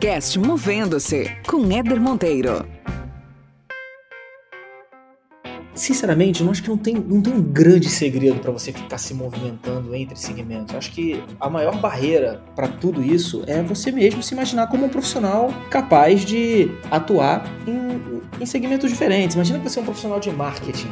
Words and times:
podcast 0.00 0.38
Movendo-se 0.38 1.30
com 1.46 1.70
Éder 1.70 2.00
Monteiro. 2.00 2.66
Sinceramente, 5.74 6.42
eu 6.42 6.50
acho 6.50 6.62
que 6.62 6.70
não 6.70 6.78
tem, 6.78 6.94
não 6.94 7.20
tem 7.20 7.34
um 7.34 7.42
grande 7.42 7.90
segredo 7.90 8.40
para 8.40 8.50
você 8.50 8.72
ficar 8.72 8.96
se 8.96 9.12
movimentando 9.12 9.94
entre 9.94 10.16
segmentos. 10.18 10.72
Eu 10.72 10.78
acho 10.78 10.90
que 10.92 11.22
a 11.38 11.50
maior 11.50 11.76
barreira 11.78 12.42
para 12.56 12.66
tudo 12.66 13.04
isso 13.04 13.44
é 13.46 13.62
você 13.62 13.92
mesmo 13.92 14.22
se 14.22 14.32
imaginar 14.32 14.68
como 14.68 14.86
um 14.86 14.88
profissional 14.88 15.52
capaz 15.68 16.24
de 16.24 16.70
atuar 16.90 17.44
em, 17.68 18.42
em 18.42 18.46
segmentos 18.46 18.90
diferentes. 18.90 19.34
Imagina 19.34 19.58
que 19.58 19.68
você 19.68 19.80
é 19.80 19.82
um 19.82 19.84
profissional 19.84 20.18
de 20.18 20.30
marketing 20.30 20.88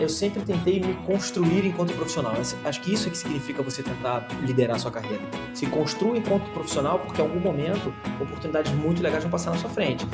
eu 0.00 0.08
sempre 0.08 0.42
tentei 0.42 0.80
me 0.80 0.94
construir 1.06 1.66
enquanto 1.66 1.92
profissional. 1.92 2.32
Acho 2.64 2.80
que 2.80 2.92
isso 2.92 3.08
é 3.08 3.10
que 3.10 3.18
significa 3.18 3.62
você 3.62 3.82
tentar 3.82 4.26
liderar 4.42 4.76
a 4.76 4.78
sua 4.78 4.90
carreira. 4.90 5.22
Se 5.52 5.66
construa 5.66 6.16
enquanto 6.16 6.50
profissional, 6.52 6.98
porque 7.00 7.20
em 7.20 7.24
algum 7.24 7.38
momento 7.38 7.92
oportunidades 8.18 8.72
muito 8.72 9.02
legais 9.02 9.22
vão 9.22 9.30
passar 9.30 9.50
na 9.50 9.58
sua 9.58 9.68
frente. 9.68 10.06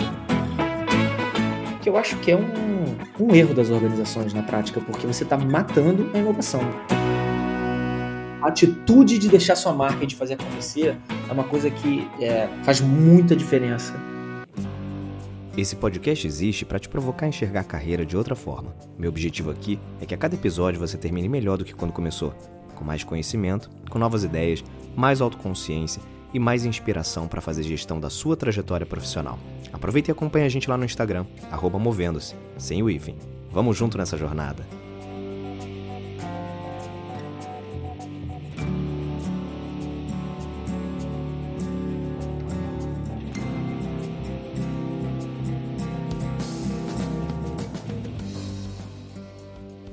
Que 1.81 1.89
eu 1.89 1.97
acho 1.97 2.17
que 2.19 2.33
é 2.33 2.37
um, 2.37 3.25
um 3.25 3.35
erro 3.35 3.55
das 3.55 3.71
organizações 3.71 4.35
na 4.35 4.43
prática, 4.43 4.81
porque 4.81 5.07
você 5.07 5.23
está 5.23 5.37
matando 5.37 6.11
a 6.13 6.19
inovação. 6.19 6.63
A 8.43 8.49
atitude 8.49 9.19
de 9.19 9.29
deixar 9.29 9.55
sua 9.55 9.73
marca 9.73 10.03
e 10.03 10.07
de 10.07 10.17
fazer 10.17 10.35
acontecer 10.35 10.97
é 11.29 11.33
uma 11.33 11.45
coisa 11.45 11.71
que 11.71 12.09
é, 12.21 12.49
faz 12.65 12.81
muita 12.81 13.37
diferença 13.37 13.95
esse 15.57 15.75
podcast 15.75 16.27
existe 16.27 16.65
para 16.67 16.79
te 16.79 16.89
provocar 16.89 17.27
a 17.27 17.29
enxergar 17.31 17.61
a 17.61 17.65
carreira 17.65 18.05
de 18.05 18.17
outra 18.17 18.37
forma. 18.37 18.75
Meu 18.99 19.09
objetivo 19.09 19.51
aqui 19.51 19.79
é 20.01 20.05
que 20.05 20.15
a 20.15 20.19
cada 20.19 20.35
episódio 20.35 20.79
você 20.79 20.99
termine 20.99 21.29
melhor 21.29 21.57
do 21.57 21.65
que 21.65 21.75
quando 21.75 21.93
começou, 21.93 22.35
com 22.75 22.85
mais 22.85 23.03
conhecimento, 23.03 23.71
com 23.89 23.99
novas 23.99 24.23
ideias, 24.23 24.63
mais 24.95 25.21
autoconsciência 25.23 26.03
e 26.35 26.39
mais 26.39 26.67
inspiração 26.67 27.27
para 27.27 27.41
fazer 27.41 27.63
gestão 27.63 27.99
da 27.99 28.11
sua 28.11 28.37
trajetória 28.37 28.85
profissional. 28.85 29.39
Aproveite 29.73 30.11
e 30.11 30.13
acompanhe 30.13 30.45
a 30.45 30.51
gente 30.51 30.69
lá 30.69 30.77
no 30.77 30.85
Instagram, 30.85 31.25
movendo-se, 31.79 32.35
sem 32.59 32.83
o 32.83 32.91
hífen. 32.91 33.17
Vamos 33.51 33.79
junto 33.79 33.97
nessa 33.97 34.19
jornada. 34.19 34.86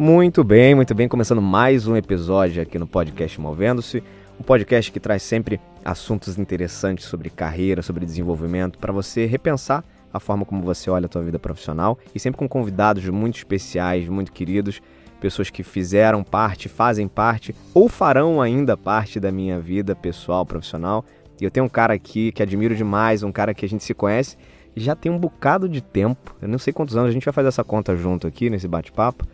Muito 0.04 0.44
bem, 0.44 0.76
muito 0.76 0.94
bem. 0.94 1.08
Começando 1.08 1.42
mais 1.42 1.88
um 1.88 1.96
episódio 1.96 2.62
aqui 2.62 2.78
no 2.78 2.86
podcast 2.86 3.40
Movendo-se. 3.40 4.04
Um 4.38 4.44
podcast 4.44 4.92
que 4.92 5.00
traz 5.00 5.24
sempre 5.24 5.62
assuntos 5.82 6.38
interessantes 6.38 7.06
sobre 7.06 7.30
carreira, 7.30 7.82
sobre 7.82 8.06
desenvolvimento, 8.06 8.78
para 8.78 8.92
você 8.92 9.26
repensar 9.26 9.82
a 10.12 10.20
forma 10.20 10.44
como 10.44 10.62
você 10.62 10.90
olha 10.90 11.06
a 11.06 11.08
tua 11.08 11.24
vida 11.24 11.40
profissional 11.40 11.98
e 12.14 12.20
sempre 12.20 12.38
com 12.38 12.50
convidados 12.50 13.08
muito 13.08 13.38
especiais, 13.38 14.10
muito 14.10 14.34
queridos, 14.34 14.82
pessoas 15.22 15.50
que 15.50 15.64
fizeram 15.64 16.22
parte, 16.22 16.68
fazem 16.68 17.08
parte 17.08 17.56
ou 17.74 17.88
farão 17.88 18.42
ainda 18.42 18.76
parte 18.76 19.22
da 19.22 19.32
minha 19.32 19.58
vida 19.58 19.96
pessoal, 19.96 20.46
profissional. 20.46 21.06
E 21.40 21.46
eu 21.46 21.50
tenho 21.50 21.66
um 21.66 21.70
cara 21.70 21.94
aqui 21.94 22.34
que 22.34 22.44
admiro 22.44 22.76
demais, 22.76 23.24
um 23.24 23.32
cara 23.32 23.54
que 23.54 23.66
a 23.66 23.70
gente 23.70 23.86
se 23.86 23.94
conhece 23.94 24.36
já 24.76 24.98
tem 24.98 25.10
um 25.10 25.18
bocado 25.18 25.70
de 25.70 25.80
tempo. 25.80 26.36
Eu 26.42 26.50
não 26.50 26.60
sei 26.60 26.74
quantos 26.74 26.98
anos, 26.98 27.10
a 27.10 27.14
gente 27.14 27.24
vai 27.24 27.34
fazer 27.34 27.48
essa 27.48 27.64
conta 27.64 27.96
junto 27.96 28.28
aqui 28.28 28.50
nesse 28.50 28.68
bate-papo 28.68 29.26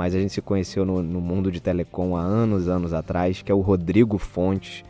mas 0.00 0.14
a 0.14 0.18
gente 0.18 0.32
se 0.32 0.40
conheceu 0.40 0.82
no, 0.82 1.02
no 1.02 1.20
mundo 1.20 1.52
de 1.52 1.60
telecom 1.60 2.16
há 2.16 2.22
anos, 2.22 2.68
anos 2.68 2.94
atrás, 2.94 3.42
que 3.42 3.52
é 3.52 3.54
o 3.54 3.60
Rodrigo 3.60 4.16
Fontes, 4.16 4.82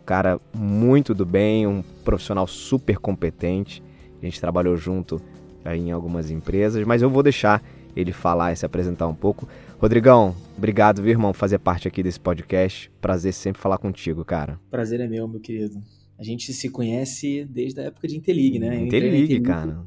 um 0.00 0.04
cara 0.06 0.40
muito 0.56 1.14
do 1.14 1.26
bem, 1.26 1.66
um 1.66 1.82
profissional 2.02 2.46
super 2.46 2.96
competente. 2.96 3.82
A 4.22 4.24
gente 4.24 4.40
trabalhou 4.40 4.74
junto 4.74 5.20
aí 5.62 5.80
em 5.80 5.92
algumas 5.92 6.30
empresas, 6.30 6.82
mas 6.86 7.02
eu 7.02 7.10
vou 7.10 7.22
deixar 7.22 7.62
ele 7.94 8.10
falar 8.10 8.54
e 8.54 8.56
se 8.56 8.64
apresentar 8.64 9.06
um 9.06 9.14
pouco. 9.14 9.46
Rodrigão, 9.78 10.34
obrigado, 10.56 11.02
viu, 11.02 11.10
irmão, 11.10 11.34
fazer 11.34 11.58
parte 11.58 11.86
aqui 11.86 12.02
desse 12.02 12.18
podcast. 12.18 12.90
Prazer 13.02 13.34
sempre 13.34 13.60
falar 13.60 13.76
contigo, 13.76 14.24
cara. 14.24 14.58
Prazer 14.70 14.98
é 14.98 15.06
meu, 15.06 15.28
meu 15.28 15.40
querido. 15.40 15.78
A 16.18 16.22
gente 16.22 16.54
se 16.54 16.70
conhece 16.70 17.44
desde 17.44 17.82
a 17.82 17.84
época 17.84 18.08
de 18.08 18.16
Intelig, 18.16 18.58
né? 18.58 18.80
Intelig, 18.80 19.42
cara. 19.42 19.84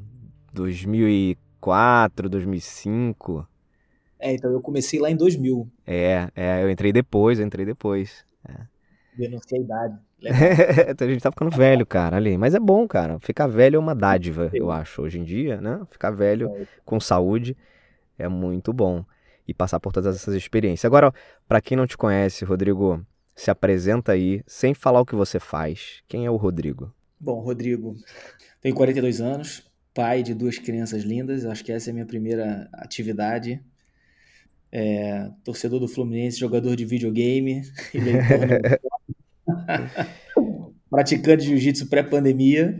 2004, 0.54 2.30
2005. 2.30 3.57
É, 4.20 4.34
então 4.34 4.52
eu 4.52 4.62
comecei 4.62 5.00
lá 5.00 5.10
em 5.10 5.16
2000. 5.16 5.70
É, 5.86 6.30
é 6.36 6.64
eu 6.64 6.70
entrei 6.70 6.92
depois, 6.92 7.40
eu 7.40 7.46
entrei 7.46 7.66
depois. 7.66 8.26
É. 8.48 8.62
Denunciei 9.18 9.60
a 9.60 9.64
idade. 9.64 9.98
então 10.90 11.08
a 11.08 11.12
gente 11.12 11.22
tá 11.22 11.32
ficando 11.32 11.52
velho, 11.52 11.86
cara, 11.86 12.18
ali. 12.18 12.38
Mas 12.38 12.56
é 12.56 12.60
bom, 12.60 12.88
cara. 12.88 13.20
Ficar 13.20 13.48
velho 13.48 13.76
é 13.76 13.80
uma 13.80 13.94
dádiva, 13.94 14.50
eu 14.54 14.72
acho, 14.72 15.02
hoje 15.02 15.20
em 15.20 15.24
dia, 15.24 15.62
né? 15.62 15.82
Ficar 15.92 16.12
velho 16.12 16.50
é. 16.56 16.68
com 16.84 17.00
saúde 17.00 17.56
é 18.18 18.28
muito 18.28 18.74
bom. 18.74 19.06
E 19.48 19.54
passar 19.54 19.80
por 19.80 19.94
todas 19.94 20.16
essas 20.16 20.36
experiências. 20.36 20.84
Agora, 20.84 21.14
para 21.48 21.62
quem 21.62 21.78
não 21.78 21.88
te 21.88 21.96
conhece, 21.96 22.44
Rodrigo, 22.44 23.06
se 23.36 23.50
apresenta 23.50 24.12
aí, 24.12 24.44
sem 24.46 24.74
falar 24.74 25.00
o 25.00 25.06
que 25.06 25.16
você 25.16 25.40
faz. 25.40 26.02
Quem 26.08 26.26
é 26.26 26.32
o 26.32 26.36
Rodrigo? 26.36 26.94
Bom, 27.18 27.40
Rodrigo, 27.40 27.96
tenho 28.60 28.76
42 28.76 29.22
anos, 29.22 29.64
pai 29.94 30.22
de 30.22 30.34
duas 30.34 30.58
crianças 30.58 31.04
lindas. 31.04 31.46
Acho 31.46 31.64
que 31.64 31.72
essa 31.72 31.90
é 31.90 31.92
a 31.92 31.94
minha 31.94 32.06
primeira 32.06 32.68
atividade 32.74 33.64
é, 34.80 35.32
torcedor 35.44 35.80
do 35.80 35.88
Fluminense, 35.88 36.38
jogador 36.38 36.76
de 36.76 36.86
videogame, 36.86 37.64
praticante 40.88 41.42
de 41.42 41.50
jiu-jitsu 41.50 41.90
pré-pandemia. 41.90 42.80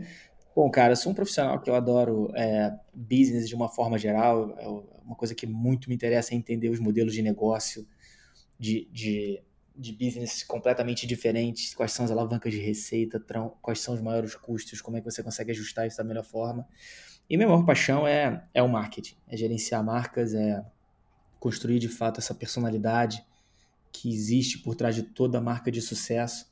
Bom, 0.54 0.70
cara, 0.70 0.92
eu 0.92 0.96
sou 0.96 1.10
um 1.10 1.14
profissional 1.14 1.60
que 1.60 1.68
eu 1.68 1.74
adoro 1.74 2.30
é, 2.36 2.72
business 2.94 3.48
de 3.48 3.54
uma 3.56 3.68
forma 3.68 3.98
geral. 3.98 4.56
É 4.60 4.68
uma 5.04 5.16
coisa 5.16 5.34
que 5.34 5.44
muito 5.44 5.88
me 5.88 5.94
interessa 5.96 6.34
é 6.34 6.36
entender 6.36 6.68
os 6.68 6.78
modelos 6.78 7.12
de 7.14 7.20
negócio 7.20 7.84
de, 8.56 8.88
de, 8.92 9.42
de 9.74 9.92
business 9.92 10.44
completamente 10.44 11.04
diferentes, 11.04 11.74
quais 11.74 11.90
são 11.90 12.04
as 12.04 12.12
alavancas 12.12 12.52
de 12.52 12.60
receita, 12.60 13.20
quais 13.60 13.80
são 13.80 13.94
os 13.94 14.00
maiores 14.00 14.36
custos, 14.36 14.80
como 14.80 14.96
é 14.96 15.00
que 15.00 15.10
você 15.10 15.20
consegue 15.20 15.50
ajustar 15.50 15.84
isso 15.84 15.96
da 15.96 16.04
melhor 16.04 16.24
forma. 16.24 16.64
E 17.28 17.36
minha 17.36 17.48
maior 17.48 17.66
paixão 17.66 18.06
é, 18.06 18.44
é 18.54 18.62
o 18.62 18.68
marketing, 18.68 19.16
é 19.26 19.36
gerenciar 19.36 19.84
marcas, 19.84 20.32
é 20.32 20.64
construir 21.38 21.78
de 21.78 21.88
fato 21.88 22.18
essa 22.18 22.34
personalidade 22.34 23.24
que 23.92 24.12
existe 24.12 24.58
por 24.58 24.74
trás 24.74 24.94
de 24.94 25.02
toda 25.02 25.40
marca 25.40 25.70
de 25.70 25.80
sucesso, 25.80 26.46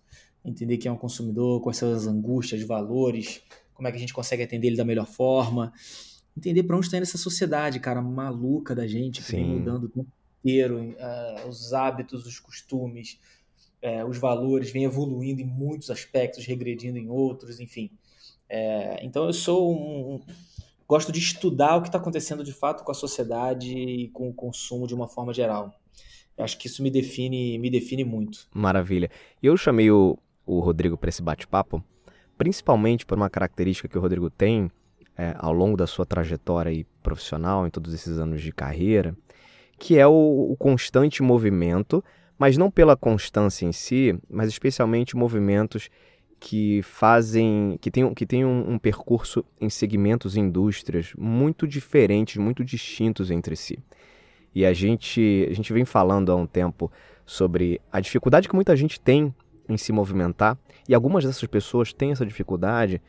entender 0.45 0.79
quem 0.79 0.89
é 0.89 0.93
um 0.93 0.97
consumidor, 0.97 1.61
quais 1.61 1.77
são 1.77 1.93
as 1.93 2.07
angústias, 2.07 2.63
valores, 2.63 3.43
como 3.75 3.89
é 3.89 3.91
que 3.91 3.97
a 3.97 4.01
gente 4.01 4.15
consegue 4.15 4.43
atender 4.43 4.69
ele 4.69 4.77
da 4.77 4.85
melhor 4.85 5.07
forma, 5.07 5.73
entender 6.37 6.63
para 6.63 6.77
onde 6.77 6.87
está 6.87 6.97
indo 6.97 7.05
essa 7.05 7.19
sociedade, 7.19 7.81
cara, 7.81 8.01
maluca 8.01 8.75
da 8.75 8.87
gente, 8.87 9.21
que 9.21 9.29
Sim. 9.29 9.37
vem 9.37 9.47
mudando 9.59 9.85
o 9.85 9.89
tempo 9.89 10.09
inteiro, 10.41 10.81
uh, 10.81 11.49
os 11.49 11.73
hábitos, 11.73 12.27
os 12.27 12.39
costumes, 12.39 13.19
uh, 13.83 14.07
os 14.07 14.19
valores, 14.19 14.71
vem 14.71 14.85
evoluindo 14.85 15.41
em 15.41 15.47
muitos 15.47 15.91
aspectos, 15.91 16.45
regredindo 16.47 16.99
em 16.99 17.09
outros, 17.09 17.61
enfim. 17.61 17.91
Uh, 18.51 18.99
então 19.03 19.25
eu 19.27 19.33
sou 19.33 19.75
um, 19.75 20.21
gosto 20.89 21.11
de 21.11 21.19
estudar 21.19 21.77
o 21.77 21.83
que 21.83 21.89
está 21.89 21.99
acontecendo 21.99 22.45
de 22.45 22.53
fato 22.53 22.85
com 22.85 22.91
a 22.91 22.95
sociedade 22.95 23.77
e 23.77 24.09
com 24.09 24.29
o 24.29 24.35
consumo 24.35 24.87
de 24.87 24.95
uma 24.95 25.09
forma 25.09 25.33
geral. 25.33 25.73
Eu 26.37 26.45
acho 26.45 26.59
que 26.59 26.67
isso 26.67 26.83
me 26.83 26.91
define, 26.91 27.59
me 27.59 27.71
define 27.71 28.05
muito. 28.05 28.47
Maravilha. 28.55 29.11
Eu 29.43 29.57
chamei 29.57 29.91
o, 29.91 30.19
o 30.45 30.61
Rodrigo 30.61 30.97
para 30.97 31.09
esse 31.09 31.23
bate-papo, 31.23 31.83
principalmente 32.37 33.07
por 33.07 33.17
uma 33.17 33.31
característica 33.31 33.89
que 33.89 33.97
o 33.97 34.01
Rodrigo 34.01 34.29
tem 34.29 34.71
é, 35.17 35.35
ao 35.39 35.53
longo 35.53 35.77
da 35.77 35.87
sua 35.87 36.05
trajetória 36.05 36.87
profissional, 37.03 37.67
em 37.67 37.71
todos 37.71 37.95
esses 37.95 38.19
anos 38.19 38.43
de 38.43 38.53
carreira, 38.53 39.17
que 39.79 39.99
é 39.99 40.07
o, 40.07 40.49
o 40.51 40.57
constante 40.57 41.23
movimento, 41.23 42.05
mas 42.39 42.59
não 42.59 42.71
pela 42.71 42.97
constância 42.97 43.65
em 43.65 43.73
si, 43.73 44.19
mas 44.29 44.49
especialmente 44.49 45.17
movimentos 45.17 45.89
que 46.39 46.83
fazem, 46.83 47.79
que 47.81 47.91
tem, 47.91 48.13
que 48.15 48.27
tem 48.27 48.45
um, 48.45 48.73
um 48.73 48.79
percurso 48.79 49.45
em 49.61 49.71
segmentos 49.71 50.37
e 50.37 50.41
indústrias 50.41 51.13
muito 51.17 51.67
diferentes, 51.67 52.37
muito 52.37 52.65
distintos 52.65 53.31
entre 53.31 53.57
si. 53.57 53.79
E 54.55 54.65
a 54.65 54.73
gente, 54.73 55.47
a 55.51 55.55
gente 55.55 55.73
vem 55.73 55.85
falando 55.85 56.33
há 56.33 56.37
um 56.37 56.47
tempo 56.47 56.91
sobre 57.25 57.81
a 57.91 58.01
dificuldade 58.01 58.49
que 58.49 58.55
muita 58.55 58.77
gente 58.77 59.01
tem 59.01 59.35
em 59.69 59.77
se 59.77 59.93
movimentar, 59.93 60.57
e 60.89 60.95
algumas 60.95 61.25
dessas 61.25 61.45
pessoas 61.45 61.93
têm 61.93 62.13
essa 62.13 62.25
dificuldade 62.25 63.03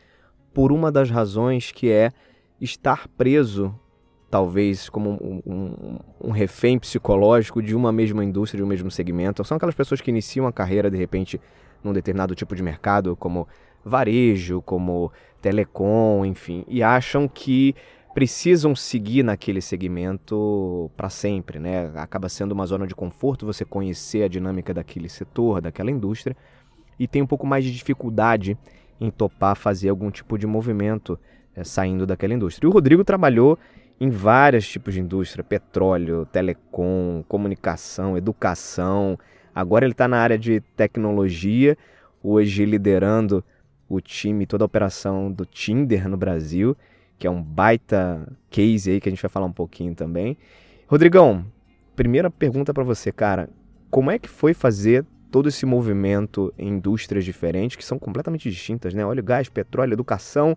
por 0.53 0.71
uma 0.71 0.91
das 0.91 1.09
razões 1.09 1.71
que 1.71 1.91
é 1.91 2.11
estar 2.59 3.07
preso, 3.09 3.77
talvez 4.29 4.89
como 4.89 5.11
um, 5.11 5.41
um, 5.45 5.99
um, 6.19 6.31
refém 6.31 6.79
psicológico 6.79 7.61
de 7.61 7.75
uma 7.75 7.91
mesma 7.91 8.25
indústria, 8.25 8.57
de 8.57 8.63
um 8.63 8.67
mesmo 8.67 8.89
segmento. 8.89 9.43
São 9.43 9.57
aquelas 9.57 9.75
pessoas 9.75 10.01
que 10.01 10.09
iniciam 10.09 10.47
a 10.47 10.51
carreira, 10.51 10.89
de 10.89 10.97
repente, 10.97 11.39
num 11.87 11.93
determinado 11.93 12.35
tipo 12.35 12.55
de 12.55 12.61
mercado, 12.61 13.15
como 13.15 13.47
varejo, 13.83 14.61
como 14.61 15.11
telecom, 15.41 16.25
enfim, 16.25 16.63
e 16.67 16.83
acham 16.83 17.27
que 17.27 17.73
precisam 18.13 18.75
seguir 18.75 19.23
naquele 19.23 19.61
segmento 19.61 20.89
para 20.97 21.09
sempre, 21.09 21.59
né? 21.59 21.91
Acaba 21.95 22.27
sendo 22.27 22.51
uma 22.51 22.65
zona 22.65 22.87
de 22.87 22.95
conforto 22.95 23.45
você 23.45 23.63
conhecer 23.63 24.23
a 24.23 24.27
dinâmica 24.27 24.73
daquele 24.73 25.07
setor, 25.07 25.61
daquela 25.61 25.91
indústria, 25.91 26.35
e 26.99 27.07
tem 27.07 27.21
um 27.21 27.27
pouco 27.27 27.45
mais 27.45 27.63
de 27.63 27.71
dificuldade 27.71 28.57
em 28.99 29.11
topar 29.11 29.55
fazer 29.55 29.89
algum 29.89 30.09
tipo 30.09 30.37
de 30.37 30.47
movimento 30.47 31.19
é, 31.55 31.63
saindo 31.63 32.07
daquela 32.07 32.33
indústria. 32.33 32.65
E 32.65 32.69
o 32.69 32.73
Rodrigo 32.73 33.03
trabalhou 33.03 33.57
em 33.99 34.09
vários 34.09 34.67
tipos 34.67 34.93
de 34.93 34.99
indústria: 34.99 35.43
petróleo, 35.43 36.25
telecom, 36.25 37.23
comunicação, 37.27 38.17
educação. 38.17 39.17
Agora 39.57 39.85
ele 39.85 39.93
está 39.93 40.07
na 40.07 40.19
área 40.19 40.37
de 40.37 40.61
tecnologia, 40.75 41.75
hoje 42.21 42.63
liderando 42.63 43.43
o 43.89 43.99
time, 43.99 44.45
toda 44.45 44.63
a 44.63 44.67
operação 44.67 45.31
do 45.31 45.47
Tinder 45.47 46.07
no 46.07 46.15
Brasil, 46.15 46.77
que 47.17 47.25
é 47.25 47.29
um 47.31 47.41
baita 47.41 48.31
case 48.51 48.91
aí 48.91 49.01
que 49.01 49.09
a 49.09 49.11
gente 49.11 49.19
vai 49.19 49.31
falar 49.31 49.47
um 49.47 49.51
pouquinho 49.51 49.95
também. 49.95 50.37
Rodrigão, 50.87 51.43
primeira 51.95 52.29
pergunta 52.29 52.71
para 52.71 52.83
você, 52.83 53.11
cara. 53.11 53.49
Como 53.89 54.11
é 54.11 54.19
que 54.19 54.29
foi 54.29 54.53
fazer 54.53 55.03
todo 55.31 55.49
esse 55.49 55.65
movimento 55.65 56.53
em 56.55 56.67
indústrias 56.67 57.25
diferentes, 57.25 57.77
que 57.77 57.83
são 57.83 57.97
completamente 57.97 58.51
distintas, 58.51 58.93
né? 58.93 59.03
Óleo, 59.03 59.23
gás, 59.23 59.49
petróleo, 59.49 59.93
educação. 59.93 60.55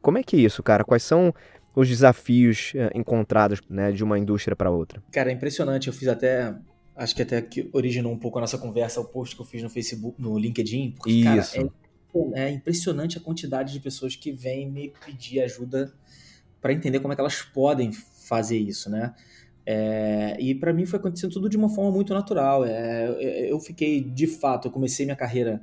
Como 0.00 0.16
é 0.16 0.22
que 0.22 0.36
é 0.36 0.38
isso, 0.38 0.62
cara? 0.62 0.84
Quais 0.84 1.02
são 1.02 1.34
os 1.74 1.88
desafios 1.88 2.72
eh, 2.76 2.88
encontrados 2.94 3.60
né, 3.68 3.90
de 3.90 4.04
uma 4.04 4.16
indústria 4.16 4.54
para 4.54 4.70
outra? 4.70 5.02
Cara, 5.10 5.28
é 5.28 5.32
impressionante. 5.32 5.88
Eu 5.88 5.92
fiz 5.92 6.06
até. 6.06 6.54
Acho 6.98 7.14
que 7.14 7.22
até 7.22 7.40
que 7.40 7.70
originou 7.72 8.12
um 8.12 8.18
pouco 8.18 8.38
a 8.38 8.40
nossa 8.40 8.58
conversa, 8.58 9.00
o 9.00 9.04
post 9.04 9.36
que 9.36 9.40
eu 9.40 9.46
fiz 9.46 9.62
no 9.62 9.70
Facebook, 9.70 10.20
no 10.20 10.36
LinkedIn. 10.36 10.96
Porque, 10.96 11.12
isso. 11.12 11.54
Cara, 11.54 11.72
é, 12.34 12.48
é 12.48 12.50
impressionante 12.50 13.16
a 13.16 13.20
quantidade 13.20 13.72
de 13.72 13.78
pessoas 13.78 14.16
que 14.16 14.32
vêm 14.32 14.68
me 14.68 14.92
pedir 15.06 15.40
ajuda 15.40 15.94
para 16.60 16.72
entender 16.72 16.98
como 16.98 17.12
é 17.12 17.14
que 17.14 17.20
elas 17.20 17.40
podem 17.40 17.92
fazer 17.92 18.58
isso, 18.58 18.90
né? 18.90 19.14
É, 19.64 20.36
e 20.40 20.54
para 20.54 20.72
mim 20.72 20.86
foi 20.86 20.98
acontecendo 20.98 21.30
tudo 21.30 21.48
de 21.48 21.56
uma 21.56 21.68
forma 21.68 21.92
muito 21.92 22.12
natural. 22.12 22.64
É, 22.64 23.48
eu 23.48 23.60
fiquei, 23.60 24.02
de 24.02 24.26
fato, 24.26 24.66
eu 24.66 24.72
comecei 24.72 25.06
minha 25.06 25.14
carreira, 25.14 25.62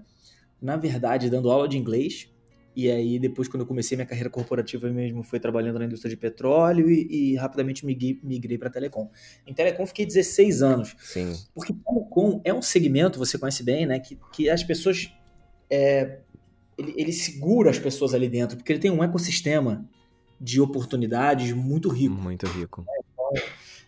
na 0.61 0.77
verdade, 0.77 1.29
dando 1.29 1.51
aula 1.51 1.67
de 1.67 1.77
inglês. 1.77 2.29
E 2.75 2.91
aí, 2.91 3.17
depois, 3.17 3.47
quando 3.47 3.61
eu 3.61 3.67
comecei 3.67 3.95
minha 3.95 4.05
carreira 4.05 4.29
corporativa 4.29 4.89
mesmo, 4.89 5.23
fui 5.23 5.39
trabalhando 5.39 5.79
na 5.79 5.85
indústria 5.85 6.09
de 6.09 6.17
petróleo 6.17 6.89
e, 6.89 7.31
e 7.31 7.35
rapidamente 7.35 7.85
migrei, 7.85 8.19
migrei 8.21 8.57
para 8.57 8.69
telecom. 8.69 9.09
Em 9.47 9.53
telecom, 9.53 9.85
fiquei 9.85 10.05
16 10.05 10.61
anos. 10.61 10.95
Sim. 10.99 11.33
Porque 11.53 11.73
telecom 11.73 12.41
é 12.43 12.53
um 12.53 12.61
segmento, 12.61 13.17
você 13.17 13.37
conhece 13.37 13.63
bem, 13.63 13.85
né? 13.85 13.99
Que, 13.99 14.19
que 14.33 14.49
as 14.49 14.63
pessoas. 14.63 15.09
É, 15.69 16.19
ele, 16.77 16.93
ele 16.97 17.13
segura 17.13 17.69
as 17.69 17.79
pessoas 17.79 18.13
ali 18.13 18.27
dentro, 18.27 18.57
porque 18.57 18.73
ele 18.73 18.79
tem 18.79 18.91
um 18.91 19.01
ecossistema 19.01 19.87
de 20.39 20.59
oportunidades 20.59 21.53
muito 21.53 21.87
rico. 21.87 22.15
Muito 22.15 22.45
rico. 22.45 22.85
Então, 23.13 23.31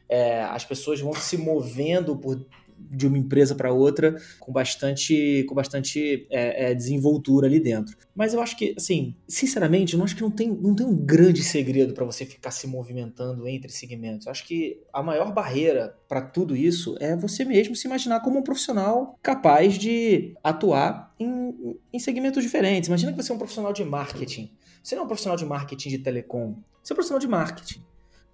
é, 0.08 0.44
as 0.44 0.64
pessoas 0.64 1.02
vão 1.02 1.14
se 1.14 1.38
movendo 1.38 2.16
por, 2.16 2.46
de 2.80 3.08
uma 3.08 3.18
empresa 3.18 3.56
para 3.56 3.72
outra 3.72 4.16
com 4.40 4.52
bastante, 4.52 5.44
com 5.48 5.56
bastante 5.56 6.28
é, 6.30 6.72
é, 6.72 6.76
desenvoltura 6.76 7.48
ali 7.48 7.60
dentro. 7.60 7.98
Mas 8.16 8.34
eu 8.34 8.42
acho 8.42 8.58
que, 8.58 8.74
assim, 8.78 9.16
sinceramente, 9.28 9.96
eu 9.96 10.04
acho 10.04 10.16
que 10.16 10.22
não 10.22 10.32
tem, 10.32 10.50
não 10.50 10.76
tem 10.76 10.86
um 10.86 10.96
grande 10.96 11.44
segredo 11.44 11.94
para 11.94 12.06
você 12.06 12.26
ficar 12.26 12.52
se 12.52 12.68
movimentando 12.68 13.48
entre 13.48 13.72
segmentos. 13.72 14.28
Eu 14.28 14.32
acho 14.32 14.46
que 14.46 14.82
a 14.94 15.04
maior 15.04 15.34
barreira 15.34 15.96
para 16.08 16.22
tudo 16.22 16.56
isso 16.56 16.96
é 17.00 17.16
você 17.16 17.44
mesmo 17.44 17.76
se 17.76 17.88
imaginar 17.88 18.22
como 18.22 18.40
um 18.40 18.44
profissional 18.44 19.18
capaz 19.22 19.78
de 19.78 20.34
atuar 20.44 21.14
em, 21.20 21.78
em 21.92 22.00
segmentos 22.00 22.44
diferentes. 22.44 22.88
Imagina 22.88 23.12
que 23.12 23.22
você 23.22 23.32
é 23.32 23.36
um 23.36 23.40
profissional 23.40 23.74
de 23.74 23.84
marketing. 23.84 24.52
Você 24.82 24.96
não 24.96 25.02
é 25.02 25.06
um 25.06 25.08
profissional 25.08 25.38
de 25.38 25.46
marketing 25.46 25.90
de 25.90 25.98
telecom. 26.00 26.56
Você 26.82 26.94
é 26.94 26.94
um 26.94 26.96
profissional 26.96 27.20
de 27.20 27.28
marketing. 27.28 27.82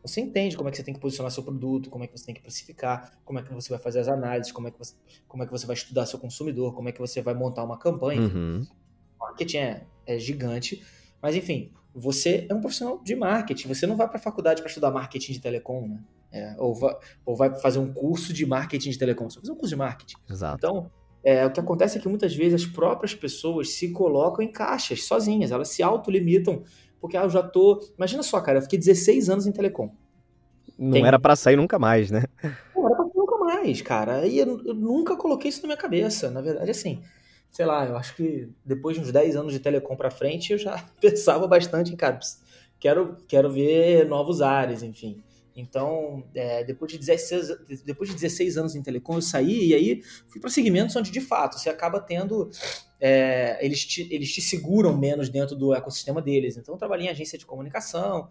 Você 0.04 0.20
entende 0.20 0.58
como 0.58 0.68
é 0.68 0.72
que 0.72 0.78
você 0.78 0.84
tem 0.84 0.94
que 0.94 1.00
posicionar 1.00 1.32
seu 1.32 1.44
produto, 1.44 1.90
como 1.90 2.04
é 2.04 2.08
que 2.08 2.18
você 2.18 2.26
tem 2.26 2.36
que 2.36 2.42
precificar, 2.42 3.18
como 3.24 3.40
é 3.40 3.44
que 3.44 3.54
você 3.54 3.70
vai 3.70 3.80
fazer 3.80 4.00
as 4.00 4.08
análises, 4.08 4.52
como 4.52 4.68
é 4.68 4.72
que 4.72 4.78
você, 4.78 4.96
como 5.28 5.44
é 5.44 5.46
que 5.46 5.52
você 5.52 5.66
vai 5.66 5.76
estudar 5.76 6.06
seu 6.06 6.20
consumidor, 6.20 6.74
como 6.74 6.90
é 6.90 6.92
que 6.92 7.00
você 7.00 7.22
vai 7.22 7.34
montar 7.34 7.64
uma 7.64 7.78
campanha. 7.78 8.22
Uhum. 8.22 8.68
Marketing 9.18 9.58
é, 9.58 9.88
é 10.06 10.20
gigante, 10.20 10.84
mas 11.22 11.36
enfim, 11.36 11.72
você 11.96 12.46
é 12.50 12.54
um 12.54 12.60
profissional 12.60 13.02
de 13.02 13.16
marketing. 13.16 13.68
Você 13.70 13.88
não 13.88 13.96
vai 13.96 14.08
para 14.08 14.18
a 14.18 14.22
faculdade 14.22 14.62
para 14.62 14.68
estudar 14.68 14.92
marketing 14.92 15.34
de 15.34 15.40
telecom, 15.40 15.88
né? 15.88 16.04
É, 16.32 16.56
ou, 16.58 16.74
vai, 16.74 16.96
ou 17.24 17.36
vai 17.36 17.54
fazer 17.60 17.78
um 17.78 17.94
curso 17.94 18.34
de 18.34 18.44
marketing 18.44 18.90
de 18.90 18.98
telecom. 18.98 19.30
Você 19.30 19.36
vai 19.36 19.42
fazer 19.42 19.52
um 19.52 19.56
curso 19.56 19.70
de 19.70 19.78
marketing. 19.78 20.16
Exato. 20.28 20.58
Então, 20.58 20.92
é, 21.24 21.46
o 21.46 21.52
que 21.52 21.60
acontece 21.60 21.98
é 21.98 22.02
que 22.02 22.10
muitas 22.10 22.36
vezes 22.36 22.64
as 22.64 22.70
próprias 22.70 23.14
pessoas 23.14 23.70
se 23.70 23.92
colocam 23.92 24.44
em 24.44 24.52
caixas 24.52 25.06
sozinhas, 25.06 25.52
elas 25.52 25.70
se 25.70 25.84
autolimitam 25.84 26.64
porque 27.04 27.18
ah, 27.18 27.24
eu 27.24 27.30
já 27.30 27.44
tô. 27.44 27.86
Imagina 27.98 28.24
só, 28.24 28.40
cara, 28.40 28.60
eu 28.60 28.62
fiquei 28.62 28.80
16 28.80 29.30
anos 29.30 29.46
em 29.46 29.52
telecom. 29.52 29.94
Não 30.80 30.94
Tem... 30.94 31.06
era 31.06 31.20
para 31.20 31.36
sair 31.36 31.58
nunca 31.58 31.78
mais, 31.78 32.10
né? 32.10 32.24
Não 32.74 32.86
era 32.86 32.96
pra 32.96 33.04
sair 33.04 33.18
nunca 33.18 33.38
mais, 33.40 33.82
cara. 33.82 34.26
E 34.26 34.40
eu, 34.40 34.66
eu, 34.66 34.74
nunca 34.74 35.18
coloquei 35.18 35.50
isso 35.50 35.62
na 35.64 35.68
minha 35.68 35.78
cabeça. 35.78 36.32
Na 36.32 36.40
verdade, 36.40 36.72
assim, 36.72 37.04
sei 37.52 37.66
lá, 37.66 37.86
eu 37.86 37.98
acho 37.98 38.16
que 38.16 38.48
depois 38.64 38.96
de 38.96 39.04
uns 39.04 39.12
10 39.12 39.36
anos 39.36 39.52
de 39.52 39.60
telecom 39.60 39.98
pra 39.98 40.10
frente, 40.10 40.54
eu 40.54 40.58
já 40.58 40.82
pensava 41.02 41.46
bastante 41.46 41.92
em, 41.92 41.98
cara, 41.98 42.22
quero, 42.80 43.18
quero 43.28 43.52
ver 43.52 44.08
novos 44.08 44.42
ares, 44.42 44.82
enfim. 44.82 45.22
Então, 45.56 46.24
é, 46.34 46.64
depois, 46.64 46.92
de 46.92 46.98
16, 46.98 47.84
depois 47.86 48.10
de 48.10 48.16
16 48.16 48.58
anos 48.58 48.76
em 48.76 48.82
telecom, 48.82 49.16
eu 49.16 49.22
saí 49.22 49.68
e 49.68 49.74
aí 49.76 50.02
fui 50.28 50.42
para 50.42 50.50
segmentos 50.50 50.96
onde, 50.96 51.12
de 51.12 51.22
fato, 51.22 51.60
você 51.60 51.70
acaba 51.70 52.00
tendo. 52.00 52.50
É, 53.00 53.64
eles, 53.64 53.86
te, 53.86 54.08
eles 54.14 54.32
te 54.32 54.42
seguram 54.42 54.98
menos 54.98 55.30
dentro 55.30 55.56
do 55.56 55.74
ecossistema 55.74 56.22
deles. 56.22 56.58
Então, 56.58 56.74
eu 56.74 56.80
trabalhei 56.80 57.08
em 57.08 57.10
agência 57.10 57.38
de 57.38 57.46
comunicação. 57.46 58.30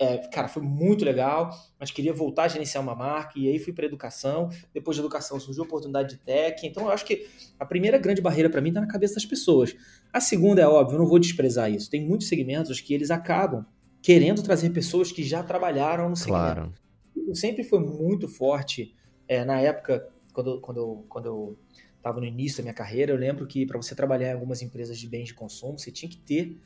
É, 0.00 0.18
cara, 0.28 0.46
foi 0.46 0.62
muito 0.62 1.04
legal, 1.04 1.50
mas 1.80 1.90
queria 1.90 2.12
voltar 2.12 2.44
a 2.44 2.48
gerenciar 2.48 2.84
uma 2.84 2.94
marca 2.94 3.36
e 3.36 3.48
aí 3.48 3.58
fui 3.58 3.72
para 3.72 3.84
educação. 3.84 4.48
Depois 4.72 4.96
de 4.96 5.00
educação 5.00 5.40
surgiu 5.40 5.64
a 5.64 5.66
oportunidade 5.66 6.10
de 6.10 6.16
tech. 6.18 6.64
Então, 6.64 6.84
eu 6.84 6.90
acho 6.90 7.04
que 7.04 7.26
a 7.58 7.66
primeira 7.66 7.98
grande 7.98 8.22
barreira 8.22 8.48
para 8.48 8.60
mim 8.60 8.68
está 8.68 8.80
na 8.80 8.86
cabeça 8.86 9.14
das 9.14 9.26
pessoas. 9.26 9.74
A 10.12 10.20
segunda 10.20 10.62
é 10.62 10.66
óbvio, 10.68 10.94
eu 10.94 11.00
não 11.00 11.08
vou 11.08 11.18
desprezar 11.18 11.70
isso. 11.70 11.90
Tem 11.90 12.06
muitos 12.06 12.28
segmentos 12.28 12.80
que 12.80 12.94
eles 12.94 13.10
acabam 13.10 13.66
querendo 14.02 14.42
trazer 14.42 14.70
pessoas 14.70 15.12
que 15.12 15.22
já 15.22 15.42
trabalharam 15.42 16.08
no 16.08 16.16
segmento. 16.16 16.54
Claro. 16.54 16.72
Isso 17.16 17.34
sempre 17.34 17.64
foi 17.64 17.80
muito 17.80 18.28
forte 18.28 18.94
é, 19.26 19.44
na 19.44 19.60
época, 19.60 20.08
quando, 20.32 20.60
quando, 20.60 20.76
eu, 20.78 21.04
quando 21.08 21.26
eu 21.26 21.58
estava 21.96 22.20
no 22.20 22.26
início 22.26 22.58
da 22.58 22.62
minha 22.62 22.74
carreira, 22.74 23.12
eu 23.12 23.16
lembro 23.16 23.46
que 23.46 23.66
para 23.66 23.76
você 23.76 23.94
trabalhar 23.94 24.30
em 24.30 24.32
algumas 24.32 24.62
empresas 24.62 24.98
de 24.98 25.06
bens 25.06 25.26
de 25.26 25.34
consumo, 25.34 25.78
você 25.78 25.90
tinha 25.92 26.08
que 26.08 26.16
ter 26.16 26.56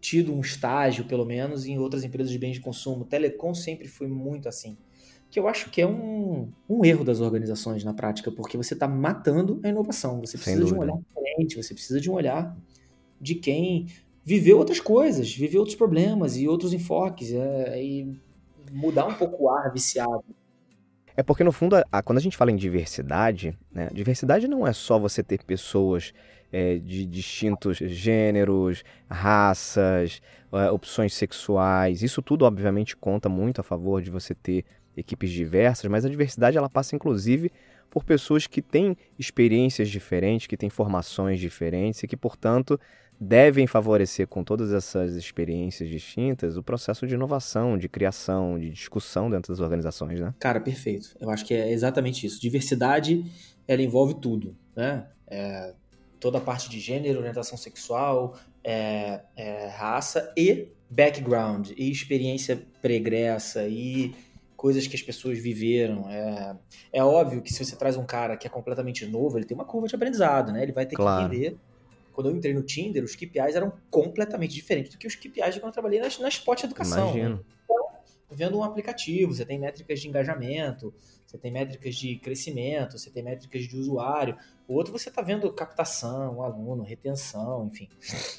tido 0.00 0.32
um 0.32 0.40
estágio, 0.40 1.04
pelo 1.06 1.24
menos, 1.24 1.66
em 1.66 1.78
outras 1.78 2.04
empresas 2.04 2.32
de 2.32 2.38
bens 2.38 2.54
de 2.54 2.60
consumo. 2.60 3.04
Telecom 3.04 3.54
sempre 3.54 3.88
foi 3.88 4.06
muito 4.06 4.48
assim. 4.48 4.78
Que 5.28 5.38
eu 5.38 5.48
acho 5.48 5.70
que 5.70 5.80
é 5.80 5.86
um, 5.86 6.50
um 6.68 6.84
erro 6.84 7.04
das 7.04 7.20
organizações 7.20 7.82
na 7.84 7.92
prática, 7.92 8.30
porque 8.30 8.56
você 8.56 8.74
está 8.74 8.86
matando 8.86 9.60
a 9.64 9.68
inovação. 9.68 10.20
Você 10.20 10.38
precisa 10.38 10.64
de 10.64 10.72
um 10.72 10.78
olhar 10.78 10.96
diferente, 10.96 11.56
você 11.56 11.74
precisa 11.74 12.00
de 12.00 12.10
um 12.10 12.14
olhar 12.14 12.56
de 13.20 13.34
quem 13.34 13.88
viveu 14.26 14.58
outras 14.58 14.80
coisas, 14.80 15.32
viveu 15.32 15.60
outros 15.60 15.76
problemas 15.76 16.36
e 16.36 16.48
outros 16.48 16.72
enfoques, 16.72 17.32
é, 17.32 17.80
e 17.80 18.20
mudar 18.72 19.06
um 19.06 19.14
pouco 19.14 19.44
o 19.44 19.48
ar 19.48 19.72
viciado. 19.72 20.24
É 21.16 21.22
porque, 21.22 21.44
no 21.44 21.52
fundo, 21.52 21.76
a, 21.92 22.02
quando 22.02 22.18
a 22.18 22.20
gente 22.20 22.36
fala 22.36 22.50
em 22.50 22.56
diversidade, 22.56 23.56
né, 23.72 23.88
diversidade 23.92 24.48
não 24.48 24.66
é 24.66 24.72
só 24.72 24.98
você 24.98 25.22
ter 25.22 25.44
pessoas 25.44 26.12
é, 26.52 26.76
de 26.76 27.06
distintos 27.06 27.76
gêneros, 27.78 28.82
raças, 29.08 30.20
é, 30.52 30.70
opções 30.72 31.14
sexuais. 31.14 32.02
Isso 32.02 32.20
tudo, 32.20 32.44
obviamente, 32.44 32.96
conta 32.96 33.28
muito 33.28 33.60
a 33.60 33.64
favor 33.64 34.02
de 34.02 34.10
você 34.10 34.34
ter 34.34 34.64
equipes 34.96 35.30
diversas, 35.30 35.88
mas 35.88 36.04
a 36.04 36.08
diversidade 36.08 36.58
ela 36.58 36.68
passa, 36.68 36.96
inclusive, 36.96 37.52
por 37.88 38.02
pessoas 38.02 38.46
que 38.46 38.60
têm 38.60 38.96
experiências 39.16 39.88
diferentes, 39.88 40.48
que 40.48 40.56
têm 40.56 40.68
formações 40.68 41.38
diferentes 41.38 42.02
e 42.02 42.08
que, 42.08 42.16
portanto, 42.16 42.78
devem 43.18 43.66
favorecer 43.66 44.26
com 44.26 44.44
todas 44.44 44.72
essas 44.72 45.14
experiências 45.14 45.88
distintas 45.88 46.56
o 46.56 46.62
processo 46.62 47.06
de 47.06 47.14
inovação, 47.14 47.78
de 47.78 47.88
criação, 47.88 48.58
de 48.58 48.70
discussão 48.70 49.30
dentro 49.30 49.52
das 49.52 49.60
organizações, 49.60 50.20
né? 50.20 50.34
Cara, 50.38 50.60
perfeito. 50.60 51.16
Eu 51.18 51.30
acho 51.30 51.44
que 51.44 51.54
é 51.54 51.72
exatamente 51.72 52.26
isso. 52.26 52.40
Diversidade, 52.40 53.24
ela 53.66 53.82
envolve 53.82 54.14
tudo, 54.14 54.56
né? 54.74 55.06
É, 55.26 55.74
toda 56.20 56.38
a 56.38 56.40
parte 56.40 56.68
de 56.68 56.78
gênero, 56.78 57.18
orientação 57.18 57.56
sexual, 57.56 58.38
é, 58.62 59.20
é, 59.34 59.68
raça 59.68 60.32
e 60.36 60.68
background, 60.88 61.70
e 61.76 61.90
experiência 61.90 62.62
pregressa, 62.80 63.66
e 63.66 64.14
coisas 64.56 64.86
que 64.86 64.94
as 64.94 65.02
pessoas 65.02 65.38
viveram. 65.38 66.08
É, 66.08 66.56
é 66.92 67.04
óbvio 67.04 67.42
que 67.42 67.52
se 67.52 67.64
você 67.64 67.76
traz 67.76 67.96
um 67.96 68.04
cara 68.04 68.36
que 68.36 68.46
é 68.46 68.50
completamente 68.50 69.04
novo, 69.06 69.38
ele 69.38 69.44
tem 69.44 69.54
uma 69.56 69.64
curva 69.64 69.88
de 69.88 69.94
aprendizado, 69.94 70.52
né? 70.52 70.62
Ele 70.62 70.72
vai 70.72 70.86
ter 70.86 70.96
claro. 70.96 71.28
que 71.28 71.36
entender 71.36 71.58
quando 72.16 72.30
eu 72.30 72.34
entrei 72.34 72.54
no 72.54 72.62
Tinder, 72.62 73.04
os 73.04 73.14
KPIs 73.14 73.56
eram 73.56 73.70
completamente 73.90 74.54
diferentes 74.54 74.90
do 74.90 74.96
que 74.96 75.06
os 75.06 75.14
KPIs 75.14 75.52
de 75.52 75.60
quando 75.60 75.66
eu 75.66 75.72
trabalhei 75.72 76.00
na, 76.00 76.08
na 76.18 76.28
Spot 76.28 76.64
Educação. 76.64 77.10
Imagino. 77.10 77.44
Então, 77.64 77.76
vendo 78.30 78.56
um 78.56 78.64
aplicativo, 78.64 79.34
você 79.34 79.44
tem 79.44 79.58
métricas 79.58 80.00
de 80.00 80.08
engajamento, 80.08 80.94
você 81.26 81.36
tem 81.36 81.52
métricas 81.52 81.94
de 81.94 82.16
crescimento, 82.16 82.98
você 82.98 83.10
tem 83.10 83.22
métricas 83.22 83.64
de 83.64 83.76
usuário. 83.76 84.34
O 84.66 84.72
outro 84.72 84.94
você 84.94 85.10
está 85.10 85.20
vendo 85.20 85.52
captação, 85.52 86.42
aluno, 86.42 86.82
retenção, 86.82 87.66
enfim. 87.70 87.86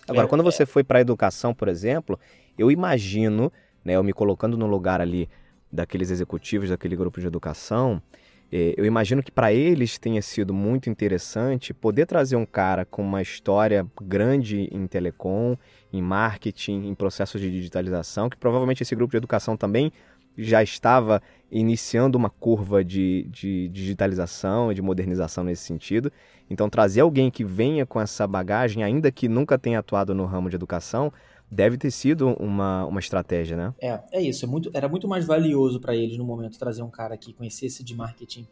Agora, 0.07 0.25
é, 0.25 0.27
quando 0.27 0.43
você 0.43 0.65
foi 0.65 0.83
para 0.83 0.97
a 0.97 1.01
educação, 1.01 1.53
por 1.53 1.67
exemplo, 1.67 2.19
eu 2.57 2.71
imagino, 2.71 3.53
né, 3.85 3.93
eu 3.93 4.03
me 4.03 4.11
colocando 4.11 4.57
no 4.57 4.65
lugar 4.65 5.01
ali 5.01 5.29
daqueles 5.71 6.09
executivos 6.09 6.69
daquele 6.69 6.95
grupo 6.95 7.21
de 7.21 7.27
educação, 7.27 8.01
É, 8.01 8.26
eu 8.51 8.85
imagino 8.85 9.21
que 9.21 9.31
para 9.31 9.51
eles 9.51 9.97
tenha 9.97 10.21
sido 10.21 10.53
muito 10.53 10.89
interessante 10.89 11.73
poder 11.73 12.05
trazer 12.05 12.35
um 12.35 12.45
cara 12.45 12.85
com 12.85 13.01
uma 13.01 13.21
história 13.21 13.85
grande 14.01 14.69
em 14.71 14.87
telecom, 14.87 15.57
em 15.91 16.01
marketing, 16.01 16.87
em 16.87 16.95
processos 16.95 17.41
de 17.41 17.51
digitalização, 17.51 18.29
que 18.29 18.37
provavelmente 18.37 18.83
esse 18.83 18.95
grupo 18.95 19.11
de 19.11 19.17
educação 19.17 19.57
também 19.57 19.91
já 20.37 20.61
estava 20.61 21.21
iniciando 21.51 22.17
uma 22.17 22.29
curva 22.29 22.83
de, 22.83 23.27
de 23.31 23.67
digitalização 23.69 24.71
e 24.71 24.75
de 24.75 24.81
modernização 24.81 25.43
nesse 25.43 25.63
sentido. 25.63 26.11
Então, 26.49 26.69
trazer 26.69 27.01
alguém 27.01 27.31
que 27.31 27.43
venha 27.43 27.85
com 27.85 27.99
essa 27.99 28.27
bagagem, 28.27 28.83
ainda 28.83 29.11
que 29.11 29.27
nunca 29.27 29.57
tenha 29.57 29.79
atuado 29.79 30.13
no 30.13 30.25
ramo 30.25 30.49
de 30.49 30.55
educação, 30.55 31.11
deve 31.49 31.77
ter 31.77 31.91
sido 31.91 32.29
uma, 32.39 32.85
uma 32.85 32.99
estratégia, 32.99 33.55
né? 33.55 33.73
É, 33.79 33.99
é 34.11 34.21
isso. 34.21 34.45
É 34.45 34.47
muito, 34.47 34.69
era 34.73 34.87
muito 34.87 35.07
mais 35.07 35.25
valioso 35.25 35.79
para 35.79 35.95
eles 35.95 36.17
no 36.17 36.25
momento 36.25 36.59
trazer 36.59 36.81
um 36.81 36.89
cara 36.89 37.17
que 37.17 37.33
conhecesse 37.33 37.83
de 37.83 37.95
marketing, 37.95 38.47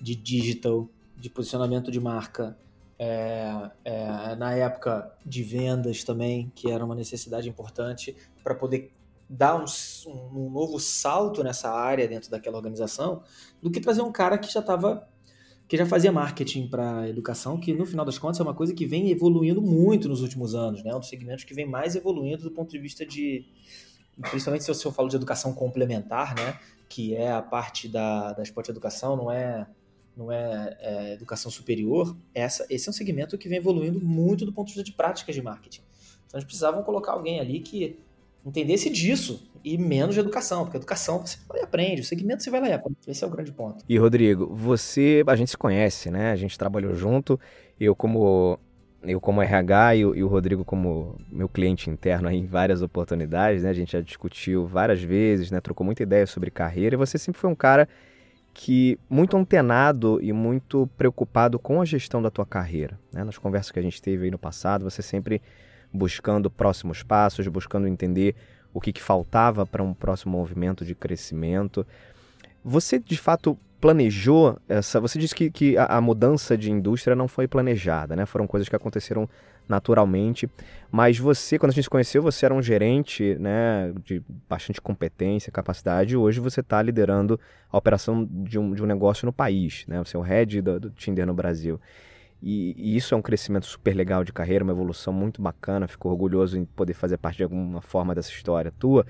de 0.00 0.14
digital, 0.14 0.88
de 1.16 1.30
posicionamento 1.30 1.90
de 1.90 2.00
marca, 2.00 2.56
é, 2.98 3.70
é, 3.84 4.36
na 4.36 4.54
época 4.54 5.12
de 5.24 5.42
vendas 5.42 6.04
também, 6.04 6.50
que 6.54 6.70
era 6.70 6.84
uma 6.84 6.94
necessidade 6.94 7.48
importante 7.48 8.16
para 8.42 8.54
poder 8.54 8.92
dar 9.28 9.56
um, 9.56 9.64
um, 10.06 10.50
novo 10.50 10.78
salto 10.78 11.42
nessa 11.42 11.70
área 11.70 12.06
dentro 12.06 12.30
daquela 12.30 12.56
organização, 12.56 13.22
do 13.60 13.70
que 13.70 13.80
trazer 13.80 14.02
um 14.02 14.12
cara 14.12 14.38
que 14.38 14.52
já 14.52 14.60
estava 14.60 15.08
que 15.66 15.76
já 15.76 15.86
fazia 15.86 16.12
marketing 16.12 16.68
para 16.68 17.08
educação, 17.08 17.58
que 17.58 17.72
no 17.72 17.86
final 17.86 18.04
das 18.04 18.18
contas 18.18 18.38
é 18.38 18.42
uma 18.42 18.54
coisa 18.54 18.74
que 18.74 18.86
vem 18.86 19.10
evoluindo 19.10 19.62
muito 19.62 20.08
nos 20.08 20.20
últimos 20.20 20.54
anos, 20.54 20.82
né? 20.82 20.94
Um 20.94 21.00
dos 21.00 21.08
segmentos 21.08 21.44
que 21.44 21.54
vem 21.54 21.66
mais 21.66 21.96
evoluindo 21.96 22.42
do 22.42 22.50
ponto 22.50 22.70
de 22.70 22.78
vista 22.78 23.04
de, 23.06 23.46
principalmente 24.30 24.64
se 24.64 24.70
eu, 24.70 24.74
se 24.74 24.84
eu 24.84 24.92
falo 24.92 25.08
de 25.08 25.16
educação 25.16 25.54
complementar, 25.54 26.34
né? 26.34 26.58
Que 26.88 27.14
é 27.14 27.32
a 27.32 27.40
parte 27.40 27.88
da, 27.88 28.32
da 28.34 28.42
esporte 28.42 28.70
educação, 28.70 29.16
não 29.16 29.30
é 29.30 29.66
não 30.16 30.30
é, 30.30 30.76
é, 30.80 31.12
educação 31.14 31.50
superior, 31.50 32.16
essa, 32.32 32.64
esse 32.70 32.88
é 32.88 32.90
um 32.90 32.92
segmento 32.92 33.36
que 33.36 33.48
vem 33.48 33.58
evoluindo 33.58 34.00
muito 34.00 34.46
do 34.46 34.52
ponto 34.52 34.68
de 34.68 34.74
vista 34.74 34.84
de 34.84 34.92
práticas 34.92 35.34
de 35.34 35.42
marketing. 35.42 35.80
Então, 36.26 36.38
eles 36.38 36.44
precisavam 36.44 36.84
colocar 36.84 37.12
alguém 37.12 37.40
ali 37.40 37.58
que 37.58 37.98
entendesse 38.44 38.90
disso 38.90 39.50
e 39.64 39.78
menos 39.78 40.14
de 40.14 40.20
educação, 40.20 40.64
porque 40.64 40.76
educação 40.76 41.24
você 41.24 41.38
vai 41.48 41.60
e 41.60 41.62
aprende, 41.62 42.02
o 42.02 42.04
segmento 42.04 42.42
você 42.42 42.50
vai 42.50 42.60
lá 42.60 42.68
e 42.68 42.72
aprende. 42.72 42.98
Esse 43.06 43.24
é 43.24 43.26
o 43.26 43.30
grande 43.30 43.50
ponto. 43.52 43.84
E 43.88 43.96
Rodrigo, 43.96 44.54
você, 44.54 45.24
a 45.26 45.34
gente 45.34 45.50
se 45.50 45.56
conhece, 45.56 46.10
né? 46.10 46.32
A 46.32 46.36
gente 46.36 46.58
trabalhou 46.58 46.94
junto, 46.94 47.40
eu 47.80 47.96
como 47.96 48.58
eu 49.02 49.20
como 49.20 49.42
RH 49.42 49.96
e 49.96 50.06
o, 50.06 50.14
e 50.14 50.22
o 50.22 50.28
Rodrigo 50.28 50.64
como 50.64 51.18
meu 51.30 51.48
cliente 51.48 51.90
interno 51.90 52.30
em 52.30 52.46
várias 52.46 52.82
oportunidades, 52.82 53.62
né? 53.62 53.70
A 53.70 53.74
gente 53.74 53.92
já 53.92 54.00
discutiu 54.00 54.66
várias 54.66 55.02
vezes, 55.02 55.50
né? 55.50 55.60
Trocou 55.60 55.84
muita 55.84 56.02
ideia 56.02 56.26
sobre 56.26 56.50
carreira 56.50 56.94
e 56.94 56.98
você 56.98 57.18
sempre 57.18 57.40
foi 57.40 57.50
um 57.50 57.54
cara 57.54 57.88
que 58.52 58.98
muito 59.10 59.36
antenado 59.36 60.18
e 60.22 60.32
muito 60.32 60.88
preocupado 60.96 61.58
com 61.58 61.80
a 61.80 61.84
gestão 61.84 62.22
da 62.22 62.30
tua 62.30 62.46
carreira, 62.46 62.98
né? 63.12 63.24
Nas 63.24 63.36
conversas 63.36 63.72
que 63.72 63.78
a 63.78 63.82
gente 63.82 64.00
teve 64.00 64.24
aí 64.24 64.30
no 64.30 64.38
passado, 64.38 64.84
você 64.84 65.02
sempre 65.02 65.42
buscando 65.94 66.50
próximos 66.50 67.04
passos, 67.04 67.46
buscando 67.46 67.86
entender 67.86 68.34
o 68.72 68.80
que, 68.80 68.92
que 68.92 69.00
faltava 69.00 69.64
para 69.64 69.82
um 69.82 69.94
próximo 69.94 70.36
movimento 70.36 70.84
de 70.84 70.94
crescimento. 70.94 71.86
Você 72.64 72.98
de 72.98 73.16
fato 73.16 73.56
planejou 73.80 74.58
essa. 74.68 74.98
Você 74.98 75.18
disse 75.18 75.34
que, 75.34 75.50
que 75.50 75.76
a, 75.76 75.84
a, 75.84 76.00
mudança 76.00 76.56
de 76.56 76.72
indústria 76.72 77.14
não 77.14 77.28
foi 77.28 77.46
planejada, 77.46 78.16
né? 78.16 78.24
Foram 78.26 78.46
coisas 78.46 78.68
que 78.68 78.74
aconteceram 78.74 79.28
naturalmente. 79.68 80.48
Mas 80.90 81.18
você, 81.18 81.58
quando 81.58 81.70
a 81.70 81.74
gente 81.74 81.84
se 81.84 81.90
conheceu, 81.90 82.22
você 82.22 82.46
era 82.46 82.54
um 82.54 82.62
gerente 82.62 83.36
né, 83.38 83.92
de 84.02 84.22
bastante 84.48 84.80
competência, 84.80 85.52
capacidade. 85.52 86.14
E 86.14 86.16
hoje 86.16 86.40
você 86.40 86.60
está 86.60 86.80
liderando 86.80 87.38
a 87.70 87.76
operação 87.76 88.26
de 88.30 88.58
um, 88.58 88.72
de 88.72 88.82
um 88.82 88.86
negócio 88.86 89.26
no 89.26 89.32
país, 89.32 89.84
né? 89.86 89.98
Você 89.98 90.16
é 90.16 90.20
o 90.20 90.22
head 90.22 90.62
do, 90.62 90.80
do 90.80 90.90
Tinder 90.90 91.26
no 91.26 91.34
Brasil. 91.34 91.78
E, 92.46 92.74
e, 92.76 92.94
isso 92.94 93.14
é 93.14 93.16
um 93.16 93.22
crescimento 93.22 93.64
super 93.64 93.94
legal 93.94 94.22
de 94.22 94.30
carreira, 94.30 94.62
uma 94.62 94.72
evolução 94.74 95.14
muito 95.14 95.40
bacana. 95.40 95.88
Fico 95.88 96.10
orgulhoso 96.10 96.58
em 96.58 96.66
poder 96.66 96.92
fazer 96.92 97.16
parte 97.16 97.38
de 97.38 97.44
alguma 97.44 97.80
forma 97.80 98.14
dessa 98.14 98.28
história 98.30 98.70
tua. 98.78 99.06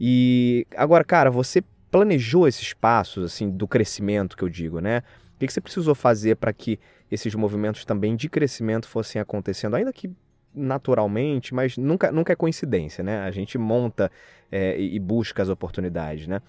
E 0.00 0.66
agora, 0.76 1.04
cara, 1.04 1.30
você 1.30 1.62
planejou 1.92 2.48
esses 2.48 2.72
passos 2.72 3.24
assim 3.24 3.48
do 3.48 3.68
crescimento 3.68 4.36
que 4.36 4.42
eu 4.42 4.48
digo, 4.48 4.80
né? 4.80 5.04
O 5.36 5.38
que, 5.38 5.46
que 5.46 5.52
você 5.52 5.60
precisou 5.60 5.94
fazer 5.94 6.34
para 6.34 6.52
que 6.52 6.80
esses 7.08 7.32
movimentos 7.36 7.84
também 7.84 8.16
de 8.16 8.28
crescimento 8.28 8.88
fossem 8.88 9.22
acontecendo, 9.22 9.76
ainda 9.76 9.92
que 9.92 10.10
naturalmente, 10.52 11.54
mas 11.54 11.76
nunca, 11.76 12.10
nunca 12.10 12.32
é 12.32 12.36
coincidência, 12.36 13.04
né? 13.04 13.20
A 13.20 13.30
gente 13.30 13.56
monta 13.56 14.10
é, 14.50 14.78
e 14.78 14.98
busca 14.98 15.40
as 15.40 15.48
oportunidades, 15.48 16.26
né? 16.26 16.40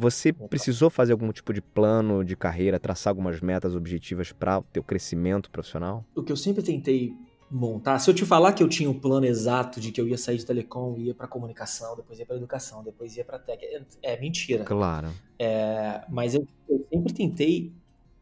Você 0.00 0.32
precisou 0.32 0.88
fazer 0.88 1.12
algum 1.12 1.30
tipo 1.30 1.52
de 1.52 1.60
plano 1.60 2.24
de 2.24 2.34
carreira, 2.34 2.80
traçar 2.80 3.10
algumas 3.10 3.38
metas 3.42 3.76
objetivas 3.76 4.32
para 4.32 4.58
o 4.58 4.62
teu 4.62 4.82
crescimento 4.82 5.50
profissional? 5.50 6.06
O 6.14 6.22
que 6.22 6.32
eu 6.32 6.36
sempre 6.38 6.62
tentei 6.62 7.14
montar, 7.50 7.98
se 7.98 8.08
eu 8.08 8.14
te 8.14 8.24
falar 8.24 8.54
que 8.54 8.62
eu 8.62 8.68
tinha 8.68 8.88
um 8.88 8.98
plano 8.98 9.26
exato 9.26 9.78
de 9.78 9.92
que 9.92 10.00
eu 10.00 10.08
ia 10.08 10.16
sair 10.16 10.38
de 10.38 10.46
telecom, 10.46 10.96
ia 10.96 11.14
para 11.14 11.26
comunicação, 11.26 11.94
depois 11.96 12.18
ia 12.18 12.24
para 12.24 12.36
educação, 12.36 12.82
depois 12.82 13.14
ia 13.14 13.24
para 13.26 13.38
tech, 13.38 13.62
é, 13.62 13.82
é, 14.02 14.18
mentira. 14.18 14.64
Claro. 14.64 15.10
É, 15.38 16.02
mas 16.08 16.34
eu, 16.34 16.48
eu, 16.66 16.86
sempre 16.90 17.12
tentei 17.12 17.70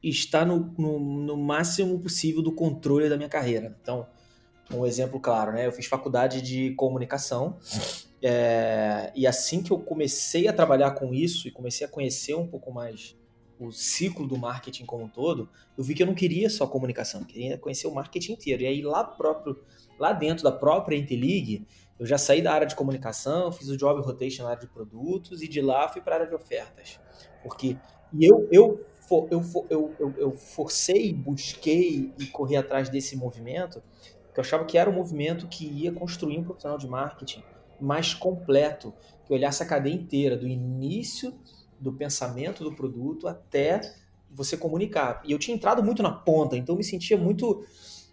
estar 0.02 0.44
no, 0.44 0.74
no, 0.76 0.98
no 0.98 1.36
máximo 1.36 1.96
possível 2.00 2.42
do 2.42 2.50
controle 2.50 3.08
da 3.08 3.16
minha 3.16 3.28
carreira. 3.28 3.76
Então, 3.80 4.04
um 4.72 4.84
exemplo 4.86 5.18
claro, 5.20 5.52
né? 5.52 5.66
Eu 5.66 5.72
fiz 5.72 5.86
faculdade 5.86 6.42
de 6.42 6.72
comunicação 6.74 7.58
é, 8.22 9.12
e 9.14 9.26
assim 9.26 9.62
que 9.62 9.70
eu 9.70 9.78
comecei 9.78 10.48
a 10.48 10.52
trabalhar 10.52 10.92
com 10.92 11.14
isso 11.14 11.46
e 11.46 11.50
comecei 11.50 11.86
a 11.86 11.90
conhecer 11.90 12.34
um 12.34 12.46
pouco 12.46 12.72
mais 12.72 13.16
o 13.58 13.72
ciclo 13.72 14.26
do 14.26 14.38
marketing 14.38 14.84
como 14.84 15.04
um 15.04 15.08
todo, 15.08 15.48
eu 15.76 15.82
vi 15.82 15.92
que 15.92 16.02
eu 16.02 16.06
não 16.06 16.14
queria 16.14 16.48
só 16.48 16.66
comunicação, 16.66 17.22
eu 17.22 17.26
queria 17.26 17.58
conhecer 17.58 17.88
o 17.88 17.94
marketing 17.94 18.32
inteiro. 18.32 18.62
E 18.62 18.66
aí 18.66 18.82
lá 18.82 19.02
próprio, 19.02 19.60
lá 19.98 20.12
dentro 20.12 20.44
da 20.44 20.52
própria 20.52 20.96
Interlig, 20.96 21.66
eu 21.98 22.06
já 22.06 22.16
saí 22.16 22.40
da 22.40 22.52
área 22.52 22.66
de 22.66 22.76
comunicação, 22.76 23.50
fiz 23.50 23.68
o 23.68 23.76
job 23.76 24.00
rotation 24.00 24.44
na 24.44 24.50
área 24.50 24.60
de 24.60 24.68
produtos 24.68 25.42
e 25.42 25.48
de 25.48 25.60
lá 25.60 25.88
fui 25.88 26.00
para 26.00 26.14
a 26.14 26.18
área 26.18 26.28
de 26.28 26.34
ofertas. 26.36 27.00
Porque 27.42 27.76
e 28.12 28.24
eu, 28.24 28.48
eu, 28.50 28.86
eu, 29.30 29.42
eu, 29.68 29.94
eu, 29.98 30.14
eu 30.16 30.32
forcei, 30.32 31.12
busquei 31.12 32.12
e 32.18 32.26
corri 32.26 32.56
atrás 32.56 32.88
desse 32.88 33.16
movimento, 33.16 33.82
eu 34.38 34.42
achava 34.42 34.64
que 34.64 34.78
era 34.78 34.88
um 34.88 34.92
movimento 34.92 35.48
que 35.48 35.66
ia 35.66 35.90
construir 35.90 36.38
um 36.38 36.44
profissional 36.44 36.78
de 36.78 36.86
marketing 36.86 37.42
mais 37.80 38.14
completo, 38.14 38.94
que 39.26 39.32
olhasse 39.32 39.62
a 39.62 39.66
cadeia 39.66 39.94
inteira, 39.94 40.36
do 40.36 40.46
início 40.46 41.34
do 41.80 41.92
pensamento 41.92 42.62
do 42.62 42.72
produto 42.72 43.26
até 43.26 43.80
você 44.30 44.56
comunicar. 44.56 45.22
E 45.24 45.32
eu 45.32 45.38
tinha 45.38 45.56
entrado 45.56 45.82
muito 45.82 46.02
na 46.02 46.12
ponta, 46.12 46.56
então 46.56 46.74
eu 46.74 46.78
me 46.78 46.84
sentia 46.84 47.16
muito 47.16 47.64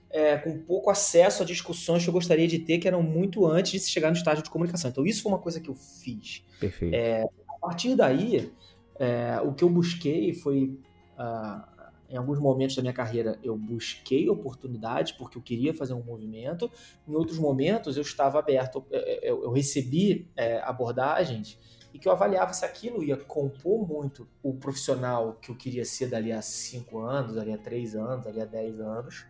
é, 0.10 0.38
com 0.38 0.58
pouco 0.60 0.90
acesso 0.90 1.44
a 1.44 1.46
discussões 1.46 2.04
que 2.04 2.10
eu 2.10 2.14
gostaria 2.14 2.48
de 2.48 2.58
ter, 2.58 2.80
que 2.80 2.88
eram 2.88 3.04
muito 3.04 3.46
antes 3.46 3.72
de 3.74 3.80
se 3.80 3.92
chegar 3.92 4.10
no 4.10 4.18
estágio 4.18 4.44
de 4.44 4.50
comunicação. 4.50 4.90
Então 4.90 5.06
isso 5.06 5.22
foi 5.22 5.32
uma 5.32 5.40
coisa 5.40 5.60
que 5.60 5.70
eu 5.70 5.76
fiz. 5.76 6.44
Perfeito. 6.60 6.96
É, 6.96 7.24
a 7.50 7.60
partir 7.60 7.96
daí, 7.96 8.52
é, 9.00 9.40
o 9.44 9.54
que 9.54 9.64
eu 9.64 9.70
busquei 9.70 10.34
foi 10.34 10.80
uh, 11.20 11.75
em 12.10 12.18
alguns 12.18 12.40
momentos 12.40 12.76
da 12.76 12.82
minha 12.82 12.94
carreira 12.94 13.40
eu 13.44 13.58
busquei 13.58 14.30
oportunidades 14.30 15.12
porque 15.12 15.38
eu 15.38 15.42
queria 15.42 15.74
fazer 15.74 15.94
um 15.94 16.04
movimento. 16.04 16.70
Em 17.08 17.16
outros 17.16 17.38
momentos 17.38 17.98
eu 17.98 18.02
estava 18.04 18.40
aberto, 18.40 18.86
eu, 18.92 19.44
eu 19.44 19.52
recebi 19.52 20.30
é, 20.36 20.60
abordagens 20.62 21.60
e 21.94 21.98
que 21.98 22.10
eu 22.10 22.12
avaliava 22.12 22.54
se 22.54 22.66
aquilo 22.66 23.02
ia 23.02 23.16
compor 23.16 23.88
muito 23.88 24.28
o 24.44 24.54
profissional 24.54 25.38
que 25.42 25.50
eu 25.50 25.56
queria 25.56 25.86
ser 25.86 26.08
dali 26.08 26.32
a 26.32 26.42
cinco 26.42 27.00
anos, 27.00 27.36
dali 27.36 27.54
a 27.54 27.58
três 27.58 27.96
anos, 27.96 28.26
dali 28.26 28.42
a 28.42 28.46
dez 28.46 28.82
anos, 28.82 29.26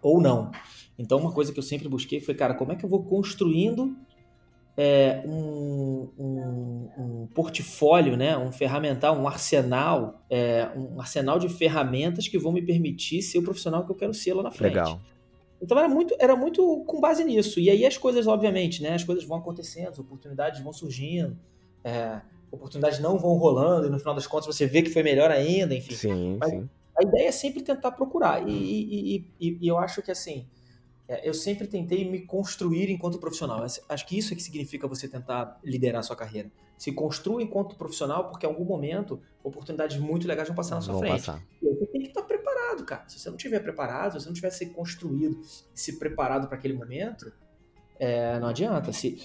ou 0.00 0.18
não. 0.20 0.50
Então 0.98 1.18
uma 1.18 1.32
coisa 1.32 1.52
que 1.52 1.58
eu 1.58 1.62
sempre 1.62 1.88
busquei 1.88 2.18
foi, 2.18 2.34
cara, 2.34 2.54
como 2.54 2.72
é 2.72 2.76
que 2.76 2.84
eu 2.84 2.88
vou 2.88 3.04
construindo 3.04 3.94
é, 4.76 5.22
um, 5.26 6.08
um, 6.18 6.90
um, 6.98 7.28
portfólio, 7.34 8.16
né, 8.16 8.36
um 8.36 8.50
ferramental, 8.50 9.16
um 9.16 9.28
arsenal, 9.28 10.24
é, 10.30 10.68
um 10.74 11.00
arsenal 11.00 11.38
de 11.38 11.48
ferramentas 11.48 12.26
que 12.26 12.38
vão 12.38 12.52
me 12.52 12.62
permitir 12.62 13.22
ser 13.22 13.38
o 13.38 13.42
profissional 13.42 13.84
que 13.84 13.92
eu 13.92 13.96
quero 13.96 14.14
ser 14.14 14.34
lá 14.34 14.42
na 14.42 14.50
frente. 14.50 14.74
Legal. 14.74 15.00
Então 15.60 15.78
era 15.78 15.88
muito, 15.88 16.16
era 16.18 16.34
muito 16.34 16.84
com 16.86 17.00
base 17.00 17.22
nisso. 17.24 17.60
E 17.60 17.70
aí 17.70 17.86
as 17.86 17.96
coisas, 17.96 18.26
obviamente, 18.26 18.82
né, 18.82 18.94
as 18.94 19.04
coisas 19.04 19.24
vão 19.24 19.38
acontecendo, 19.38 19.88
as 19.88 19.98
oportunidades 19.98 20.60
vão 20.60 20.72
surgindo, 20.72 21.38
é, 21.84 22.20
oportunidades 22.50 22.98
não 22.98 23.18
vão 23.18 23.36
rolando, 23.36 23.86
e 23.86 23.90
no 23.90 23.98
final 23.98 24.14
das 24.14 24.26
contas 24.26 24.46
você 24.46 24.66
vê 24.66 24.82
que 24.82 24.90
foi 24.90 25.02
melhor 25.02 25.30
ainda, 25.30 25.74
enfim. 25.74 25.94
Sim, 25.94 26.36
Mas 26.40 26.50
sim. 26.50 26.68
A 26.94 27.02
ideia 27.02 27.28
é 27.28 27.32
sempre 27.32 27.62
tentar 27.62 27.92
procurar. 27.92 28.46
E, 28.46 28.52
e, 28.52 29.26
e, 29.40 29.58
e 29.62 29.68
eu 29.68 29.78
acho 29.78 30.02
que 30.02 30.10
assim 30.10 30.46
eu 31.08 31.34
sempre 31.34 31.66
tentei 31.66 32.08
me 32.08 32.20
construir 32.20 32.90
enquanto 32.90 33.18
profissional. 33.18 33.64
Acho 33.88 34.06
que 34.06 34.16
isso 34.16 34.32
é 34.32 34.36
que 34.36 34.42
significa 34.42 34.86
você 34.86 35.08
tentar 35.08 35.58
liderar 35.64 36.00
a 36.00 36.02
sua 36.02 36.16
carreira. 36.16 36.50
Se 36.78 36.92
construa 36.92 37.42
enquanto 37.42 37.76
profissional, 37.76 38.28
porque 38.28 38.46
em 38.46 38.48
algum 38.48 38.64
momento 38.64 39.20
oportunidades 39.42 39.98
muito 39.98 40.26
legais 40.26 40.48
vão 40.48 40.56
passar 40.56 40.76
na 40.76 40.80
sua 40.80 40.94
vão 40.94 41.02
frente. 41.02 41.26
Passar. 41.26 41.42
E 41.62 41.68
você 41.68 41.86
tem 41.86 42.00
que 42.00 42.08
estar 42.08 42.22
preparado, 42.22 42.84
cara. 42.84 43.04
Se 43.08 43.18
você 43.18 43.28
não 43.28 43.36
estiver 43.36 43.60
preparado, 43.60 44.12
se 44.12 44.20
você 44.20 44.26
não 44.26 44.34
tiver 44.34 44.50
se 44.50 44.66
construído, 44.66 45.40
se 45.74 45.98
preparado 45.98 46.48
para 46.48 46.56
aquele 46.56 46.74
momento, 46.74 47.32
é, 47.98 48.38
não 48.40 48.48
adianta. 48.48 48.92
Se, 48.92 49.22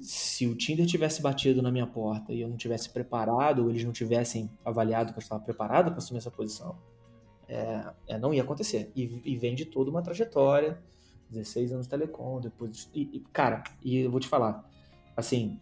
se 0.00 0.46
o 0.46 0.54
Tinder 0.54 0.86
tivesse 0.86 1.22
batido 1.22 1.62
na 1.62 1.70
minha 1.70 1.86
porta 1.86 2.32
e 2.32 2.40
eu 2.40 2.48
não 2.48 2.56
tivesse 2.56 2.90
preparado, 2.90 3.62
ou 3.62 3.70
eles 3.70 3.84
não 3.84 3.92
tivessem 3.92 4.50
avaliado 4.64 5.12
que 5.12 5.18
eu 5.18 5.22
estava 5.22 5.42
preparado 5.42 5.90
para 5.90 5.98
assumir 5.98 6.18
essa 6.18 6.30
posição, 6.30 6.76
é, 7.48 7.84
é, 8.08 8.18
não 8.18 8.32
ia 8.32 8.42
acontecer. 8.42 8.90
E, 8.94 9.20
e, 9.24 9.36
vem 9.36 9.54
de 9.54 9.64
toda 9.64 9.90
uma 9.90 10.02
trajetória, 10.02 10.80
16 11.32 11.72
anos 11.72 11.86
de 11.86 11.90
telecom, 11.90 12.40
depois. 12.40 12.90
E, 12.94 13.02
e, 13.12 13.20
cara, 13.32 13.64
e 13.82 13.98
eu 13.98 14.10
vou 14.10 14.20
te 14.20 14.28
falar, 14.28 14.68
assim, 15.16 15.58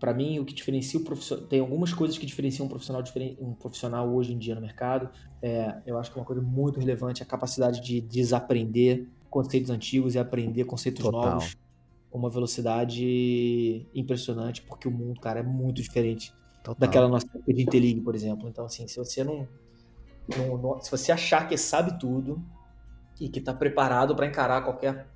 para 0.00 0.12
mim 0.12 0.38
o 0.38 0.44
que 0.44 0.52
diferencia 0.52 0.98
o 0.98 1.04
profissional. 1.04 1.46
Tem 1.46 1.60
algumas 1.60 1.92
coisas 1.92 2.18
que 2.18 2.26
diferenciam 2.26 2.66
um 2.66 2.68
profissional, 2.68 3.02
um 3.40 3.54
profissional 3.54 4.12
hoje 4.12 4.32
em 4.32 4.38
dia 4.38 4.54
no 4.54 4.60
mercado. 4.60 5.08
É, 5.40 5.80
eu 5.86 5.98
acho 5.98 6.12
que 6.12 6.18
é 6.18 6.20
uma 6.20 6.26
coisa 6.26 6.42
muito 6.42 6.78
relevante 6.78 7.22
a 7.22 7.26
capacidade 7.26 7.80
de 7.80 8.00
desaprender 8.00 9.08
conceitos 9.30 9.70
antigos 9.70 10.14
e 10.14 10.18
aprender 10.18 10.64
conceitos 10.64 11.02
Total. 11.02 11.32
novos 11.32 11.56
com 12.10 12.18
uma 12.18 12.30
velocidade 12.30 13.88
impressionante, 13.94 14.62
porque 14.62 14.86
o 14.86 14.90
mundo, 14.90 15.20
cara, 15.20 15.40
é 15.40 15.42
muito 15.42 15.82
diferente 15.82 16.32
Total. 16.62 16.76
daquela 16.78 17.08
nossa 17.08 17.26
de 17.26 17.62
Intelig, 17.62 18.00
por 18.00 18.14
exemplo. 18.14 18.48
Então, 18.48 18.66
assim, 18.66 18.86
se 18.86 18.96
você 18.96 19.24
não, 19.24 19.48
não, 20.28 20.58
não, 20.58 20.80
se 20.80 20.90
você 20.90 21.10
achar 21.10 21.48
que 21.48 21.56
sabe 21.56 21.98
tudo 21.98 22.40
e 23.24 23.28
que 23.30 23.38
está 23.38 23.54
preparado 23.54 24.14
para 24.14 24.26
encarar 24.26 24.62
qualquer 24.62 25.08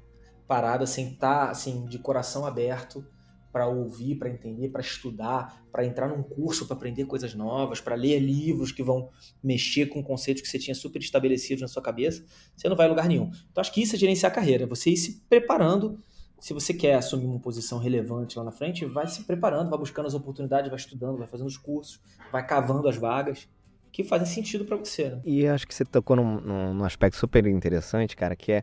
parada 0.47 0.87
sem 0.87 1.12
estar 1.12 1.47
tá, 1.47 1.50
assim 1.50 1.85
de 1.85 1.99
coração 1.99 2.47
aberto 2.47 3.07
para 3.53 3.67
ouvir, 3.67 4.15
para 4.15 4.31
entender, 4.31 4.71
para 4.71 4.81
estudar, 4.81 5.62
para 5.71 5.85
entrar 5.85 6.09
num 6.09 6.23
curso 6.23 6.67
para 6.67 6.75
aprender 6.75 7.05
coisas 7.05 7.35
novas, 7.35 7.83
para 7.83 7.95
ler 7.95 8.19
livros 8.19 8.73
que 8.73 8.83
vão 8.83 9.11
mexer 9.43 9.87
com 9.87 10.03
conceitos 10.03 10.43
que 10.43 10.49
você 10.49 10.59
tinha 10.59 10.75
super 10.75 11.00
estabelecidos 11.00 11.61
na 11.61 11.69
sua 11.69 11.83
cabeça, 11.83 12.25
você 12.57 12.67
não 12.67 12.77
vai 12.77 12.87
a 12.87 12.88
lugar 12.88 13.09
nenhum. 13.09 13.31
Então 13.50 13.61
acho 13.61 13.73
que 13.73 13.83
isso 13.83 13.95
é 13.95 13.99
gerenciar 13.99 14.33
a 14.33 14.35
carreira, 14.35 14.67
você 14.67 14.91
ir 14.91 14.97
se 14.97 15.21
preparando. 15.29 15.99
Se 16.41 16.55
você 16.55 16.73
quer 16.73 16.95
assumir 16.95 17.27
uma 17.27 17.41
posição 17.41 17.79
relevante 17.79 18.38
lá 18.38 18.45
na 18.45 18.53
frente, 18.53 18.87
vai 18.87 19.07
se 19.07 19.25
preparando, 19.25 19.69
vai 19.69 19.79
buscando 19.79 20.07
as 20.07 20.15
oportunidades, 20.15 20.71
vai 20.71 20.79
estudando, 20.79 21.19
vai 21.19 21.27
fazendo 21.27 21.49
os 21.49 21.59
cursos, 21.59 22.00
vai 22.33 22.47
cavando 22.47 22.88
as 22.88 22.97
vagas 22.97 23.49
que 23.90 24.04
fazem 24.04 24.26
sentido 24.26 24.64
para 24.64 24.76
você. 24.76 25.11
Né? 25.11 25.21
E 25.25 25.47
acho 25.47 25.66
que 25.66 25.75
você 25.75 25.85
tocou 25.85 26.16
num, 26.16 26.40
num 26.75 26.85
aspecto 26.85 27.16
super 27.16 27.47
interessante, 27.47 28.16
cara, 28.16 28.37
que 28.37 28.52
é 28.52 28.62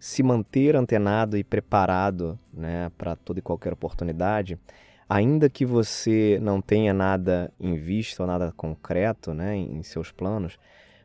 se 0.00 0.22
manter 0.22 0.74
antenado 0.74 1.36
e 1.36 1.44
preparado 1.44 2.38
né, 2.52 2.90
para 2.96 3.14
toda 3.14 3.38
e 3.38 3.42
qualquer 3.42 3.74
oportunidade, 3.74 4.58
ainda 5.06 5.50
que 5.50 5.66
você 5.66 6.38
não 6.40 6.62
tenha 6.62 6.94
nada 6.94 7.52
em 7.60 7.76
vista 7.76 8.22
ou 8.22 8.26
nada 8.26 8.52
concreto 8.56 9.34
né, 9.34 9.54
em, 9.54 9.82
seus 9.82 10.10
planos, 10.10 10.58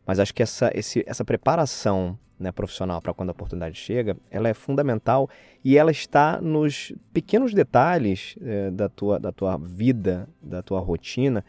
mas 0.07 0.17
acho 0.17 0.33
que 0.33 0.41
essa, 0.41 0.71
esse, 0.73 1.03
essa 1.05 1.25
preparação 1.25 2.17
né, 2.39 2.53
profissional 2.53 3.01
para 3.01 3.13
quando 3.13 3.29
a 3.29 3.31
oportunidade 3.33 3.77
chega, 3.77 4.15
ela 4.31 4.47
é 4.47 4.53
fundamental 4.53 5.29
e 5.63 5.77
ela 5.77 5.91
está 5.91 6.39
nos 6.39 6.93
pequenos 7.11 7.53
detalhes 7.53 8.37
é, 8.41 8.71
da, 8.71 8.87
tua, 8.87 9.19
da 9.19 9.31
tua 9.31 9.57
vida, 9.57 10.29
da 10.41 10.61
tua 10.61 10.79
rotina, 10.79 11.43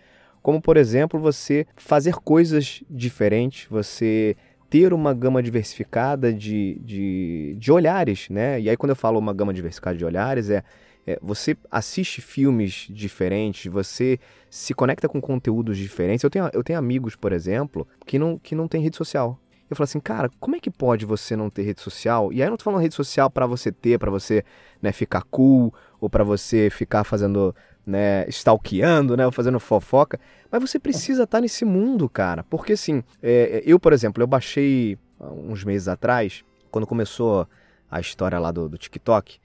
como 0.47 0.62
por 0.62 0.76
exemplo 0.76 1.19
você 1.19 1.67
fazer 1.75 2.15
coisas 2.15 2.81
diferentes, 2.88 3.67
você 3.69 4.37
ter 4.71 4.93
uma 4.93 5.12
gama 5.12 5.43
diversificada 5.43 6.33
de, 6.33 6.79
de, 6.85 7.57
de 7.59 7.73
olhares, 7.73 8.29
né? 8.31 8.61
E 8.61 8.71
aí 8.71 8.76
quando 8.76 8.91
eu 8.91 8.97
falo 8.97 9.19
uma 9.19 9.35
gama 9.35 9.53
diversificada 9.53 9.99
de 9.99 10.05
olhares, 10.05 10.49
é, 10.49 10.62
é, 11.05 11.19
você 11.21 11.57
assiste 11.69 12.21
filmes 12.21 12.87
diferentes, 12.88 13.67
você 13.67 14.21
se 14.49 14.73
conecta 14.73 15.09
com 15.09 15.21
conteúdos 15.21 15.76
diferentes. 15.76 16.23
Eu 16.23 16.31
tenho, 16.31 16.49
eu 16.53 16.62
tenho 16.62 16.79
amigos, 16.79 17.17
por 17.17 17.33
exemplo, 17.33 17.85
que 18.07 18.17
não, 18.17 18.38
que 18.38 18.55
não 18.55 18.69
têm 18.69 18.81
rede 18.81 18.97
social. 18.97 19.41
Eu 19.69 19.75
falo 19.75 19.83
assim, 19.87 19.99
cara, 19.99 20.31
como 20.38 20.55
é 20.55 20.61
que 20.61 20.71
pode 20.71 21.05
você 21.05 21.35
não 21.35 21.50
ter 21.50 21.62
rede 21.62 21.81
social? 21.81 22.33
E 22.33 22.41
aí 22.41 22.47
eu 22.47 22.50
não 22.50 22.57
tô 22.57 22.62
falando 22.62 22.83
rede 22.83 22.95
social 22.95 23.29
para 23.29 23.49
você 23.49 23.73
ter, 23.73 23.99
para 23.99 24.12
você 24.12 24.45
né, 24.81 24.93
ficar 24.93 25.23
cool, 25.23 25.75
ou 26.00 26.09
para 26.09 26.23
você 26.23 26.71
ficar 26.71 27.03
fazendo 27.03 27.53
né, 27.87 28.28
stalkeando, 28.28 29.16
né, 29.16 29.25
ou 29.25 29.31
fazendo 29.31 29.61
fofoca, 29.61 30.19
mas 30.50 30.61
você 30.61 30.78
precisa 30.78 31.23
estar 31.23 31.38
tá 31.38 31.40
nesse 31.40 31.64
mundo, 31.64 32.09
cara. 32.09 32.43
Porque 32.43 32.73
assim, 32.73 33.05
é, 33.23 33.62
eu, 33.64 33.78
por 33.78 33.92
exemplo, 33.92 34.22
eu 34.22 34.27
baixei 34.27 34.99
uns 35.20 35.64
meses 35.64 35.87
atrás, 35.87 36.44
quando 36.70 36.87
começou 36.87 37.49
a 37.90 38.01
história 38.01 38.38
lá 38.38 38.51
do, 38.51 38.68
do 38.68 38.77
TikTok, 38.77 39.38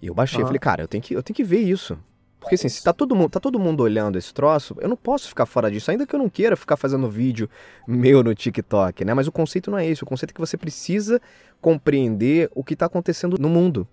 e 0.00 0.06
eu 0.06 0.14
baixei, 0.14 0.40
uhum. 0.40 0.46
falei, 0.46 0.60
cara, 0.60 0.82
eu 0.82 0.88
tenho 0.88 1.02
que, 1.02 1.14
eu 1.14 1.22
tenho 1.22 1.34
que 1.34 1.44
ver 1.44 1.60
isso. 1.60 1.98
Porque 2.40 2.54
assim, 2.54 2.68
se 2.68 2.82
tá 2.82 2.92
todo, 2.92 3.16
mundo, 3.16 3.30
tá 3.30 3.40
todo 3.40 3.58
mundo 3.58 3.82
olhando 3.82 4.16
esse 4.16 4.32
troço, 4.32 4.76
eu 4.80 4.88
não 4.88 4.96
posso 4.96 5.28
ficar 5.28 5.44
fora 5.44 5.68
disso, 5.70 5.90
ainda 5.90 6.06
que 6.06 6.14
eu 6.14 6.18
não 6.18 6.28
queira 6.28 6.56
ficar 6.56 6.76
fazendo 6.76 7.10
vídeo 7.10 7.50
meu 7.86 8.22
no 8.22 8.32
TikTok, 8.32 9.04
né? 9.04 9.12
Mas 9.12 9.26
o 9.26 9.32
conceito 9.32 9.70
não 9.70 9.78
é 9.78 9.86
esse, 9.86 10.04
o 10.04 10.06
conceito 10.06 10.30
é 10.30 10.34
que 10.34 10.40
você 10.40 10.56
precisa 10.56 11.20
compreender 11.60 12.48
o 12.54 12.62
que 12.62 12.74
está 12.74 12.86
acontecendo 12.86 13.36
no 13.38 13.48
mundo. 13.48 13.88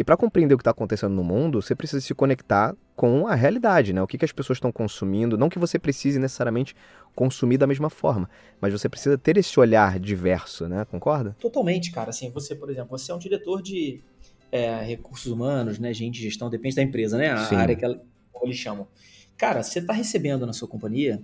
E 0.00 0.04
para 0.04 0.16
compreender 0.16 0.54
o 0.54 0.56
que 0.56 0.62
está 0.62 0.70
acontecendo 0.70 1.12
no 1.12 1.22
mundo, 1.22 1.60
você 1.60 1.74
precisa 1.74 2.00
se 2.00 2.14
conectar 2.14 2.74
com 2.96 3.26
a 3.26 3.34
realidade, 3.34 3.92
né? 3.92 4.02
O 4.02 4.06
que, 4.06 4.16
que 4.16 4.24
as 4.24 4.32
pessoas 4.32 4.56
estão 4.56 4.72
consumindo. 4.72 5.36
Não 5.36 5.50
que 5.50 5.58
você 5.58 5.78
precise 5.78 6.18
necessariamente 6.18 6.74
consumir 7.14 7.58
da 7.58 7.66
mesma 7.66 7.90
forma, 7.90 8.26
mas 8.62 8.72
você 8.72 8.88
precisa 8.88 9.18
ter 9.18 9.36
esse 9.36 9.60
olhar 9.60 10.00
diverso, 10.00 10.66
né? 10.66 10.86
Concorda? 10.86 11.36
Totalmente, 11.38 11.92
cara. 11.92 12.08
Assim, 12.08 12.30
você, 12.30 12.54
por 12.54 12.70
exemplo, 12.70 12.96
você 12.96 13.12
é 13.12 13.14
um 13.14 13.18
diretor 13.18 13.60
de 13.60 14.02
é, 14.50 14.80
recursos 14.80 15.30
humanos, 15.30 15.78
né? 15.78 15.92
Gente 15.92 16.14
de 16.14 16.22
gestão, 16.22 16.48
depende 16.48 16.76
da 16.76 16.82
empresa, 16.82 17.18
né? 17.18 17.28
A 17.28 17.44
Sim. 17.44 17.56
área 17.56 17.76
que 17.76 17.84
eles 17.84 18.56
chamam. 18.56 18.88
Cara, 19.36 19.62
você 19.62 19.80
está 19.80 19.92
recebendo 19.92 20.46
na 20.46 20.54
sua 20.54 20.66
companhia 20.66 21.22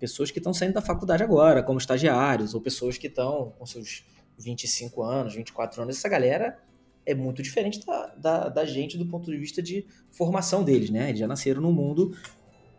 pessoas 0.00 0.32
que 0.32 0.40
estão 0.40 0.52
saindo 0.52 0.74
da 0.74 0.82
faculdade 0.82 1.22
agora, 1.22 1.62
como 1.62 1.78
estagiários, 1.78 2.54
ou 2.54 2.60
pessoas 2.60 2.98
que 2.98 3.06
estão 3.06 3.52
com 3.56 3.64
seus 3.64 4.04
25 4.36 5.00
anos, 5.00 5.36
24 5.36 5.82
anos. 5.82 5.96
Essa 5.96 6.08
galera 6.08 6.58
é 7.04 7.14
muito 7.14 7.42
diferente 7.42 7.84
da, 7.84 8.06
da, 8.16 8.48
da, 8.48 8.64
gente 8.64 8.96
do 8.96 9.06
ponto 9.06 9.30
de 9.30 9.36
vista 9.36 9.62
de 9.62 9.86
formação 10.10 10.62
deles, 10.62 10.90
né? 10.90 11.08
Eles 11.08 11.20
já 11.20 11.26
nasceram 11.26 11.60
num 11.60 11.72
mundo 11.72 12.16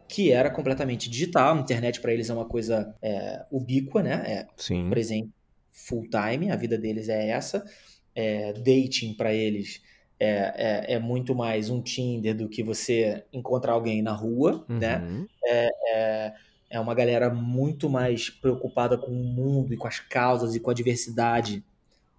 que 0.07 0.31
era 0.31 0.49
completamente 0.49 1.09
digital, 1.09 1.55
a 1.55 1.59
internet 1.59 2.01
para 2.01 2.13
eles 2.13 2.29
é 2.29 2.33
uma 2.33 2.45
coisa 2.45 2.93
é, 3.01 3.45
ubíqua, 3.49 4.03
né? 4.03 4.23
É 4.25 4.47
Sim. 4.57 4.89
presente 4.89 5.29
full 5.71 6.07
time, 6.09 6.51
a 6.51 6.55
vida 6.55 6.77
deles 6.77 7.09
é 7.09 7.29
essa. 7.29 7.65
É, 8.13 8.51
dating 8.53 9.13
para 9.13 9.33
eles 9.33 9.81
é, 10.19 10.85
é, 10.89 10.93
é, 10.93 10.99
muito 10.99 11.33
mais 11.33 11.71
um 11.71 11.81
Tinder 11.81 12.35
do 12.37 12.47
que 12.47 12.61
você 12.61 13.25
encontrar 13.33 13.73
alguém 13.73 14.03
na 14.03 14.11
rua, 14.11 14.63
né? 14.69 14.97
uhum. 14.97 15.21
né? 15.21 15.27
É, 15.43 15.69
é, 15.87 16.33
é 16.69 16.79
uma 16.79 16.93
galera 16.93 17.33
muito 17.33 17.89
mais 17.89 18.29
preocupada 18.29 18.99
com 18.99 19.11
o 19.11 19.23
mundo 19.23 19.73
e 19.73 19.77
com 19.77 19.87
as 19.87 19.99
causas 19.99 20.53
e 20.53 20.59
com 20.59 20.69
a 20.69 20.75
diversidade, 20.75 21.63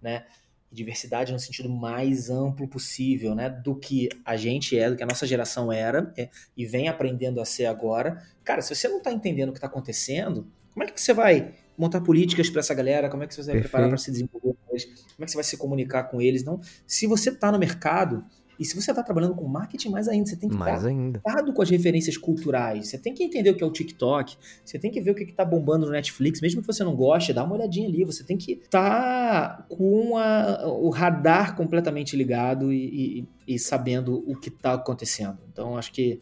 né? 0.01 0.25
Diversidade 0.73 1.31
no 1.31 1.39
sentido 1.39 1.69
mais 1.69 2.29
amplo 2.29 2.67
possível, 2.67 3.35
né? 3.35 3.49
Do 3.49 3.75
que 3.75 4.09
a 4.25 4.35
gente 4.35 4.77
é, 4.77 4.89
do 4.89 4.95
que 4.95 5.03
a 5.03 5.05
nossa 5.05 5.27
geração 5.27 5.71
era 5.71 6.11
é, 6.17 6.29
e 6.57 6.65
vem 6.65 6.87
aprendendo 6.87 7.39
a 7.39 7.45
ser 7.45 7.65
agora. 7.65 8.21
Cara, 8.43 8.61
se 8.61 8.73
você 8.75 8.87
não 8.87 8.97
está 8.97 9.11
entendendo 9.11 9.49
o 9.49 9.51
que 9.51 9.59
está 9.59 9.67
acontecendo, 9.67 10.47
como 10.73 10.83
é 10.83 10.87
que 10.87 10.99
você 10.99 11.13
vai 11.13 11.53
montar 11.77 12.01
políticas 12.01 12.49
para 12.49 12.59
essa 12.59 12.73
galera? 12.73 13.09
Como 13.09 13.23
é 13.23 13.27
que 13.27 13.35
você 13.35 13.41
vai 13.41 13.53
Perfeito. 13.53 13.69
preparar 13.69 13.89
para 13.89 13.97
se 13.97 14.11
desenvolver? 14.11 14.55
Como 14.65 14.75
é 14.75 15.25
que 15.25 15.31
você 15.31 15.35
vai 15.35 15.43
se 15.43 15.57
comunicar 15.57 16.03
com 16.05 16.19
eles? 16.19 16.43
Não, 16.43 16.59
se 16.87 17.05
você 17.05 17.29
está 17.29 17.51
no 17.51 17.59
mercado, 17.59 18.25
e 18.59 18.65
se 18.65 18.75
você 18.75 18.91
está 18.91 19.01
trabalhando 19.01 19.35
com 19.35 19.47
marketing, 19.47 19.89
mais 19.89 20.07
ainda, 20.07 20.29
você 20.29 20.35
tem 20.35 20.49
que 20.49 20.55
mais 20.55 20.83
estar 20.83 21.43
com 21.53 21.61
as 21.61 21.69
referências 21.69 22.17
culturais. 22.17 22.87
Você 22.87 22.97
tem 22.97 23.13
que 23.13 23.23
entender 23.23 23.49
o 23.49 23.55
que 23.55 23.63
é 23.63 23.67
o 23.67 23.71
TikTok, 23.71 24.37
você 24.63 24.77
tem 24.77 24.91
que 24.91 25.01
ver 25.01 25.11
o 25.11 25.15
que 25.15 25.23
está 25.23 25.43
bombando 25.43 25.85
no 25.85 25.91
Netflix, 25.91 26.41
mesmo 26.41 26.61
que 26.61 26.67
você 26.67 26.83
não 26.83 26.95
goste, 26.95 27.33
dá 27.33 27.43
uma 27.43 27.55
olhadinha 27.55 27.87
ali. 27.87 28.03
Você 28.03 28.23
tem 28.23 28.37
que 28.37 28.53
estar 28.53 29.57
tá 29.57 29.65
com 29.69 30.17
a, 30.17 30.67
o 30.67 30.89
radar 30.89 31.55
completamente 31.55 32.15
ligado 32.15 32.71
e, 32.71 33.21
e, 33.47 33.55
e 33.55 33.59
sabendo 33.59 34.23
o 34.27 34.35
que 34.35 34.49
está 34.49 34.73
acontecendo. 34.73 35.39
Então, 35.51 35.77
acho 35.77 35.91
que 35.91 36.21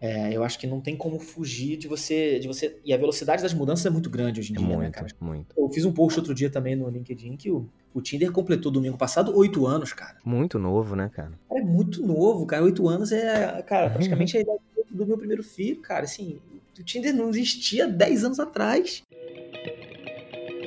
é, 0.00 0.36
eu 0.36 0.42
acho 0.42 0.58
que 0.58 0.66
não 0.66 0.80
tem 0.80 0.96
como 0.96 1.20
fugir 1.20 1.76
de 1.76 1.86
você, 1.86 2.40
de 2.40 2.48
você. 2.48 2.76
E 2.84 2.92
a 2.92 2.96
velocidade 2.96 3.40
das 3.40 3.54
mudanças 3.54 3.86
é 3.86 3.90
muito 3.90 4.10
grande 4.10 4.40
hoje 4.40 4.52
em 4.52 4.56
é 4.56 4.58
dia, 4.58 4.66
muito, 4.66 4.80
né, 4.80 4.90
cara? 4.90 5.06
Muito. 5.20 5.54
Eu 5.56 5.70
fiz 5.70 5.84
um 5.84 5.92
post 5.92 6.18
outro 6.18 6.34
dia 6.34 6.50
também 6.50 6.74
no 6.74 6.88
LinkedIn 6.88 7.36
que 7.36 7.52
o, 7.52 7.68
o 7.94 8.00
Tinder 8.00 8.32
completou 8.32 8.72
domingo 8.72 8.96
passado 8.96 9.36
oito 9.36 9.66
anos, 9.66 9.92
cara. 9.92 10.16
Muito 10.24 10.58
novo, 10.58 10.96
né, 10.96 11.10
cara? 11.14 11.32
É 11.50 11.60
muito 11.60 12.04
novo, 12.06 12.46
cara. 12.46 12.64
Oito 12.64 12.88
anos 12.88 13.12
é, 13.12 13.62
cara, 13.62 13.90
praticamente 13.90 14.36
a 14.36 14.40
idade 14.40 14.60
do 14.90 15.06
meu 15.06 15.18
primeiro 15.18 15.42
filho, 15.42 15.80
cara. 15.80 16.04
Assim, 16.04 16.38
o 16.78 16.82
Tinder 16.82 17.14
não 17.14 17.30
existia 17.30 17.86
dez 17.86 18.24
anos 18.24 18.40
atrás. 18.40 19.02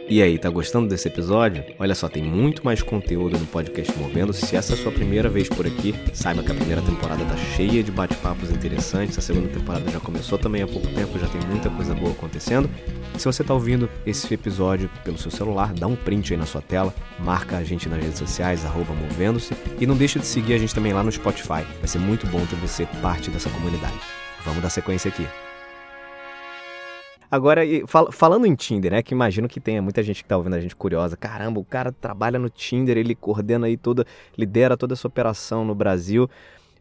E 0.08 0.22
aí, 0.22 0.38
tá 0.38 0.52
gostando 0.52 0.88
desse 0.88 1.08
episódio? 1.08 1.64
Olha 1.80 1.96
só, 1.96 2.08
tem 2.08 2.22
muito 2.22 2.64
mais 2.64 2.84
conteúdo 2.84 3.40
no 3.40 3.46
podcast 3.48 3.98
Movendo. 3.98 4.34
Se 4.34 4.56
essa 4.56 4.74
é 4.74 4.76
a 4.76 4.78
sua 4.78 4.92
primeira 4.92 5.28
vez 5.28 5.50
por 5.50 5.66
aqui, 5.66 5.96
saiba 6.14 6.44
que 6.44 6.52
a 6.52 6.56
primeira 6.56 6.80
temporada 6.84 7.26
tá 7.26 7.36
cheia 7.36 7.82
de 7.82 7.92
bate-papos 7.92 8.52
interessantes. 8.52 9.18
A 9.18 9.22
segunda 9.22 9.48
temporada 9.48 9.90
já 9.90 10.00
começou 10.00 10.38
também 10.38 10.62
há 10.62 10.68
pouco 10.68 10.88
tempo, 10.90 11.18
já 11.18 11.28
tem 11.28 11.42
muita 11.50 11.72
coisa 11.72 11.96
boa 11.96 12.12
acontecendo. 12.12 12.70
Se 13.18 13.26
você 13.26 13.44
tá 13.44 13.54
ouvindo 13.54 13.90
esse 14.06 14.32
episódio 14.34 14.90
pelo 15.04 15.18
seu 15.18 15.32
celular, 15.32 15.74
dá 15.74 15.88
um 15.88 15.96
print 15.96 16.34
aí 16.34 16.40
na 16.40 16.46
sua 16.46 16.62
tela, 16.62 16.94
marca 17.20 17.58
a 17.58 17.64
gente 17.64 17.88
nas 17.88 18.02
redes 18.02 18.20
sociais, 18.20 18.64
movendo-se, 18.64 19.54
e 19.80 19.88
não 19.88 19.96
deixa 19.96 20.20
de 20.20 20.26
seguir 20.26 20.54
a 20.54 20.58
gente 20.58 20.76
também 20.76 20.94
lá 20.94 21.02
no 21.02 21.12
Spotify. 21.12 21.64
Vai 21.80 21.88
ser 21.88 22.00
muito 22.00 22.28
bom 22.28 22.46
ter 22.46 22.56
você 22.58 22.86
parte 23.02 23.32
dessa 23.32 23.50
comunidade. 23.50 24.00
Vamos 24.44 24.62
dar 24.62 24.70
sequência 24.70 25.10
aqui. 25.10 25.26
Agora, 27.32 27.62
fal 27.88 28.12
falando 28.12 28.46
em 28.46 28.54
Tinder, 28.54 28.92
né? 28.92 29.02
Que 29.02 29.14
imagino 29.14 29.48
que 29.48 29.60
tenha 29.60 29.82
muita 29.82 30.04
gente 30.04 30.22
que 30.22 30.30
tá 30.30 30.38
ouvindo 30.38 30.56
a 30.56 30.60
gente 30.60 30.76
curiosa. 30.76 31.18
Caramba, 31.18 31.60
o 31.60 31.66
cara 31.66 31.92
trabalha 31.92 32.38
no 32.38 32.50
Tinder, 32.50 32.98
ele 32.98 33.16
coordena 33.16 33.68
aí 33.68 33.76
toda, 33.76 34.06
lidera 34.38 34.78
toda 34.78 34.94
essa 34.94 35.08
operação 35.08 35.66
no 35.66 35.74
Brasil. 35.74 36.30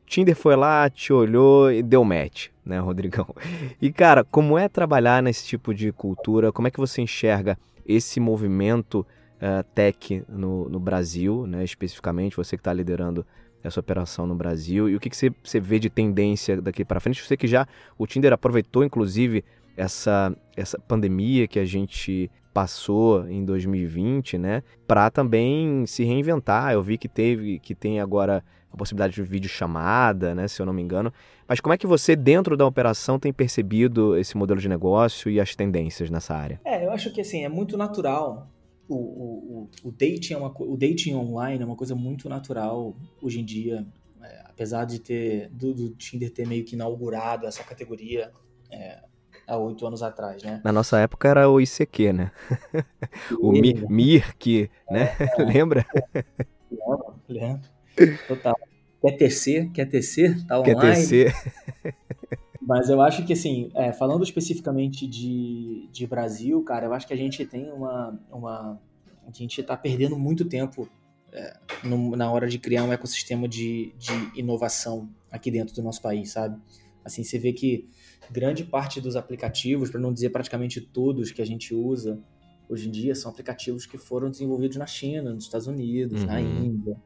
Tinder 0.06 0.36
foi 0.36 0.56
lá, 0.56 0.88
te 0.88 1.12
olhou 1.12 1.72
e 1.72 1.82
deu 1.82 2.04
match, 2.04 2.48
né, 2.64 2.78
Rodrigão? 2.78 3.26
E, 3.80 3.92
cara, 3.92 4.24
como 4.24 4.58
é 4.58 4.68
trabalhar 4.68 5.22
nesse 5.22 5.46
tipo 5.46 5.74
de 5.74 5.92
cultura? 5.92 6.52
Como 6.52 6.68
é 6.68 6.70
que 6.70 6.78
você 6.78 7.02
enxerga 7.02 7.58
esse 7.86 8.18
movimento 8.20 9.06
uh, 9.36 9.62
tech 9.74 10.24
no, 10.28 10.68
no 10.68 10.80
Brasil, 10.80 11.46
né, 11.46 11.64
especificamente, 11.64 12.36
você 12.36 12.56
que 12.56 12.60
está 12.60 12.72
liderando 12.72 13.26
essa 13.62 13.80
operação 13.80 14.26
no 14.26 14.34
Brasil? 14.34 14.88
E 14.88 14.96
o 14.96 15.00
que, 15.00 15.10
que 15.10 15.16
você, 15.16 15.30
você 15.42 15.60
vê 15.60 15.78
de 15.78 15.90
tendência 15.90 16.60
daqui 16.60 16.84
para 16.84 17.00
frente? 17.00 17.22
Você 17.22 17.36
que 17.36 17.46
já, 17.46 17.66
o 17.98 18.06
Tinder 18.06 18.32
aproveitou, 18.32 18.84
inclusive, 18.84 19.44
essa, 19.76 20.34
essa 20.56 20.78
pandemia 20.78 21.48
que 21.48 21.58
a 21.58 21.64
gente 21.64 22.30
passou 22.52 23.28
em 23.28 23.44
2020, 23.44 24.38
né, 24.38 24.62
para 24.86 25.10
também 25.10 25.84
se 25.86 26.04
reinventar. 26.04 26.72
Eu 26.72 26.82
vi 26.82 26.96
que 26.96 27.08
teve, 27.08 27.58
que 27.58 27.74
tem 27.74 28.00
agora 28.00 28.44
a 28.74 28.76
possibilidade 28.76 29.14
de 29.14 29.22
vídeo 29.22 29.48
chamada, 29.48 30.34
né, 30.34 30.48
se 30.48 30.60
eu 30.60 30.66
não 30.66 30.72
me 30.72 30.82
engano. 30.82 31.12
Mas 31.46 31.60
como 31.60 31.72
é 31.72 31.78
que 31.78 31.86
você 31.86 32.16
dentro 32.16 32.56
da 32.56 32.66
operação 32.66 33.18
tem 33.18 33.32
percebido 33.32 34.16
esse 34.16 34.36
modelo 34.36 34.60
de 34.60 34.68
negócio 34.68 35.30
e 35.30 35.40
as 35.40 35.54
tendências 35.54 36.10
nessa 36.10 36.34
área? 36.34 36.60
É, 36.64 36.84
eu 36.84 36.90
acho 36.90 37.12
que 37.12 37.20
assim 37.20 37.44
é 37.44 37.48
muito 37.48 37.76
natural. 37.76 38.50
O, 38.88 38.96
o, 38.96 39.70
o, 39.84 39.92
dating, 39.92 40.34
é 40.34 40.36
uma, 40.36 40.52
o 40.58 40.76
dating 40.76 41.14
online 41.14 41.62
é 41.62 41.64
uma 41.64 41.76
coisa 41.76 41.94
muito 41.94 42.28
natural 42.28 42.94
hoje 43.22 43.40
em 43.40 43.44
dia, 43.44 43.86
é, 44.20 44.42
apesar 44.44 44.84
de 44.84 44.98
ter 44.98 45.48
do, 45.50 45.72
do, 45.72 45.90
Tinder 45.90 46.30
ter 46.30 46.46
meio 46.46 46.64
que 46.64 46.74
inaugurado 46.74 47.46
essa 47.46 47.62
categoria 47.62 48.30
é, 48.70 48.98
há 49.46 49.56
oito 49.56 49.86
anos 49.86 50.02
atrás, 50.02 50.42
né? 50.42 50.60
Na 50.62 50.72
nossa 50.72 50.98
época 50.98 51.28
era 51.28 51.48
o 51.48 51.60
ICQ, 51.60 52.12
né? 52.12 52.32
o 53.40 53.52
Mi, 53.52 53.72
Mirk, 53.88 54.70
né? 54.90 55.16
É, 55.18 55.40
Lembra? 55.42 55.86
Lembro, 56.70 57.14
lembro. 57.28 57.73
Total. 58.28 58.54
Quer 59.00 59.12
tecer? 59.16 59.70
Quer 59.72 59.86
tecer? 59.86 60.46
Tá 60.46 60.60
online. 60.60 60.80
Quer 60.80 60.94
tecer. 60.94 61.34
Mas 62.66 62.88
eu 62.88 63.00
acho 63.02 63.26
que, 63.26 63.34
assim, 63.34 63.70
é, 63.74 63.92
falando 63.92 64.24
especificamente 64.24 65.06
de, 65.06 65.86
de 65.92 66.06
Brasil, 66.06 66.62
cara, 66.62 66.86
eu 66.86 66.94
acho 66.94 67.06
que 67.06 67.12
a 67.12 67.16
gente 67.16 67.44
tem 67.44 67.70
uma. 67.70 68.18
uma 68.32 68.80
a 69.26 69.30
gente 69.30 69.60
está 69.60 69.76
perdendo 69.76 70.18
muito 70.18 70.44
tempo 70.44 70.88
é, 71.32 71.56
no, 71.82 72.16
na 72.16 72.30
hora 72.30 72.48
de 72.48 72.58
criar 72.58 72.84
um 72.84 72.92
ecossistema 72.92 73.48
de, 73.48 73.92
de 73.98 74.38
inovação 74.38 75.08
aqui 75.30 75.50
dentro 75.50 75.74
do 75.74 75.82
nosso 75.82 76.00
país, 76.00 76.30
sabe? 76.30 76.58
Assim, 77.04 77.22
você 77.22 77.38
vê 77.38 77.52
que 77.52 77.88
grande 78.30 78.64
parte 78.64 79.00
dos 79.00 79.16
aplicativos, 79.16 79.90
para 79.90 80.00
não 80.00 80.12
dizer 80.12 80.30
praticamente 80.30 80.80
todos 80.80 81.30
que 81.30 81.42
a 81.42 81.46
gente 81.46 81.74
usa 81.74 82.18
hoje 82.68 82.88
em 82.88 82.90
dia, 82.90 83.14
são 83.14 83.30
aplicativos 83.30 83.84
que 83.84 83.98
foram 83.98 84.30
desenvolvidos 84.30 84.78
na 84.78 84.86
China, 84.86 85.34
nos 85.34 85.44
Estados 85.44 85.66
Unidos, 85.66 86.22
uhum. 86.22 86.26
na 86.26 86.40
Índia. 86.40 86.96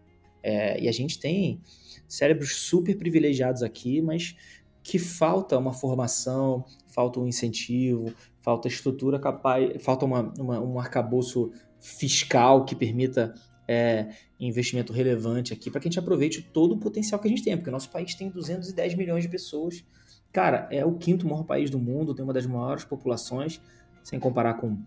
É, 0.42 0.80
e 0.80 0.88
a 0.88 0.92
gente 0.92 1.18
tem 1.18 1.60
cérebros 2.06 2.56
super 2.56 2.96
privilegiados 2.96 3.62
aqui, 3.62 4.00
mas 4.00 4.36
que 4.82 4.98
falta 4.98 5.58
uma 5.58 5.72
formação, 5.72 6.64
falta 6.86 7.20
um 7.20 7.26
incentivo, 7.26 8.12
falta 8.40 8.68
estrutura 8.68 9.18
capaz, 9.18 9.82
falta 9.82 10.06
uma, 10.06 10.32
uma 10.38 10.60
um 10.60 10.78
arcabouço 10.78 11.50
fiscal 11.78 12.64
que 12.64 12.74
permita 12.74 13.34
é, 13.68 14.08
investimento 14.40 14.92
relevante 14.92 15.52
aqui 15.52 15.70
para 15.70 15.80
que 15.80 15.88
a 15.88 15.90
gente 15.90 15.98
aproveite 15.98 16.42
todo 16.42 16.72
o 16.72 16.78
potencial 16.78 17.20
que 17.20 17.26
a 17.26 17.30
gente 17.30 17.44
tem, 17.44 17.56
porque 17.56 17.68
o 17.68 17.72
nosso 17.72 17.90
país 17.90 18.14
tem 18.14 18.30
210 18.30 18.94
milhões 18.94 19.22
de 19.22 19.28
pessoas. 19.28 19.84
Cara, 20.32 20.66
é 20.70 20.84
o 20.84 20.94
quinto 20.94 21.26
maior 21.26 21.44
país 21.44 21.68
do 21.68 21.78
mundo, 21.78 22.14
tem 22.14 22.24
uma 22.24 22.32
das 22.32 22.46
maiores 22.46 22.84
populações, 22.84 23.60
sem 24.02 24.18
comparar 24.18 24.54
com 24.54 24.78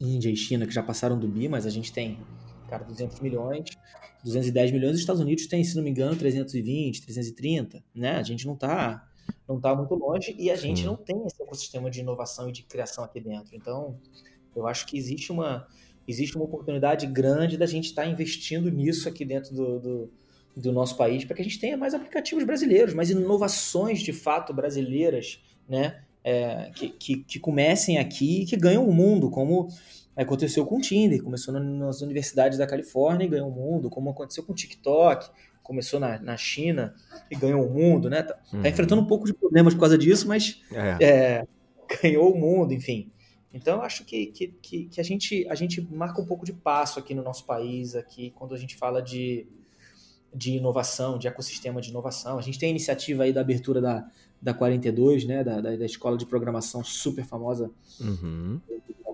Índia 0.00 0.30
e 0.30 0.36
China, 0.36 0.66
que 0.66 0.72
já 0.72 0.82
passaram 0.82 1.18
do 1.18 1.28
bi, 1.28 1.48
mas 1.48 1.66
a 1.66 1.70
gente 1.70 1.92
tem, 1.92 2.18
cara, 2.66 2.84
200 2.84 3.20
milhões, 3.20 3.70
210 4.24 4.72
milhões, 4.72 4.94
os 4.94 5.00
Estados 5.00 5.20
Unidos 5.20 5.46
tem, 5.46 5.62
se 5.62 5.76
não 5.76 5.82
me 5.82 5.90
engano, 5.90 6.16
320, 6.16 7.02
330, 7.02 7.84
né? 7.94 8.16
A 8.16 8.22
gente 8.22 8.46
não 8.46 8.56
tá, 8.56 9.08
não 9.48 9.60
tá 9.60 9.74
muito 9.74 9.94
longe 9.94 10.34
e 10.38 10.50
a 10.50 10.56
gente 10.56 10.84
não 10.84 10.96
tem 10.96 11.24
esse 11.26 11.42
ecossistema 11.42 11.90
de 11.90 12.00
inovação 12.00 12.48
e 12.48 12.52
de 12.52 12.62
criação 12.64 13.04
aqui 13.04 13.20
dentro. 13.20 13.54
Então, 13.54 13.98
eu 14.54 14.66
acho 14.66 14.86
que 14.86 14.98
existe 14.98 15.30
uma, 15.30 15.66
existe 16.08 16.36
uma 16.36 16.44
oportunidade 16.44 17.06
grande 17.06 17.56
da 17.56 17.66
gente 17.66 17.86
estar 17.86 18.02
tá 18.02 18.08
investindo 18.08 18.70
nisso 18.70 19.08
aqui 19.08 19.24
dentro 19.24 19.54
do, 19.54 19.78
do, 19.78 20.12
do 20.56 20.72
nosso 20.72 20.96
país 20.96 21.24
para 21.24 21.36
que 21.36 21.42
a 21.42 21.44
gente 21.44 21.60
tenha 21.60 21.76
mais 21.76 21.94
aplicativos 21.94 22.44
brasileiros, 22.44 22.94
mais 22.94 23.10
inovações 23.10 24.00
de 24.00 24.12
fato 24.12 24.52
brasileiras, 24.52 25.40
né? 25.68 26.02
É, 26.28 26.72
que, 26.74 26.88
que, 26.88 27.16
que 27.22 27.38
comecem 27.38 27.98
aqui 27.98 28.42
e 28.42 28.46
que 28.46 28.56
ganham 28.56 28.84
o 28.84 28.92
mundo, 28.92 29.30
como 29.30 29.68
Aconteceu 30.16 30.64
com 30.64 30.78
o 30.78 30.80
Tinder, 30.80 31.22
começou 31.22 31.52
nas 31.52 32.00
universidades 32.00 32.58
da 32.58 32.66
Califórnia 32.66 33.26
e 33.26 33.28
ganhou 33.28 33.48
o 33.48 33.52
mundo, 33.52 33.90
como 33.90 34.08
aconteceu 34.08 34.42
com 34.42 34.52
o 34.52 34.54
TikTok, 34.54 35.28
começou 35.62 36.00
na, 36.00 36.18
na 36.20 36.36
China 36.36 36.94
e 37.30 37.36
ganhou 37.36 37.66
o 37.66 37.70
mundo, 37.70 38.08
né? 38.08 38.22
Tá, 38.22 38.34
tá 38.34 38.56
uhum. 38.56 38.66
enfrentando 38.66 39.02
um 39.02 39.06
pouco 39.06 39.26
de 39.26 39.34
problemas 39.34 39.74
por 39.74 39.80
causa 39.80 39.98
disso, 39.98 40.26
mas 40.26 40.62
é. 40.72 41.04
É, 41.04 41.46
ganhou 42.02 42.32
o 42.32 42.38
mundo, 42.38 42.72
enfim. 42.72 43.10
Então, 43.52 43.76
eu 43.76 43.82
acho 43.82 44.04
que, 44.04 44.26
que, 44.26 44.48
que, 44.48 44.84
que, 44.86 45.00
a, 45.00 45.04
gente, 45.04 45.46
a 45.48 45.54
gente 45.54 45.80
marca 45.80 46.20
um 46.20 46.26
pouco 46.26 46.44
de 46.44 46.52
passo 46.52 46.98
aqui 46.98 47.14
no 47.14 47.22
nosso 47.22 47.44
país, 47.44 47.94
aqui, 47.94 48.30
quando 48.36 48.54
a 48.54 48.58
gente 48.58 48.76
fala 48.76 49.02
de, 49.02 49.46
de 50.34 50.52
inovação, 50.52 51.18
de 51.18 51.26
ecossistema 51.26 51.80
de 51.80 51.90
inovação. 51.90 52.38
A 52.38 52.42
gente 52.42 52.58
tem 52.58 52.68
a 52.68 52.70
iniciativa 52.70 53.22
aí 53.22 53.32
da 53.32 53.40
abertura 53.40 53.80
da, 53.80 54.06
da 54.46 54.54
42, 54.54 55.24
né, 55.24 55.42
da, 55.42 55.60
da, 55.60 55.74
da 55.74 55.84
escola 55.84 56.16
de 56.16 56.24
programação 56.24 56.84
super 56.84 57.24
famosa 57.24 57.68
uhum. 58.00 58.60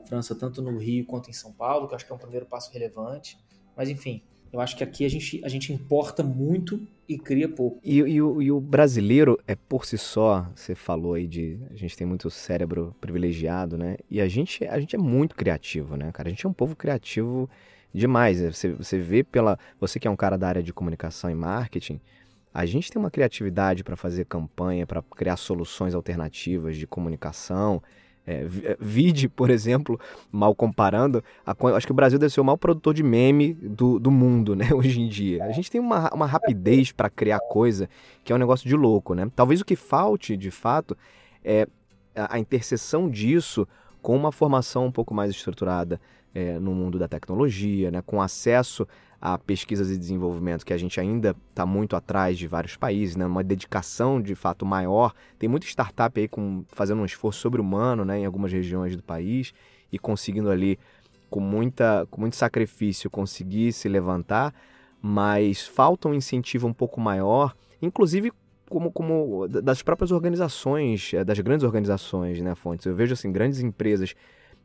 França, 0.07 0.35
tanto 0.35 0.61
no 0.61 0.77
Rio 0.77 1.07
quanto 1.07 1.31
em 1.31 1.33
São 1.33 1.51
Paulo, 1.53 1.89
que 1.89 1.95
eu 1.95 1.97
acho 1.97 2.05
que 2.05 2.13
é 2.13 2.15
um 2.15 2.19
primeiro 2.19 2.45
passo 2.45 2.71
relevante. 2.71 3.39
Mas 3.75 3.89
enfim, 3.89 4.21
eu 4.53 4.61
acho 4.61 4.77
que 4.77 4.85
aqui 4.85 5.07
a 5.07 5.09
gente, 5.09 5.43
a 5.43 5.49
gente 5.49 5.73
importa 5.73 6.23
muito 6.23 6.87
e 7.09 7.17
cria 7.17 7.49
pouco. 7.49 7.81
E, 7.83 7.97
e, 7.97 8.21
o, 8.21 8.43
e, 8.43 8.53
o, 8.53 8.61
brasileiro 8.61 9.39
é 9.47 9.55
por 9.55 9.87
si 9.87 9.97
só, 9.97 10.47
você 10.55 10.75
falou 10.75 11.15
aí 11.15 11.27
de. 11.27 11.59
A 11.71 11.77
gente 11.77 11.97
tem 11.97 12.07
muito 12.07 12.29
cérebro 12.29 12.95
privilegiado, 13.01 13.79
né? 13.79 13.97
E 14.11 14.21
a 14.21 14.29
gente, 14.29 14.67
a 14.67 14.79
gente 14.79 14.95
é 14.95 14.99
muito 14.99 15.35
criativo, 15.35 15.97
né, 15.97 16.13
cara? 16.13 16.29
A 16.29 16.31
gente 16.31 16.45
é 16.45 16.49
um 16.49 16.53
povo 16.53 16.77
criativo 16.77 17.49
demais. 17.95 18.39
Você, 18.39 18.69
você 18.71 18.99
vê 18.99 19.25
pela. 19.25 19.59
Você 19.81 19.99
que 19.99 20.07
é 20.07 20.11
um 20.11 20.17
cara 20.17 20.37
da 20.37 20.47
área 20.47 20.63
de 20.63 20.75
comunicação 20.75 21.31
e 21.31 21.35
marketing. 21.35 22.03
A 22.53 22.67
gente 22.67 22.91
tem 22.91 23.01
uma 23.01 23.11
criatividade 23.11 23.83
para 23.83 23.97
fazer 23.97 24.27
campanha, 24.27 24.87
para 24.87 25.03
criar 25.17 25.37
soluções 25.37 25.95
alternativas 25.95 26.77
de 26.77 26.87
comunicação. 26.87 27.83
É, 28.25 28.47
é, 28.63 28.77
vide, 28.79 29.29
por 29.29 29.51
exemplo, 29.51 29.99
mal 30.31 30.55
comparando, 30.55 31.25
a, 31.45 31.57
acho 31.75 31.87
que 31.87 31.93
o 31.93 31.95
Brasil 31.95 32.21
deve 32.21 32.33
ser 32.33 32.41
o 32.41 32.45
maior 32.45 32.57
produtor 32.57 32.95
de 32.95 33.03
meme 33.03 33.53
do, 33.55 33.99
do 33.99 34.13
mundo, 34.13 34.55
né, 34.55 34.69
hoje 34.73 35.01
em 35.01 35.09
dia. 35.09 35.45
A 35.45 35.51
gente 35.51 35.69
tem 35.69 35.81
uma, 35.81 36.09
uma 36.15 36.27
rapidez 36.27 36.93
para 36.93 37.11
criar 37.11 37.41
coisa 37.41 37.89
que 38.23 38.33
é 38.33 38.37
um 38.37 38.39
negócio 38.39 38.69
de 38.69 38.77
louco, 38.77 39.15
né? 39.15 39.29
Talvez 39.35 39.61
o 39.61 39.65
que 39.65 39.75
falte, 39.75 40.37
de 40.37 40.53
fato, 40.53 40.97
é 41.45 41.67
a, 42.15 42.37
a 42.37 42.39
interseção 42.39 43.11
disso 43.11 43.67
com 44.01 44.17
uma 44.17 44.31
formação 44.31 44.87
um 44.87 44.93
pouco 44.93 45.13
mais 45.13 45.31
estruturada 45.31 46.01
é, 46.35 46.59
no 46.59 46.75
mundo 46.75 46.99
da 46.99 47.09
tecnologia, 47.09 47.91
né, 47.91 48.03
com 48.05 48.21
acesso 48.21 48.87
a 49.23 49.39
pesquisas 49.39 49.89
e 49.89 49.97
desenvolvimento 49.97 50.67
que 50.67 50.73
a 50.73 50.77
gente 50.77 50.99
ainda 50.99 51.37
está 51.51 51.65
muito 51.65 51.95
atrás 51.95 52.37
de 52.37 52.49
vários 52.49 52.77
países, 52.77 53.15
né? 53.15 53.25
uma 53.25 53.45
dedicação 53.45 54.21
de 54.21 54.35
fato 54.35 54.67
maior. 54.67 55.15
Tem 55.39 55.49
muita 55.49 55.65
startup 55.65 56.21
aí 56.21 56.27
com, 56.27 56.65
fazendo 56.67 57.01
um 57.03 57.05
esforço 57.05 57.39
sobre-humano 57.39 58.05
né? 58.05 58.19
em 58.19 58.27
algumas 58.27 58.53
regiões 58.53 58.97
do 58.97 59.03
país 59.03 59.55
e 59.93 59.99
conseguindo 59.99 60.51
ali, 60.51 60.77
com, 61.31 61.39
muita, 61.39 62.05
com 62.11 62.21
muito 62.21 62.35
sacrifício, 62.35 63.09
conseguir 63.09 63.73
se 63.73 63.89
levantar, 63.89 64.53
mas 65.01 65.65
falta 65.69 66.09
um 66.09 66.15
incentivo 66.15 66.67
um 66.67 66.73
pouco 66.73 67.01
maior, 67.01 67.55
inclusive 67.81 68.33
como, 68.69 68.91
como 68.91 69.47
das 69.47 69.83
próprias 69.83 70.11
organizações, 70.11 71.13
eh, 71.15 71.23
das 71.23 71.39
grandes 71.39 71.65
organizações, 71.65 72.41
né, 72.41 72.57
Fontes? 72.57 72.87
Eu 72.87 72.95
vejo 72.97 73.13
assim, 73.13 73.31
grandes 73.31 73.61
empresas 73.61 74.15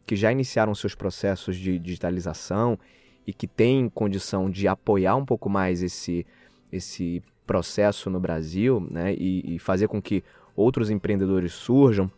que 0.07 0.15
já 0.15 0.31
iniciaram 0.31 0.73
seus 0.73 0.95
processos 0.95 1.57
de 1.57 1.77
digitalização 1.77 2.79
e 3.27 3.33
que 3.33 3.45
tem 3.45 3.89
condição 3.89 4.49
de 4.49 4.65
apoiar 4.67 5.17
um 5.17 5.25
pouco 5.25 5.49
mais 5.49 5.83
esse, 5.83 6.25
esse 6.71 7.21
processo 7.45 8.09
no 8.09 8.19
Brasil 8.19 8.87
né, 8.89 9.13
e, 9.13 9.55
e 9.55 9.59
fazer 9.59 9.89
com 9.89 10.01
que 10.01 10.23
outros 10.55 10.89
empreendedores 10.89 11.51
surjam, 11.51 12.09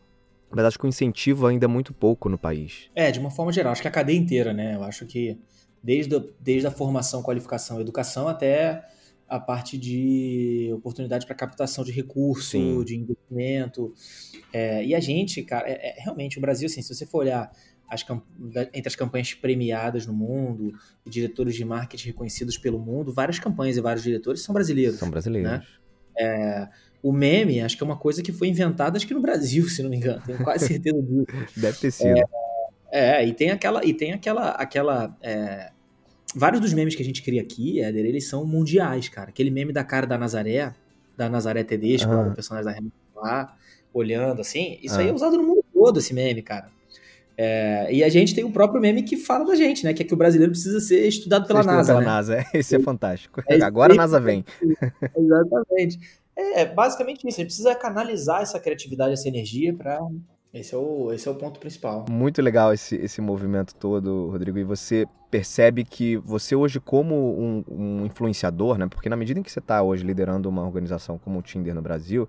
mas 0.52 0.66
acho 0.66 0.78
que 0.78 0.86
o 0.86 0.88
incentivo 0.88 1.48
ainda 1.48 1.66
é 1.66 1.68
muito 1.68 1.92
pouco 1.92 2.30
no 2.30 2.38
país. 2.38 2.90
É, 2.96 3.12
de 3.12 3.20
uma 3.20 3.32
forma 3.32 3.52
geral, 3.52 3.72
acho 3.72 3.82
que 3.82 3.88
a 3.88 3.92
cadeia 3.92 4.18
inteira, 4.18 4.54
né? 4.54 4.76
Eu 4.76 4.84
acho 4.84 5.06
que 5.06 5.38
desde, 5.84 6.16
a, 6.16 6.24
desde 6.40 6.68
a 6.68 6.72
formação, 6.72 7.22
qualificação, 7.22 7.82
educação 7.82 8.28
até 8.28 8.84
a 9.28 9.40
parte 9.40 9.78
de 9.78 10.72
oportunidade 10.74 11.26
para 11.26 11.36
captação 11.36 11.84
de 11.84 11.92
recurso, 11.92 12.52
Sim. 12.52 12.84
de 12.84 12.96
investimento. 12.98 13.94
É, 14.52 14.84
e 14.84 14.96
a 14.96 15.00
gente, 15.00 15.44
cara, 15.44 15.70
é, 15.70 15.90
é, 15.90 16.02
realmente 16.02 16.40
o 16.40 16.42
Brasil, 16.42 16.66
assim, 16.66 16.82
se 16.82 16.94
você 16.94 17.06
for 17.06 17.20
olhar 17.20 17.52
as, 17.90 18.06
entre 18.74 18.88
as 18.88 18.96
campanhas 18.96 19.34
premiadas 19.34 20.06
no 20.06 20.14
mundo, 20.14 20.74
diretores 21.06 21.56
de 21.56 21.66
marketing 21.66 22.08
reconhecidos 22.08 22.58
pelo 22.58 22.80
mundo, 22.80 23.12
várias 23.12 23.40
campanhas 23.40 23.78
e 23.78 23.82
vários 23.82 24.04
diretores 24.04 24.42
são 24.42 24.54
brasileiros. 24.54 24.98
São 24.98 25.10
brasileiros. 25.10 25.52
Né? 25.52 25.64
É, 26.18 26.68
o 27.02 27.12
meme, 27.12 27.62
acho 27.62 27.78
que 27.78 27.84
é 27.84 27.86
uma 27.86 27.98
coisa 27.98 28.22
que 28.22 28.32
foi 28.32 28.48
inventada, 28.48 28.98
acho 28.98 29.08
que 29.08 29.14
no 29.14 29.22
Brasil, 29.22 29.68
se 29.70 29.82
não 29.82 29.90
me 29.90 29.98
engano, 29.98 30.22
tenho 30.26 30.44
quase 30.44 30.68
certeza 30.68 31.02
disso. 31.02 31.26
Deve 31.58 31.78
ter 31.78 31.92
sido. 31.92 32.18
É, 32.92 33.22
é, 33.22 33.26
e 33.26 33.34
tem 33.34 33.52
aquela, 33.52 33.84
e 33.86 33.94
tem 33.94 34.14
aquela, 34.14 34.50
aquela 34.52 35.18
é, 35.22 35.72
vários 36.36 36.62
dos 36.62 36.74
memes 36.74 36.96
que 36.96 37.02
a 37.02 37.06
gente 37.06 37.22
cria 37.22 37.42
aqui, 37.42 37.82
Éder, 37.82 38.06
eles 38.06 38.28
são 38.28 38.46
mundiais, 38.46 39.10
cara. 39.10 39.30
Aquele 39.30 39.50
meme 39.50 39.74
da 39.74 39.84
cara 39.84 40.06
da 40.06 40.18
Nazaré, 40.18 40.74
da 41.18 41.30
Nazaré 41.30 41.64
Tedesco, 41.64 42.12
uhum. 42.12 42.30
o 42.30 42.36
personagem 42.36 42.66
da 42.66 42.78
Hamilton 42.78 42.98
lá, 43.16 43.56
olhando 43.94 44.42
assim. 44.42 44.80
Isso 44.82 44.96
uhum. 44.96 45.02
aí 45.02 45.10
é 45.10 45.14
usado 45.14 45.38
no 45.38 45.44
mundo 45.44 45.64
todo, 45.74 46.00
esse 46.00 46.14
meme, 46.14 46.42
cara. 46.42 46.70
É, 47.42 47.88
e 47.90 48.04
a 48.04 48.10
gente 48.10 48.36
tem 48.36 48.44
o 48.44 48.52
próprio 48.52 48.82
meme 48.82 49.02
que 49.02 49.16
fala 49.16 49.46
da 49.46 49.56
gente, 49.56 49.86
né? 49.86 49.94
Que 49.94 50.04
é 50.04 50.06
que 50.06 50.14
o 50.14 50.18
brasileiro 50.18 50.52
precisa 50.52 50.82
ser 50.82 51.08
estudado 51.08 51.48
pela 51.48 51.64
NASA. 51.64 51.94
Pela 51.94 52.02
né? 52.02 52.06
NASA, 52.06 52.36
é, 52.36 52.46
esse 52.54 52.76
é 52.76 52.80
fantástico. 52.80 53.42
É 53.48 53.56
Agora 53.64 53.94
a 53.94 53.96
NASA 53.96 54.20
vem. 54.20 54.44
Exatamente. 55.18 56.00
É 56.36 56.66
basicamente 56.66 57.20
isso. 57.20 57.28
A 57.28 57.40
gente 57.40 57.46
precisa 57.46 57.74
canalizar 57.76 58.42
essa 58.42 58.60
criatividade, 58.60 59.14
essa 59.14 59.30
energia 59.30 59.74
para 59.74 60.02
esse 60.54 60.76
é, 60.76 60.78
o, 60.78 61.14
esse 61.14 61.30
é 61.30 61.32
o 61.32 61.36
ponto 61.36 61.62
principal. 61.62 62.08
Muito 62.10 62.42
legal 62.42 62.74
esse, 62.74 62.98
esse 62.98 63.22
movimento 63.22 63.74
todo, 63.74 64.30
Rodrigo. 64.32 64.58
E 64.58 64.66
você 64.66 65.06
percebe 65.32 65.86
que 65.86 66.18
você 66.18 66.58
hoje, 66.58 66.78
como 66.82 67.16
um, 67.16 67.64
um 67.72 68.06
influenciador, 68.06 68.78
né? 68.78 68.86
Porque 68.86 69.08
na 69.08 69.16
medida 69.16 69.40
em 69.40 69.44
que 69.44 69.52
você 69.52 69.60
está 69.60 69.82
hoje 69.82 70.04
liderando 70.04 70.50
uma 70.50 70.66
organização 70.66 71.18
como 71.18 71.40
o 71.40 71.42
Tinder 71.42 71.74
no 71.74 71.82
Brasil, 71.82 72.28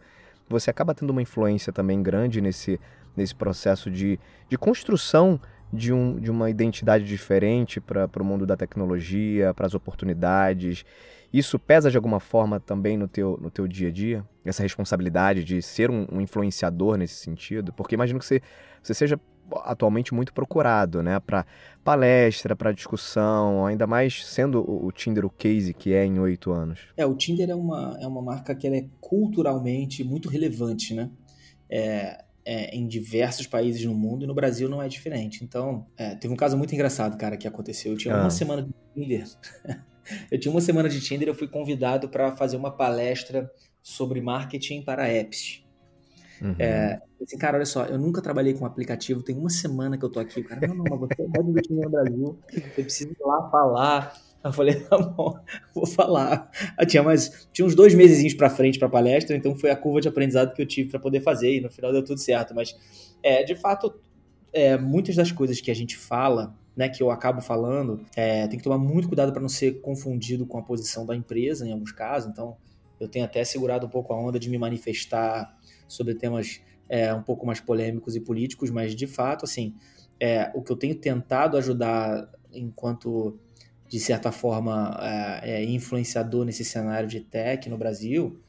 você 0.48 0.70
acaba 0.70 0.94
tendo 0.94 1.10
uma 1.10 1.22
influência 1.22 1.72
também 1.72 2.00
grande 2.00 2.40
nesse, 2.40 2.78
nesse 3.16 3.34
processo 3.34 3.90
de, 3.90 4.18
de 4.48 4.58
construção 4.58 5.40
de, 5.72 5.92
um, 5.92 6.18
de 6.18 6.30
uma 6.30 6.50
identidade 6.50 7.04
diferente 7.04 7.80
para 7.80 8.08
o 8.20 8.24
mundo 8.24 8.46
da 8.46 8.56
tecnologia, 8.56 9.54
para 9.54 9.66
as 9.66 9.74
oportunidades. 9.74 10.84
Isso 11.32 11.58
pesa 11.58 11.90
de 11.90 11.96
alguma 11.96 12.18
forma 12.18 12.58
também 12.58 12.96
no 12.96 13.06
teu, 13.06 13.38
no 13.40 13.50
teu 13.50 13.68
dia 13.68 13.88
a 13.88 13.92
dia? 13.92 14.24
Essa 14.44 14.62
responsabilidade 14.62 15.44
de 15.44 15.62
ser 15.62 15.90
um, 15.90 16.06
um 16.10 16.20
influenciador 16.20 16.96
nesse 16.96 17.14
sentido? 17.14 17.72
Porque 17.72 17.94
imagino 17.94 18.18
que 18.18 18.24
você, 18.24 18.42
você 18.82 18.94
seja 18.94 19.20
atualmente 19.64 20.14
muito 20.14 20.32
procurado, 20.32 21.02
né, 21.02 21.18
para 21.18 21.44
palestra, 21.82 22.54
para 22.54 22.72
discussão, 22.72 23.66
ainda 23.66 23.84
mais 23.84 24.24
sendo 24.24 24.60
o 24.60 24.92
Tinder 24.92 25.24
o 25.24 25.30
case 25.30 25.74
que 25.74 25.92
é 25.92 26.04
em 26.04 26.20
oito 26.20 26.52
anos. 26.52 26.80
É, 26.96 27.04
o 27.04 27.14
Tinder 27.14 27.50
é 27.50 27.54
uma, 27.54 27.98
é 28.00 28.06
uma 28.06 28.22
marca 28.22 28.54
que 28.54 28.68
é 28.68 28.86
culturalmente 29.00 30.04
muito 30.04 30.28
relevante, 30.28 30.94
né? 30.94 31.10
É, 31.68 32.24
é, 32.44 32.74
em 32.74 32.86
diversos 32.86 33.46
países 33.46 33.84
no 33.84 33.94
mundo 33.94 34.24
e 34.24 34.26
no 34.26 34.34
Brasil 34.34 34.68
não 34.68 34.82
é 34.82 34.88
diferente. 34.88 35.44
Então, 35.44 35.86
é, 35.96 36.14
teve 36.14 36.32
um 36.32 36.36
caso 36.36 36.56
muito 36.56 36.74
engraçado, 36.74 37.16
cara, 37.16 37.36
que 37.36 37.46
aconteceu. 37.46 37.92
Eu 37.92 37.98
tinha 37.98 38.14
ah. 38.14 38.22
uma 38.22 38.30
semana 38.30 38.62
de 38.62 38.72
Tinder 38.94 39.24
Eu 40.30 40.40
tinha 40.40 40.50
uma 40.50 40.60
semana 40.60 40.88
de 40.88 41.00
Tinder 41.00 41.28
e 41.28 41.30
eu 41.30 41.34
fui 41.34 41.46
convidado 41.46 42.08
para 42.08 42.34
fazer 42.36 42.56
uma 42.56 42.70
palestra 42.70 43.50
sobre 43.82 44.20
marketing 44.20 44.82
para 44.82 45.08
apps. 45.08 45.64
Uhum. 46.42 46.56
É, 46.58 47.00
assim, 47.22 47.36
cara, 47.36 47.58
olha 47.58 47.66
só, 47.66 47.84
eu 47.84 47.98
nunca 47.98 48.22
trabalhei 48.22 48.54
com 48.54 48.64
aplicativo, 48.64 49.22
tem 49.22 49.36
uma 49.36 49.50
semana 49.50 49.98
que 49.98 50.04
eu 50.04 50.10
tô 50.10 50.18
aqui. 50.18 50.40
O 50.40 50.44
cara, 50.44 50.66
não, 50.66 50.76
não, 50.76 50.84
mas 50.84 51.00
você 51.00 51.22
é 51.22 51.42
do 51.42 51.52
Tinder 51.60 51.84
no 51.84 51.90
Brasil, 51.90 52.38
você 52.50 52.82
precisa 52.82 53.10
ir 53.10 53.24
lá 53.24 53.50
falar. 53.50 54.29
Eu 54.42 54.52
falei, 54.52 54.80
tá 54.88 54.96
bom, 54.98 55.38
vou 55.74 55.86
falar. 55.86 56.50
Eu 56.78 56.86
tinha, 56.86 57.02
mais, 57.02 57.48
tinha 57.52 57.66
uns 57.66 57.74
dois 57.74 57.94
meses 57.94 58.34
para 58.34 58.48
frente 58.48 58.78
para 58.78 58.88
palestra, 58.88 59.36
então 59.36 59.54
foi 59.54 59.70
a 59.70 59.76
curva 59.76 60.00
de 60.00 60.08
aprendizado 60.08 60.54
que 60.54 60.62
eu 60.62 60.66
tive 60.66 60.90
para 60.90 61.00
poder 61.00 61.20
fazer 61.20 61.56
e 61.56 61.60
no 61.60 61.70
final 61.70 61.92
deu 61.92 62.04
tudo 62.04 62.18
certo. 62.18 62.54
Mas, 62.54 62.74
é, 63.22 63.42
de 63.42 63.54
fato, 63.54 63.94
é, 64.52 64.76
muitas 64.78 65.16
das 65.16 65.30
coisas 65.30 65.60
que 65.60 65.70
a 65.70 65.74
gente 65.74 65.96
fala 65.96 66.54
né, 66.76 66.88
que 66.88 67.02
eu 67.02 67.10
acabo 67.10 67.40
falando, 67.40 68.06
é, 68.16 68.46
tem 68.46 68.56
que 68.56 68.64
tomar 68.64 68.78
muito 68.78 69.08
cuidado 69.08 69.32
para 69.32 69.42
não 69.42 69.48
ser 69.48 69.80
confundido 69.80 70.46
com 70.46 70.58
a 70.58 70.62
posição 70.62 71.04
da 71.04 71.14
empresa 71.14 71.66
em 71.66 71.72
alguns 71.72 71.92
casos. 71.92 72.30
Então, 72.30 72.56
eu 72.98 73.08
tenho 73.08 73.24
até 73.24 73.44
segurado 73.44 73.86
um 73.86 73.90
pouco 73.90 74.12
a 74.12 74.16
onda 74.18 74.38
de 74.38 74.48
me 74.48 74.56
manifestar 74.56 75.54
sobre 75.88 76.14
temas 76.14 76.62
é, 76.88 77.12
um 77.12 77.22
pouco 77.22 77.46
mais 77.46 77.60
polêmicos 77.60 78.16
e 78.16 78.20
políticos, 78.20 78.70
mas 78.70 78.94
de 78.94 79.06
fato, 79.06 79.44
assim, 79.44 79.74
é, 80.18 80.50
o 80.54 80.62
que 80.62 80.70
eu 80.72 80.76
tenho 80.76 80.94
tentado 80.94 81.56
ajudar 81.56 82.30
enquanto, 82.52 83.38
de 83.90 83.98
certa 83.98 84.30
forma, 84.30 84.96
é, 85.42 85.62
é 85.62 85.64
influenciador 85.64 86.44
nesse 86.44 86.64
cenário 86.64 87.08
de 87.08 87.20
tech 87.20 87.68
no 87.68 87.76
Brasil, 87.76 88.40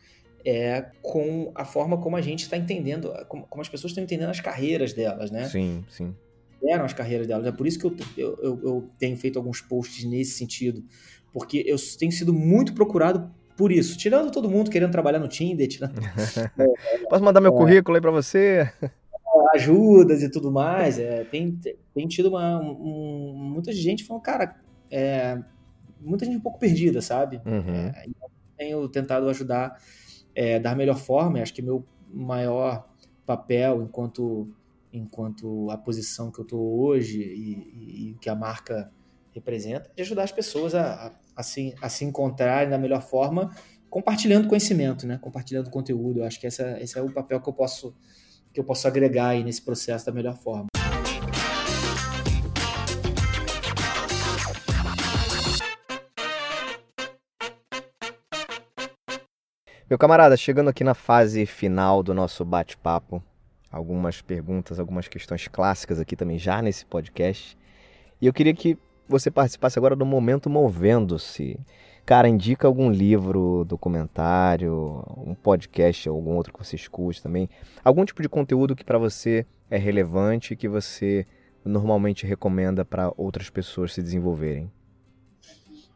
é 0.45 0.85
com 1.01 1.51
a 1.55 1.65
forma 1.65 1.97
como 1.97 2.15
a 2.15 2.21
gente 2.21 2.43
está 2.43 2.55
entendendo, 2.55 3.11
como, 3.27 3.45
como, 3.47 3.61
as 3.61 3.67
pessoas 3.67 3.91
estão 3.91 4.03
entendendo 4.03 4.29
as 4.29 4.39
carreiras 4.39 4.93
delas, 4.93 5.31
né? 5.31 5.49
Sim, 5.49 5.83
sim 5.89 6.15
fizeram 6.61 6.85
as 6.85 6.93
carreiras 6.93 7.27
delas. 7.27 7.47
É 7.47 7.51
por 7.51 7.65
isso 7.65 7.79
que 7.79 7.85
eu, 7.85 7.95
eu, 8.15 8.59
eu, 8.63 8.89
tenho 8.99 9.17
feito 9.17 9.37
alguns 9.37 9.59
posts 9.59 10.05
nesse 10.05 10.37
sentido. 10.37 10.83
Porque 11.33 11.63
eu 11.65 11.75
tenho 11.97 12.11
sido 12.11 12.33
muito 12.33 12.73
procurado 12.73 13.31
por 13.57 13.71
isso. 13.71 13.97
Tirando 13.97 14.31
todo 14.31 14.49
mundo 14.49 14.69
querendo 14.69 14.91
trabalhar 14.91 15.19
no 15.19 15.27
Tinder. 15.27 15.67
Tirando... 15.67 15.95
Posso 17.09 17.23
mandar 17.23 17.41
meu 17.41 17.53
é, 17.53 17.57
currículo 17.57 17.95
aí 17.95 18.01
para 18.01 18.11
você? 18.11 18.71
Ajudas 19.55 20.21
e 20.21 20.29
tudo 20.29 20.51
mais. 20.51 20.99
É, 20.99 21.23
tem, 21.23 21.59
tem 21.93 22.07
tido 22.07 22.29
uma, 22.29 22.59
um, 22.59 23.33
muita 23.35 23.71
gente 23.71 24.03
falando, 24.03 24.23
cara, 24.23 24.55
é, 24.91 25.41
muita 25.99 26.25
gente 26.25 26.37
um 26.37 26.41
pouco 26.41 26.59
perdida, 26.59 27.01
sabe? 27.01 27.41
Uhum. 27.45 27.73
É, 27.75 28.05
tenho 28.57 28.87
tentado 28.89 29.27
ajudar, 29.29 29.81
é, 30.35 30.59
dar 30.59 30.75
melhor 30.75 30.97
forma. 30.97 31.41
Acho 31.41 31.53
que 31.53 31.61
meu 31.61 31.85
maior 32.13 32.87
papel 33.25 33.81
enquanto 33.81 34.53
enquanto 34.93 35.71
a 35.71 35.77
posição 35.77 36.29
que 36.29 36.39
eu 36.39 36.43
estou 36.43 36.81
hoje 36.81 37.21
e, 37.21 38.13
o 38.13 38.19
que 38.19 38.29
a 38.29 38.35
marca 38.35 38.91
representa, 39.33 39.89
de 39.95 40.01
ajudar 40.01 40.23
as 40.23 40.33
pessoas 40.33 40.75
a, 40.75 41.07
a, 41.07 41.11
a, 41.37 41.43
se, 41.43 41.73
a 41.81 41.87
se 41.87 42.03
encontrarem 42.03 42.69
da 42.69 42.77
melhor 42.77 43.01
forma, 43.01 43.55
compartilhando 43.89 44.49
conhecimento, 44.49 45.07
né? 45.07 45.17
compartilhando 45.17 45.69
conteúdo. 45.69 46.19
Eu 46.19 46.25
acho 46.25 46.37
que 46.39 46.45
essa, 46.45 46.77
esse 46.81 46.97
é 46.99 47.01
o 47.01 47.09
papel 47.09 47.39
que 47.39 47.47
eu 47.47 47.53
posso 47.53 47.95
que 48.53 48.59
eu 48.59 48.65
posso 48.65 48.85
agregar 48.85 49.29
aí 49.29 49.45
nesse 49.45 49.61
processo 49.61 50.05
da 50.05 50.11
melhor 50.11 50.35
forma. 50.35 50.70
Meu 59.91 59.97
camarada, 59.97 60.37
chegando 60.37 60.69
aqui 60.69 60.85
na 60.85 60.93
fase 60.93 61.45
final 61.45 62.01
do 62.01 62.13
nosso 62.13 62.45
bate-papo, 62.45 63.21
algumas 63.69 64.21
perguntas, 64.21 64.79
algumas 64.79 65.09
questões 65.09 65.49
clássicas 65.49 65.99
aqui 65.99 66.15
também 66.15 66.39
já 66.39 66.61
nesse 66.61 66.85
podcast. 66.85 67.57
E 68.21 68.25
eu 68.25 68.31
queria 68.31 68.53
que 68.53 68.77
você 69.05 69.29
participasse 69.29 69.77
agora 69.77 69.93
do 69.93 70.05
momento 70.05 70.49
movendo-se. 70.49 71.59
Cara, 72.05 72.29
indica 72.29 72.65
algum 72.65 72.89
livro, 72.89 73.65
documentário, 73.65 75.03
um 75.17 75.35
podcast, 75.35 76.07
algum 76.07 76.37
outro 76.37 76.53
que 76.53 76.65
você 76.65 76.77
escute 76.77 77.21
também. 77.21 77.49
Algum 77.83 78.05
tipo 78.05 78.21
de 78.21 78.29
conteúdo 78.29 78.77
que 78.77 78.85
para 78.85 78.97
você 78.97 79.45
é 79.69 79.77
relevante 79.77 80.53
e 80.53 80.55
que 80.55 80.69
você 80.69 81.27
normalmente 81.65 82.25
recomenda 82.25 82.85
para 82.85 83.11
outras 83.17 83.49
pessoas 83.49 83.91
se 83.91 84.01
desenvolverem. 84.01 84.71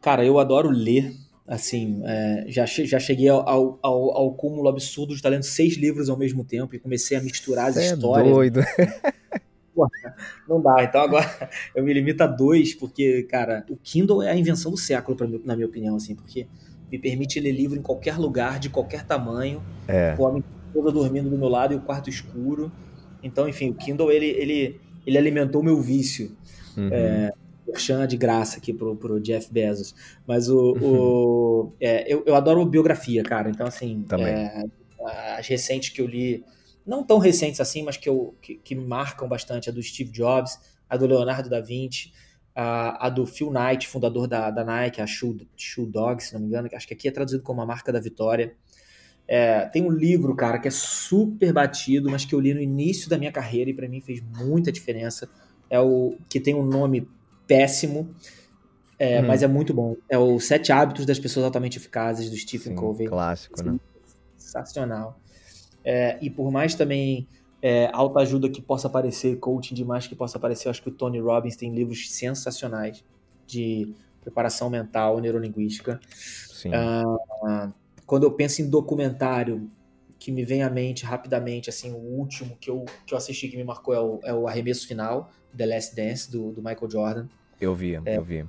Cara, 0.02 0.22
eu 0.22 0.38
adoro 0.38 0.68
ler 0.68 1.14
assim, 1.46 2.02
é, 2.04 2.44
já, 2.48 2.66
já 2.66 2.98
cheguei 2.98 3.28
ao, 3.28 3.48
ao, 3.48 3.80
ao, 3.82 4.34
cúmulo 4.34 4.68
absurdo 4.68 5.10
de 5.10 5.16
estar 5.16 5.28
lendo 5.28 5.44
seis 5.44 5.76
livros 5.76 6.08
ao 6.08 6.16
mesmo 6.16 6.44
tempo 6.44 6.74
e 6.74 6.78
comecei 6.78 7.16
a 7.16 7.20
misturar 7.20 7.68
as 7.68 7.76
é 7.76 7.86
histórias. 7.86 8.28
É 8.28 8.32
doido. 8.32 8.60
não 10.48 10.60
dá. 10.60 10.82
Então 10.82 11.00
agora 11.00 11.48
eu 11.74 11.84
me 11.84 11.92
limito 11.92 12.22
a 12.22 12.26
dois, 12.26 12.74
porque, 12.74 13.22
cara, 13.24 13.64
o 13.70 13.76
Kindle 13.76 14.22
é 14.22 14.30
a 14.30 14.36
invenção 14.36 14.70
do 14.70 14.78
século, 14.78 15.16
pra 15.16 15.26
na 15.44 15.54
minha 15.54 15.66
opinião, 15.66 15.96
assim, 15.96 16.14
porque 16.14 16.46
me 16.90 16.98
permite 16.98 17.38
ler 17.38 17.52
livro 17.52 17.78
em 17.78 17.82
qualquer 17.82 18.16
lugar, 18.18 18.58
de 18.58 18.68
qualquer 18.68 19.04
tamanho, 19.04 19.62
é. 19.86 20.14
com 20.16 20.26
a 20.26 20.32
minha 20.32 20.44
esposa 20.68 20.92
dormindo 20.92 21.30
do 21.30 21.38
meu 21.38 21.48
lado 21.48 21.74
e 21.74 21.76
o 21.76 21.80
quarto 21.80 22.10
escuro. 22.10 22.72
Então, 23.22 23.48
enfim, 23.48 23.70
o 23.70 23.74
Kindle, 23.74 24.10
ele, 24.10 24.26
ele, 24.26 24.80
ele 25.06 25.18
alimentou 25.18 25.60
o 25.60 25.64
meu 25.64 25.80
vício. 25.80 26.36
Uhum. 26.76 26.88
É, 26.92 27.32
merchan 27.66 28.06
de 28.06 28.16
graça 28.16 28.58
aqui 28.58 28.72
pro, 28.72 28.96
pro 28.96 29.20
Jeff 29.20 29.52
Bezos. 29.52 29.94
Mas 30.26 30.48
o. 30.48 30.76
o 30.80 31.72
é, 31.80 32.12
eu, 32.12 32.22
eu 32.26 32.34
adoro 32.34 32.64
biografia, 32.64 33.22
cara. 33.22 33.50
Então, 33.50 33.66
assim, 33.66 34.04
é, 34.18 34.64
as 35.38 35.46
recentes 35.46 35.90
que 35.90 36.00
eu 36.00 36.06
li, 36.06 36.44
não 36.86 37.02
tão 37.02 37.18
recentes 37.18 37.60
assim, 37.60 37.82
mas 37.82 37.96
que, 37.96 38.08
eu, 38.08 38.34
que, 38.40 38.56
que 38.56 38.74
marcam 38.74 39.28
bastante, 39.28 39.68
a 39.68 39.72
do 39.72 39.82
Steve 39.82 40.10
Jobs, 40.10 40.58
a 40.88 40.96
do 40.96 41.06
Leonardo 41.06 41.50
da 41.50 41.60
Vinci, 41.60 42.12
a, 42.54 43.06
a 43.06 43.10
do 43.10 43.26
Phil 43.26 43.50
Knight, 43.50 43.86
fundador 43.86 44.26
da, 44.26 44.50
da 44.50 44.64
Nike, 44.64 45.00
a 45.00 45.06
Shoe, 45.06 45.46
Shoe 45.56 45.86
Dog, 45.86 46.22
se 46.22 46.32
não 46.32 46.40
me 46.40 46.46
engano, 46.46 46.68
acho 46.72 46.88
que 46.88 46.94
aqui 46.94 47.08
é 47.08 47.10
traduzido 47.10 47.42
como 47.42 47.60
a 47.60 47.66
marca 47.66 47.92
da 47.92 48.00
vitória. 48.00 48.54
É, 49.28 49.66
tem 49.66 49.82
um 49.82 49.90
livro, 49.90 50.34
cara, 50.36 50.58
que 50.58 50.68
é 50.68 50.70
super 50.70 51.52
batido, 51.52 52.08
mas 52.08 52.24
que 52.24 52.34
eu 52.34 52.40
li 52.40 52.54
no 52.54 52.60
início 52.60 53.10
da 53.10 53.18
minha 53.18 53.32
carreira 53.32 53.70
e 53.70 53.74
para 53.74 53.88
mim 53.88 54.00
fez 54.00 54.22
muita 54.22 54.70
diferença. 54.70 55.28
É 55.68 55.80
o 55.80 56.16
que 56.28 56.38
tem 56.38 56.54
um 56.54 56.64
nome 56.64 57.08
péssimo, 57.46 58.14
é, 58.98 59.20
hum. 59.20 59.26
mas 59.26 59.42
é 59.42 59.46
muito 59.46 59.74
bom. 59.74 59.96
É 60.08 60.18
o 60.18 60.38
Sete 60.40 60.72
Hábitos 60.72 61.06
das 61.06 61.18
Pessoas 61.18 61.44
Altamente 61.44 61.78
Eficazes, 61.78 62.30
do 62.30 62.36
Stephen 62.36 62.72
Sim, 62.72 62.78
Covey. 62.78 63.06
Clássico, 63.06 63.62
né? 63.62 63.78
Sensacional. 64.36 65.18
É, 65.84 66.18
e 66.20 66.30
por 66.30 66.50
mais 66.50 66.74
também 66.74 67.28
é, 67.62 67.88
autoajuda 67.92 68.48
que 68.48 68.60
possa 68.60 68.88
aparecer, 68.88 69.38
coaching 69.38 69.74
demais 69.74 70.06
que 70.06 70.14
possa 70.14 70.38
aparecer, 70.38 70.68
acho 70.68 70.82
que 70.82 70.88
o 70.88 70.92
Tony 70.92 71.20
Robbins 71.20 71.56
tem 71.56 71.72
livros 71.74 72.10
sensacionais 72.10 73.04
de 73.46 73.94
preparação 74.20 74.68
mental, 74.68 75.20
neurolinguística. 75.20 76.00
Sim. 76.10 76.70
Uh, 76.70 77.72
quando 78.04 78.24
eu 78.24 78.32
penso 78.32 78.62
em 78.62 78.68
documentário, 78.68 79.70
que 80.18 80.32
me 80.32 80.44
vem 80.44 80.62
à 80.62 80.70
mente 80.70 81.04
rapidamente, 81.04 81.70
assim, 81.70 81.92
o 81.92 81.96
último 81.98 82.56
que 82.60 82.70
eu, 82.70 82.84
que 83.06 83.14
eu 83.14 83.18
assisti 83.18 83.48
que 83.48 83.56
me 83.56 83.64
marcou 83.64 83.94
é 83.94 84.00
o, 84.00 84.20
é 84.24 84.34
o 84.34 84.48
Arremesso 84.48 84.86
Final, 84.88 85.30
The 85.56 85.66
Last 85.66 85.96
Dance, 85.96 86.30
do, 86.30 86.52
do 86.52 86.62
Michael 86.62 86.90
Jordan. 86.90 87.26
Eu 87.60 87.74
vi, 87.74 87.94
é, 87.94 88.16
eu 88.16 88.22
vi. 88.22 88.44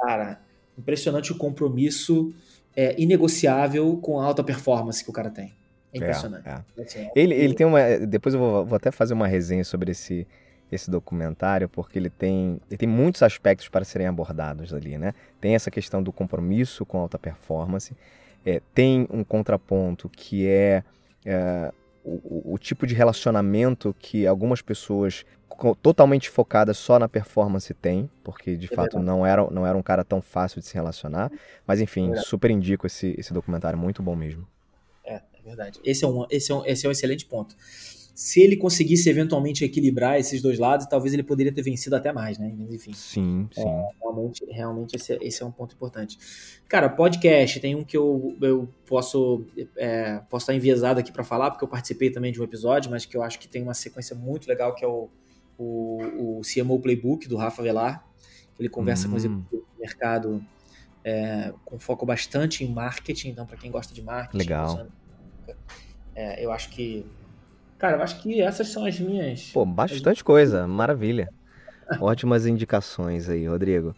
Cara, 0.00 0.40
impressionante 0.78 1.32
o 1.32 1.36
compromisso 1.36 2.34
é, 2.76 3.00
inegociável 3.00 3.96
com 3.98 4.20
a 4.20 4.24
alta 4.24 4.42
performance 4.42 5.02
que 5.02 5.10
o 5.10 5.12
cara 5.12 5.30
tem. 5.30 5.52
É 5.92 5.98
impressionante. 5.98 6.48
É, 6.48 6.62
é. 6.76 6.82
Assim, 6.82 7.08
ele, 7.14 7.34
ele 7.34 7.54
tem 7.54 7.66
uma. 7.66 7.80
Depois 7.98 8.34
eu 8.34 8.40
vou, 8.40 8.66
vou 8.66 8.76
até 8.76 8.90
fazer 8.90 9.14
uma 9.14 9.26
resenha 9.26 9.64
sobre 9.64 9.92
esse, 9.92 10.26
esse 10.70 10.90
documentário, 10.90 11.68
porque 11.68 11.98
ele 11.98 12.10
tem, 12.10 12.60
ele 12.68 12.78
tem 12.78 12.88
muitos 12.88 13.22
aspectos 13.22 13.68
para 13.68 13.84
serem 13.84 14.06
abordados 14.06 14.74
ali, 14.74 14.98
né? 14.98 15.12
Tem 15.40 15.54
essa 15.54 15.70
questão 15.70 16.02
do 16.02 16.12
compromisso 16.12 16.84
com 16.84 16.98
alta 16.98 17.18
performance, 17.18 17.94
é, 18.44 18.60
tem 18.74 19.06
um 19.10 19.22
contraponto 19.22 20.08
que 20.08 20.46
é, 20.48 20.82
é 21.24 21.72
o, 22.04 22.54
o, 22.54 22.58
tipo 22.58 22.86
de 22.86 22.94
relacionamento 22.94 23.94
que 23.98 24.26
algumas 24.26 24.60
pessoas 24.60 25.24
totalmente 25.82 26.28
focadas 26.28 26.76
só 26.76 26.98
na 26.98 27.08
performance 27.08 27.72
têm, 27.72 28.10
porque 28.22 28.56
de 28.56 28.66
é 28.66 28.74
fato 28.74 28.98
não 28.98 29.24
era, 29.24 29.48
não 29.50 29.66
era 29.66 29.76
um 29.76 29.82
cara 29.82 30.04
tão 30.04 30.20
fácil 30.20 30.60
de 30.60 30.66
se 30.66 30.74
relacionar. 30.74 31.30
Mas 31.66 31.80
enfim, 31.80 32.12
é 32.12 32.16
super 32.16 32.50
indico 32.50 32.86
esse, 32.86 33.14
esse 33.16 33.32
documentário, 33.32 33.78
muito 33.78 34.02
bom 34.02 34.14
mesmo. 34.14 34.46
É, 35.04 35.14
é 35.14 35.42
verdade. 35.44 35.80
Esse 35.84 36.04
é, 36.04 36.08
um, 36.08 36.26
esse, 36.30 36.52
é 36.52 36.54
um, 36.54 36.66
esse 36.66 36.86
é 36.86 36.88
um 36.88 36.92
excelente 36.92 37.24
ponto 37.24 37.56
se 38.14 38.40
ele 38.40 38.56
conseguisse 38.56 39.10
eventualmente 39.10 39.64
equilibrar 39.64 40.20
esses 40.20 40.40
dois 40.40 40.56
lados, 40.56 40.86
talvez 40.86 41.12
ele 41.12 41.24
poderia 41.24 41.52
ter 41.52 41.62
vencido 41.62 41.96
até 41.96 42.12
mais, 42.12 42.38
né? 42.38 42.54
Mas 42.56 42.72
enfim. 42.72 42.92
Sim, 42.92 43.48
sim. 43.52 43.60
É, 43.60 43.88
realmente, 44.00 44.44
realmente 44.48 44.94
esse, 44.94 45.14
é, 45.14 45.18
esse, 45.20 45.42
é 45.42 45.46
um 45.46 45.50
ponto 45.50 45.74
importante. 45.74 46.16
Cara, 46.68 46.88
podcast, 46.88 47.58
tem 47.58 47.74
um 47.74 47.82
que 47.82 47.96
eu, 47.96 48.36
eu 48.40 48.68
posso, 48.86 49.44
é, 49.76 50.20
posso 50.30 50.44
estar 50.44 50.54
enviesado 50.54 51.00
aqui 51.00 51.10
para 51.10 51.24
falar, 51.24 51.50
porque 51.50 51.64
eu 51.64 51.68
participei 51.68 52.08
também 52.08 52.30
de 52.30 52.40
um 52.40 52.44
episódio, 52.44 52.88
mas 52.88 53.04
que 53.04 53.16
eu 53.16 53.22
acho 53.22 53.36
que 53.38 53.48
tem 53.48 53.62
uma 53.62 53.74
sequência 53.74 54.14
muito 54.14 54.46
legal, 54.46 54.76
que 54.76 54.84
é 54.84 54.88
o, 54.88 55.08
o, 55.58 56.38
o 56.38 56.40
CMO 56.42 56.78
Playbook, 56.78 57.26
do 57.26 57.36
Rafa 57.36 57.64
Velar. 57.64 58.06
Ele 58.60 58.68
conversa 58.68 59.08
hum. 59.08 59.10
com 59.10 59.16
os 59.16 59.24
hum. 59.24 59.42
do 59.50 59.66
mercado 59.76 60.40
é, 61.02 61.52
com 61.64 61.80
foco 61.80 62.06
bastante 62.06 62.62
em 62.62 62.72
marketing, 62.72 63.30
então 63.30 63.44
para 63.44 63.56
quem 63.56 63.72
gosta 63.72 63.92
de 63.92 64.02
marketing. 64.02 64.38
Legal. 64.38 64.86
É, 66.14 66.44
eu 66.44 66.52
acho 66.52 66.70
que 66.70 67.04
Cara, 67.84 67.98
eu 67.98 68.02
acho 68.02 68.22
que 68.22 68.40
essas 68.40 68.68
são 68.68 68.86
as 68.86 68.98
minhas. 68.98 69.50
Pô, 69.52 69.66
bastante 69.66 70.20
as... 70.20 70.22
coisa, 70.22 70.66
maravilha. 70.66 71.30
Ótimas 72.00 72.46
indicações 72.46 73.28
aí, 73.28 73.46
Rodrigo. 73.46 73.94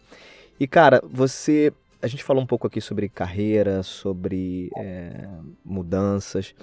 E, 0.59 0.67
cara, 0.67 1.01
você. 1.09 1.71
A 2.01 2.07
gente 2.07 2.21
falou 2.21 2.43
um 2.43 2.45
pouco 2.45 2.67
aqui 2.67 2.81
sobre 2.81 3.07
carreira, 3.07 3.81
sobre 3.83 4.69
é, 4.75 5.29
mudanças. 5.63 6.53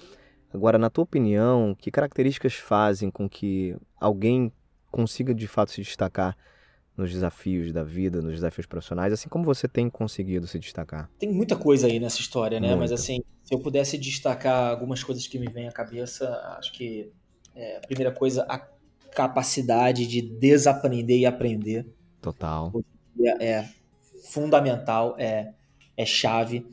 Agora, 0.53 0.77
na 0.77 0.91
tua 0.91 1.05
opinião, 1.05 1.75
que 1.75 1.91
características 1.91 2.57
fazem 2.57 3.11
com 3.11 3.27
que 3.27 3.75
alguém 3.99 4.53
consiga 4.91 5.35
de 5.35 5.47
fato 5.47 5.71
se 5.71 5.81
destacar 5.81 6.37
nos 6.97 7.11
desafios 7.13 7.73
da 7.73 7.83
vida, 7.83 8.23
nos 8.23 8.35
desafios 8.35 8.67
profissionais, 8.67 9.13
assim 9.13 9.29
como 9.29 9.45
você 9.45 9.67
tem 9.67 9.91
conseguido 9.91 10.47
se 10.47 10.59
destacar? 10.59 11.11
Tem 11.19 11.33
muita 11.33 11.57
coisa 11.57 11.87
aí 11.87 11.99
nessa 11.99 12.21
história, 12.21 12.61
né? 12.61 12.69
Muita. 12.69 12.81
Mas 12.81 12.93
assim, 12.93 13.23
se 13.43 13.55
eu 13.55 13.59
pudesse 13.59 13.99
destacar 13.99 14.71
algumas 14.71 15.03
coisas 15.03 15.27
que 15.27 15.39
me 15.39 15.49
vêm 15.49 15.67
à 15.67 15.73
cabeça, 15.73 16.29
acho 16.59 16.73
que 16.73 17.11
é, 17.55 17.79
a 17.79 17.81
primeira 17.81 18.13
coisa, 18.13 18.47
a 18.49 18.59
capacidade 19.15 20.07
de 20.07 20.21
desaprender 20.21 21.19
e 21.19 21.27
aprender. 21.27 21.87
Total. 22.21 22.73
É, 23.41 23.65
fundamental, 24.25 25.15
é, 25.19 25.53
é 25.97 26.07
chave. 26.07 26.67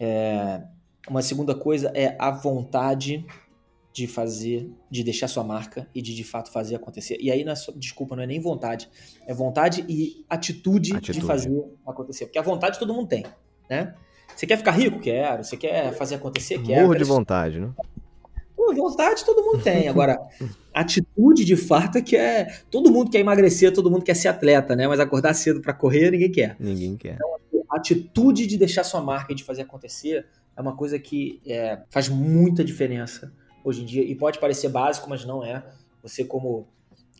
É, 0.00 0.62
uma 1.08 1.22
segunda 1.22 1.54
coisa 1.54 1.90
é 1.94 2.16
a 2.18 2.30
vontade 2.30 3.24
de 3.92 4.06
fazer, 4.06 4.70
de 4.90 5.02
deixar 5.02 5.28
sua 5.28 5.42
marca 5.42 5.88
e 5.94 6.00
de 6.00 6.14
de 6.14 6.22
fato 6.22 6.52
fazer 6.52 6.76
acontecer. 6.76 7.18
E 7.20 7.30
aí, 7.30 7.44
não 7.44 7.52
é 7.52 7.56
só, 7.56 7.72
desculpa, 7.72 8.14
não 8.14 8.22
é 8.22 8.26
nem 8.26 8.40
vontade, 8.40 8.88
é 9.26 9.34
vontade 9.34 9.84
e 9.88 10.24
atitude, 10.28 10.94
atitude, 10.94 11.20
de 11.20 11.26
fazer 11.26 11.64
acontecer. 11.86 12.26
Porque 12.26 12.38
a 12.38 12.42
vontade 12.42 12.78
todo 12.78 12.94
mundo 12.94 13.08
tem, 13.08 13.24
né? 13.68 13.94
Você 14.34 14.46
quer 14.46 14.56
ficar 14.56 14.72
rico? 14.72 15.00
Quero. 15.00 15.44
Você 15.44 15.56
quer 15.56 15.92
fazer 15.94 16.14
acontecer? 16.14 16.62
Quero. 16.62 16.82
Morro 16.82 16.94
de 16.94 17.04
vontade, 17.04 17.60
né? 17.60 17.70
Pô, 18.56 18.72
vontade 18.74 19.24
todo 19.24 19.42
mundo 19.42 19.62
tem. 19.62 19.88
Agora, 19.88 20.18
atitude 20.72 21.44
de 21.44 21.56
fato 21.56 21.98
é 21.98 22.02
que 22.02 22.16
é. 22.16 22.46
Todo 22.70 22.90
mundo 22.90 23.10
quer 23.10 23.18
emagrecer, 23.18 23.72
todo 23.72 23.90
mundo 23.90 24.04
quer 24.04 24.14
ser 24.14 24.28
atleta, 24.28 24.76
né? 24.76 24.86
Mas 24.86 25.00
acordar 25.00 25.34
cedo 25.34 25.60
para 25.60 25.72
correr, 25.72 26.10
ninguém 26.10 26.30
quer. 26.30 26.56
Ninguém 26.60 26.96
quer. 26.96 27.14
Então, 27.14 27.64
a 27.70 27.76
atitude 27.76 28.46
de 28.46 28.56
deixar 28.56 28.84
sua 28.84 29.00
marca 29.00 29.32
e 29.32 29.34
de 29.34 29.44
fazer 29.44 29.62
acontecer 29.62 30.26
é 30.56 30.60
uma 30.60 30.76
coisa 30.76 30.98
que 30.98 31.40
é, 31.46 31.80
faz 31.90 32.08
muita 32.08 32.64
diferença 32.64 33.32
hoje 33.64 33.82
em 33.82 33.84
dia. 33.84 34.02
E 34.02 34.14
pode 34.14 34.38
parecer 34.38 34.68
básico, 34.68 35.08
mas 35.08 35.24
não 35.24 35.44
é. 35.44 35.64
Você, 36.02 36.24
como 36.24 36.68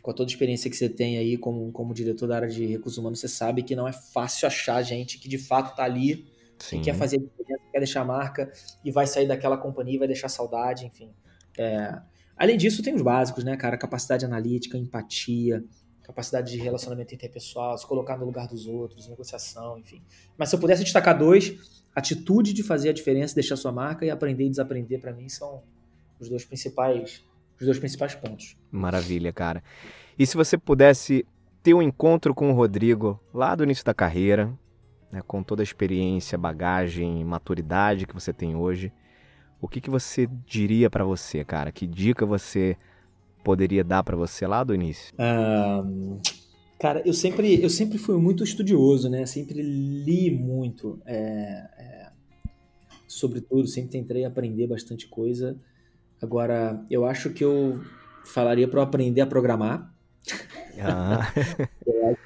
com 0.03 0.13
toda 0.13 0.29
a 0.29 0.33
experiência 0.33 0.71
que 0.71 0.77
você 0.77 0.89
tem 0.89 1.19
aí 1.19 1.37
como, 1.37 1.71
como 1.73 1.93
diretor 1.93 2.27
da 2.27 2.37
área 2.37 2.49
de 2.49 2.67
recursos 2.67 2.99
humanos, 2.99 3.21
você 3.21 3.29
sabe 3.29 3.63
que 3.63 3.77
não 3.77 3.87
é 3.87 3.93
fácil 3.93 4.47
achar 4.47 4.81
gente 4.83 5.19
que 5.19 5.29
de 5.29 5.39
fato 5.39 5.73
está 5.73 5.85
ali, 5.85 6.27
que 6.59 6.81
quer 6.81 6.95
fazer 6.95 7.19
diferença, 7.19 7.63
quer 7.71 7.79
deixar 7.79 8.01
a 8.01 8.05
marca 8.05 8.51
e 8.85 8.91
vai 8.91 9.07
sair 9.07 9.27
daquela 9.27 9.57
companhia, 9.57 9.99
vai 9.99 10.09
deixar 10.09 10.29
saudade, 10.29 10.87
enfim. 10.87 11.11
É... 11.59 12.01
Além 12.37 12.57
disso, 12.57 12.83
tem 12.83 12.95
os 12.95 13.03
básicos, 13.03 13.45
né, 13.45 13.57
cara? 13.57 13.77
Capacidade 13.77 14.25
analítica, 14.25 14.79
empatia, 14.79 15.63
capacidade 16.03 16.51
de 16.51 16.59
relacionamento 16.59 17.15
interpessoal, 17.15 17.77
se 17.77 17.87
colocar 17.87 18.17
no 18.17 18.25
lugar 18.25 18.49
dos 18.49 18.67
outros, 18.67 19.07
negociação, 19.09 19.79
enfim. 19.79 20.03
Mas 20.39 20.49
se 20.49 20.57
eu 20.57 20.59
pudesse 20.59 20.83
destacar 20.83 21.19
dois, 21.19 21.83
atitude 21.95 22.55
de 22.55 22.63
fazer 22.63 22.89
a 22.89 22.93
diferença, 22.93 23.35
deixar 23.35 23.57
sua 23.57 23.71
marca 23.71 24.07
e 24.07 24.11
aprender 24.11 24.47
e 24.47 24.51
desaprender, 24.51 25.01
para 25.01 25.13
mim, 25.13 25.29
são 25.29 25.63
os 26.21 26.29
dois 26.29 26.45
principais 26.45 27.25
os 27.61 27.67
dois 27.67 27.79
principais 27.79 28.15
pontos. 28.15 28.57
Maravilha, 28.71 29.33
cara. 29.33 29.63
E 30.19 30.27
se 30.27 30.37
você 30.37 30.57
pudesse 30.57 31.27
ter 31.63 31.75
um 31.75 31.83
encontro 31.83 32.35
com 32.35 32.51
o 32.51 32.55
Rodrigo 32.55 33.21
lá 33.35 33.55
do 33.55 33.65
início 33.65 33.85
da 33.85 33.93
carreira, 33.93 34.51
né, 35.13 35.21
com 35.27 35.43
toda 35.43 35.63
a 35.63 35.65
experiência, 35.65 36.39
bagagem, 36.39 37.23
maturidade 37.25 38.07
que 38.07 38.15
você 38.15 38.33
tem 38.33 38.57
hoje, 38.57 38.91
o 39.61 39.69
que, 39.69 39.81
que 39.81 39.91
você 39.91 40.27
diria 40.47 40.89
para 40.89 41.05
você, 41.05 41.45
cara? 41.45 41.71
Que 41.71 41.87
dica 41.87 42.25
você 42.25 42.77
poderia 43.45 43.85
dar 43.85 44.03
para 44.03 44.17
você 44.17 44.47
lá 44.47 44.65
do 44.65 44.75
início? 44.75 45.15
Um, 45.19 46.19
cara, 46.79 47.03
eu 47.05 47.13
sempre, 47.13 47.63
eu 47.63 47.69
sempre 47.69 47.99
fui 47.99 48.17
muito 48.17 48.43
estudioso, 48.43 49.11
né? 49.11 49.27
Sempre 49.27 49.61
li 49.61 50.31
muito 50.31 50.99
é, 51.05 51.69
é, 51.79 52.11
sobre 53.07 53.43
tudo, 53.43 53.67
sempre 53.67 53.91
tentei 53.91 54.25
aprender 54.25 54.67
bastante 54.67 55.07
coisa. 55.09 55.59
Agora, 56.23 56.85
eu 56.91 57.05
acho 57.05 57.31
que 57.31 57.45
eu 57.45 57.81
falaria 58.25 58.69
para 58.69 58.81
eu 58.81 58.85
aprender 58.85 59.21
a 59.21 59.27
programar. 59.27 59.93
Ah. 60.79 61.33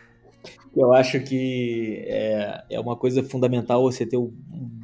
eu 0.76 0.92
acho 0.92 1.20
que 1.20 2.04
é, 2.06 2.64
é 2.70 2.80
uma 2.80 2.96
coisa 2.96 3.22
fundamental 3.22 3.82
você 3.82 4.04
ter 4.04 4.16
o 4.16 4.32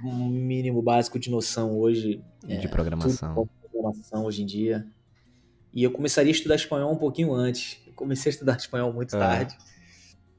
um 0.05 0.29
mínimo 0.29 0.81
básico 0.81 1.19
de 1.19 1.31
noção 1.31 1.79
hoje. 1.79 2.23
De 2.45 2.67
é, 2.67 2.69
programação. 2.69 3.49
programação 3.71 4.25
hoje 4.25 4.43
em 4.43 4.47
dia. 4.47 4.87
E 5.73 5.83
eu 5.83 5.91
começaria 5.91 6.31
a 6.31 6.35
estudar 6.35 6.55
espanhol 6.55 6.93
um 6.93 6.97
pouquinho 6.97 7.33
antes. 7.33 7.81
Eu 7.87 7.93
comecei 7.93 8.31
a 8.31 8.33
estudar 8.33 8.57
espanhol 8.57 8.93
muito 8.93 9.17
ah. 9.17 9.19
tarde. 9.19 9.57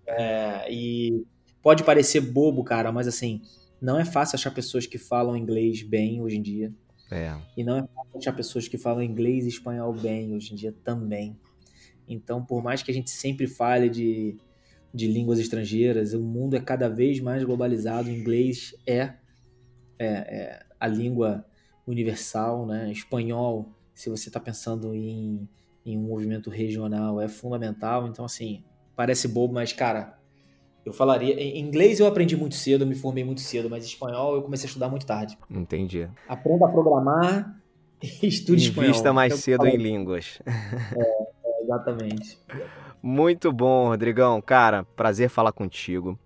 É, 0.07 0.71
e 0.71 1.25
pode 1.61 1.83
parecer 1.83 2.21
bobo, 2.21 2.63
cara, 2.63 2.91
mas 2.91 3.07
assim, 3.07 3.41
não 3.81 3.99
é 3.99 4.05
fácil 4.05 4.35
achar 4.35 4.51
pessoas 4.51 4.85
que 4.85 4.97
falam 4.97 5.37
inglês 5.37 5.81
bem 5.81 6.21
hoje 6.21 6.37
em 6.37 6.41
dia. 6.41 6.73
É. 7.11 7.37
E 7.57 7.63
não 7.63 7.77
é 7.77 7.81
fácil 7.81 8.17
achar 8.17 8.33
pessoas 8.33 8.67
que 8.69 8.77
falam 8.77 9.03
inglês 9.03 9.45
e 9.45 9.49
espanhol 9.49 9.93
bem 9.93 10.33
hoje 10.33 10.53
em 10.53 10.55
dia 10.55 10.73
também. 10.83 11.37
Então, 12.07 12.43
por 12.43 12.63
mais 12.63 12.81
que 12.81 12.89
a 12.89 12.93
gente 12.93 13.09
sempre 13.09 13.47
fale 13.47 13.89
de, 13.89 14.37
de 14.93 15.07
línguas 15.07 15.37
estrangeiras, 15.37 16.13
o 16.13 16.21
mundo 16.21 16.55
é 16.55 16.61
cada 16.61 16.87
vez 16.89 17.19
mais 17.19 17.43
globalizado. 17.43 18.09
O 18.09 18.13
inglês 18.13 18.73
é, 18.87 19.13
é, 19.99 20.07
é 20.07 20.65
a 20.79 20.87
língua 20.87 21.45
universal, 21.85 22.65
né? 22.65 22.91
Espanhol, 22.91 23.69
se 23.93 24.09
você 24.09 24.29
está 24.29 24.39
pensando 24.39 24.95
em, 24.95 25.47
em 25.85 25.97
um 25.97 26.01
movimento 26.01 26.49
regional, 26.49 27.19
é 27.19 27.27
fundamental. 27.27 28.07
Então, 28.07 28.23
assim, 28.23 28.63
parece 28.95 29.27
bobo, 29.27 29.53
mas, 29.53 29.73
cara, 29.73 30.17
eu 30.85 30.91
falaria. 30.91 31.33
Em 31.35 31.59
inglês 31.59 31.99
eu 31.99 32.07
aprendi 32.07 32.35
muito 32.35 32.55
cedo, 32.55 32.85
me 32.85 32.95
formei 32.95 33.23
muito 33.23 33.41
cedo, 33.41 33.69
mas 33.69 33.85
espanhol 33.85 34.35
eu 34.35 34.41
comecei 34.41 34.65
a 34.65 34.69
estudar 34.69 34.89
muito 34.89 35.05
tarde. 35.05 35.37
Entendi. 35.49 36.07
Aprenda 36.27 36.65
a 36.65 36.69
programar 36.69 37.61
e 38.01 38.27
estude 38.27 38.53
Invista 38.53 38.69
espanhol. 38.69 38.89
Invista 38.89 39.13
mais 39.13 39.35
cedo 39.35 39.67
em 39.67 39.77
línguas. 39.77 40.41
É, 40.97 41.01
é, 41.01 41.63
exatamente. 41.63 42.39
Muito 43.01 43.51
bom, 43.51 43.87
Rodrigão. 43.87 44.41
Cara, 44.41 44.83
prazer 44.95 45.29
falar 45.29 45.51
contigo. 45.51 46.17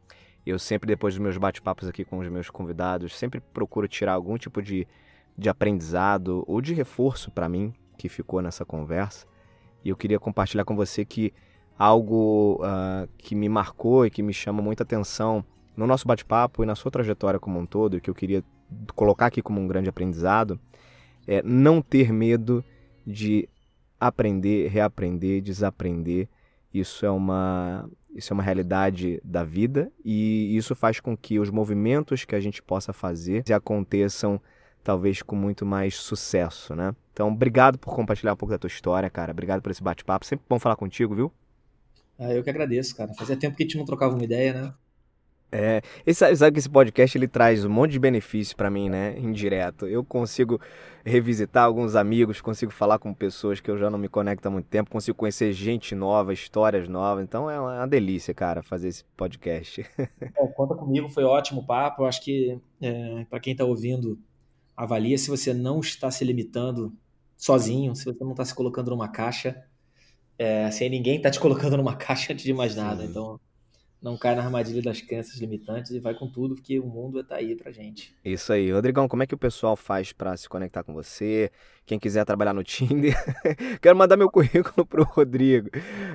Eu 0.45 0.59
sempre, 0.59 0.87
depois 0.87 1.13
dos 1.13 1.21
meus 1.21 1.37
bate-papos 1.37 1.87
aqui 1.87 2.05
com 2.05 2.19
os 2.19 2.27
meus 2.29 2.49
convidados, 2.49 3.17
sempre 3.17 3.39
procuro 3.39 3.87
tirar 3.87 4.13
algum 4.13 4.37
tipo 4.37 4.61
de, 4.61 4.87
de 5.37 5.49
aprendizado 5.49 6.43
ou 6.47 6.61
de 6.61 6.73
reforço 6.73 7.31
para 7.31 7.49
mim 7.49 7.73
que 7.97 8.07
ficou 8.07 8.41
nessa 8.41 8.63
conversa. 8.63 9.25
E 9.83 9.89
eu 9.89 9.95
queria 9.95 10.19
compartilhar 10.19 10.65
com 10.65 10.75
você 10.75 11.03
que 11.03 11.33
algo 11.77 12.61
uh, 12.61 13.07
que 13.17 13.35
me 13.35 13.49
marcou 13.49 14.05
e 14.05 14.09
que 14.09 14.23
me 14.23 14.33
chama 14.33 14.61
muita 14.61 14.83
atenção 14.83 15.43
no 15.75 15.85
nosso 15.85 16.07
bate-papo 16.07 16.63
e 16.63 16.65
na 16.65 16.75
sua 16.75 16.89
trajetória 16.89 17.39
como 17.39 17.59
um 17.59 17.65
todo, 17.65 17.97
e 17.97 18.01
que 18.01 18.09
eu 18.09 18.15
queria 18.15 18.43
colocar 18.95 19.27
aqui 19.27 19.41
como 19.41 19.59
um 19.59 19.67
grande 19.67 19.89
aprendizado, 19.89 20.59
é 21.27 21.41
não 21.43 21.81
ter 21.81 22.11
medo 22.11 22.63
de 23.05 23.49
aprender, 23.99 24.67
reaprender, 24.69 25.41
desaprender. 25.41 26.27
Isso 26.73 27.05
é 27.05 27.11
uma 27.11 27.89
isso 28.15 28.31
é 28.31 28.33
uma 28.33 28.43
realidade 28.43 29.19
da 29.25 29.43
vida 29.43 29.91
e 30.03 30.55
isso 30.55 30.73
faz 30.73 31.01
com 31.01 31.17
que 31.17 31.37
os 31.37 31.49
movimentos 31.49 32.23
que 32.23 32.33
a 32.33 32.39
gente 32.39 32.63
possa 32.63 32.93
fazer 32.93 33.43
aconteçam 33.53 34.39
talvez 34.81 35.21
com 35.21 35.35
muito 35.35 35.65
mais 35.65 35.95
sucesso, 35.95 36.73
né? 36.75 36.95
Então, 37.11 37.27
obrigado 37.27 37.77
por 37.77 37.93
compartilhar 37.93 38.33
um 38.33 38.37
pouco 38.37 38.51
da 38.51 38.57
tua 38.57 38.67
história, 38.67 39.09
cara. 39.09 39.31
Obrigado 39.31 39.61
por 39.61 39.71
esse 39.71 39.83
bate-papo. 39.83 40.25
Sempre 40.25 40.45
bom 40.47 40.59
falar 40.59 40.75
contigo, 40.75 41.15
viu? 41.15 41.31
Ah, 42.17 42.33
eu 42.33 42.43
que 42.43 42.49
agradeço, 42.49 42.95
cara. 42.95 43.13
Fazia 43.13 43.37
tempo 43.37 43.55
que 43.55 43.63
a 43.63 43.65
gente 43.65 43.77
não 43.77 43.85
trocava 43.85 44.13
uma 44.15 44.23
ideia, 44.23 44.53
né? 44.53 44.73
É, 45.51 45.81
esse, 46.05 46.35
sabe 46.35 46.53
que 46.53 46.59
esse 46.59 46.69
podcast 46.69 47.17
ele 47.17 47.29
traz 47.29 47.63
um 47.63 47.69
monte 47.69 47.91
de 47.91 47.99
benefícios 47.99 48.53
para 48.53 48.69
mim, 48.69 48.89
né? 48.89 49.17
Indireto. 49.17 49.87
Eu 49.87 50.03
consigo 50.03 50.59
revisitar 51.05 51.63
alguns 51.63 51.95
amigos, 51.95 52.41
consigo 52.41 52.73
falar 52.73 52.99
com 52.99 53.13
pessoas 53.13 53.61
que 53.61 53.71
eu 53.71 53.77
já 53.77 53.89
não 53.89 53.97
me 53.97 54.09
conecto 54.09 54.45
há 54.47 54.51
muito 54.51 54.65
tempo, 54.65 54.91
consigo 54.91 55.17
conhecer 55.17 55.53
gente 55.53 55.95
nova, 55.95 56.33
histórias 56.33 56.89
novas. 56.89 57.23
Então 57.23 57.49
é 57.49 57.57
uma 57.57 57.87
delícia, 57.87 58.33
cara, 58.33 58.61
fazer 58.61 58.89
esse 58.89 59.05
podcast. 59.15 59.85
Bom, 60.35 60.47
conta 60.49 60.75
comigo, 60.75 61.07
foi 61.07 61.23
ótimo 61.23 61.61
o 61.61 61.65
papo. 61.65 62.01
Eu 62.01 62.07
acho 62.07 62.21
que 62.21 62.59
é, 62.81 63.25
para 63.29 63.39
quem 63.39 63.53
está 63.53 63.63
ouvindo, 63.63 64.19
avalia 64.75 65.17
se 65.17 65.29
você 65.29 65.53
não 65.53 65.79
está 65.79 66.11
se 66.11 66.25
limitando 66.25 66.91
sozinho, 67.37 67.95
se 67.95 68.03
você 68.03 68.23
não 68.25 68.31
está 68.31 68.43
se 68.43 68.53
colocando 68.53 68.89
numa 68.89 69.07
caixa, 69.07 69.63
é, 70.37 70.69
sem 70.71 70.89
ninguém 70.89 71.21
tá 71.21 71.29
te 71.29 71.39
colocando 71.39 71.77
numa 71.77 71.95
caixa 71.97 72.33
antes 72.33 72.45
de 72.45 72.53
mais 72.53 72.75
nada. 72.75 73.03
Sim. 73.03 73.09
Então 73.09 73.39
não 74.05 74.15
cai 74.15 74.35
na 74.35 74.43
armadilha 74.43 74.83
das 74.83 75.01
crenças 75.01 75.39
limitantes 75.39 75.89
e 75.89 75.99
vai 75.99 76.13
com 76.13 76.29
tudo, 76.29 76.53
porque 76.53 76.79
o 76.79 76.85
mundo 76.85 77.21
está 77.21 77.37
aí 77.37 77.55
pra 77.55 77.71
gente. 77.71 78.15
Isso 78.23 78.53
aí. 78.53 78.71
Rodrigão, 78.71 79.07
como 79.07 79.23
é 79.23 79.25
que 79.25 79.33
o 79.33 79.37
pessoal 79.37 79.75
faz 79.75 80.13
para 80.13 80.37
se 80.37 80.47
conectar 80.47 80.83
com 80.83 80.93
você? 80.93 81.49
Quem 81.87 81.97
quiser 81.97 82.23
trabalhar 82.23 82.53
no 82.53 82.63
Tinder, 82.63 83.15
quero 83.81 83.97
mandar 83.97 84.15
meu 84.15 84.29
currículo 84.29 84.85
pro 84.85 85.03
Rodrigo. 85.03 85.69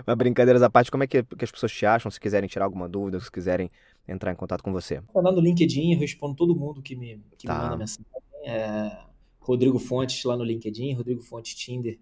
Mas 0.07 0.17
brincadeiras 0.17 0.63
à 0.63 0.71
parte, 0.71 0.89
como 0.89 1.03
é 1.03 1.07
que, 1.09 1.23
que, 1.25 1.45
as 1.45 1.51
pessoas 1.51 1.73
te 1.73 1.85
acham? 1.85 2.09
Se 2.13 2.21
quiserem 2.21 2.49
tirar 2.49 2.65
alguma 2.65 2.89
dúvida, 2.89 3.19
se 3.19 3.31
quiserem 3.31 3.69
entrar 4.07 4.31
em 4.31 4.37
contato 4.37 4.63
com 4.63 4.71
você. 4.73 5.03
Lá 5.13 5.33
no 5.33 5.41
LinkedIn, 5.41 5.95
eu 5.95 5.99
respondo 5.99 6.37
todo 6.37 6.55
mundo 6.55 6.81
que 6.81 6.95
me, 6.95 7.21
que 7.37 7.49
tá. 7.49 7.55
me 7.55 7.63
manda 7.65 7.77
mensagem. 7.77 8.07
É, 8.45 8.99
Rodrigo 9.41 9.81
Fontes 9.81 10.23
lá 10.23 10.37
no 10.37 10.45
LinkedIn, 10.45 10.95
Rodrigo 10.95 11.23
Fontes 11.23 11.57
Tinder. 11.57 11.99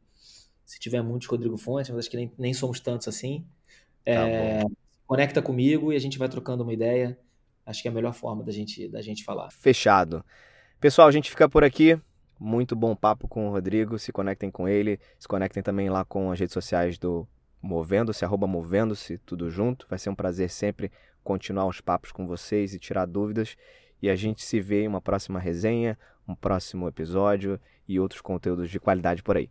Se 0.68 0.78
tiver 0.78 1.00
muitos 1.00 1.26
Rodrigo 1.26 1.56
Fontes, 1.56 1.88
mas 1.88 2.00
acho 2.00 2.10
que 2.10 2.16
nem, 2.18 2.30
nem 2.38 2.52
somos 2.52 2.78
tantos 2.78 3.08
assim. 3.08 3.42
Tá 4.04 4.12
é, 4.12 4.62
conecta 5.06 5.40
comigo 5.40 5.90
e 5.90 5.96
a 5.96 5.98
gente 5.98 6.18
vai 6.18 6.28
trocando 6.28 6.62
uma 6.62 6.74
ideia. 6.74 7.18
Acho 7.64 7.80
que 7.80 7.88
é 7.88 7.90
a 7.90 7.94
melhor 7.94 8.12
forma 8.12 8.44
da 8.44 8.52
gente, 8.52 8.86
da 8.86 9.00
gente 9.00 9.24
falar. 9.24 9.50
Fechado. 9.50 10.22
Pessoal, 10.78 11.08
a 11.08 11.10
gente 11.10 11.30
fica 11.30 11.48
por 11.48 11.64
aqui. 11.64 11.98
Muito 12.38 12.76
bom 12.76 12.94
papo 12.94 13.26
com 13.26 13.48
o 13.48 13.50
Rodrigo. 13.50 13.98
Se 13.98 14.12
conectem 14.12 14.50
com 14.50 14.68
ele. 14.68 15.00
Se 15.18 15.26
conectem 15.26 15.62
também 15.62 15.88
lá 15.88 16.04
com 16.04 16.30
as 16.30 16.38
redes 16.38 16.52
sociais 16.52 16.98
do 16.98 17.26
Movendo-se, 17.62 18.22
arroba 18.22 18.46
Movendo-se, 18.46 19.16
tudo 19.24 19.48
junto. 19.48 19.86
Vai 19.88 19.98
ser 19.98 20.10
um 20.10 20.14
prazer 20.14 20.50
sempre 20.50 20.92
continuar 21.24 21.66
os 21.66 21.80
papos 21.80 22.12
com 22.12 22.26
vocês 22.26 22.74
e 22.74 22.78
tirar 22.78 23.06
dúvidas. 23.06 23.56
E 24.02 24.10
a 24.10 24.14
gente 24.14 24.44
se 24.44 24.60
vê 24.60 24.82
em 24.82 24.88
uma 24.88 25.00
próxima 25.00 25.40
resenha, 25.40 25.98
um 26.28 26.34
próximo 26.34 26.86
episódio 26.86 27.58
e 27.88 27.98
outros 27.98 28.20
conteúdos 28.20 28.68
de 28.70 28.78
qualidade 28.78 29.22
por 29.22 29.38
aí. 29.38 29.50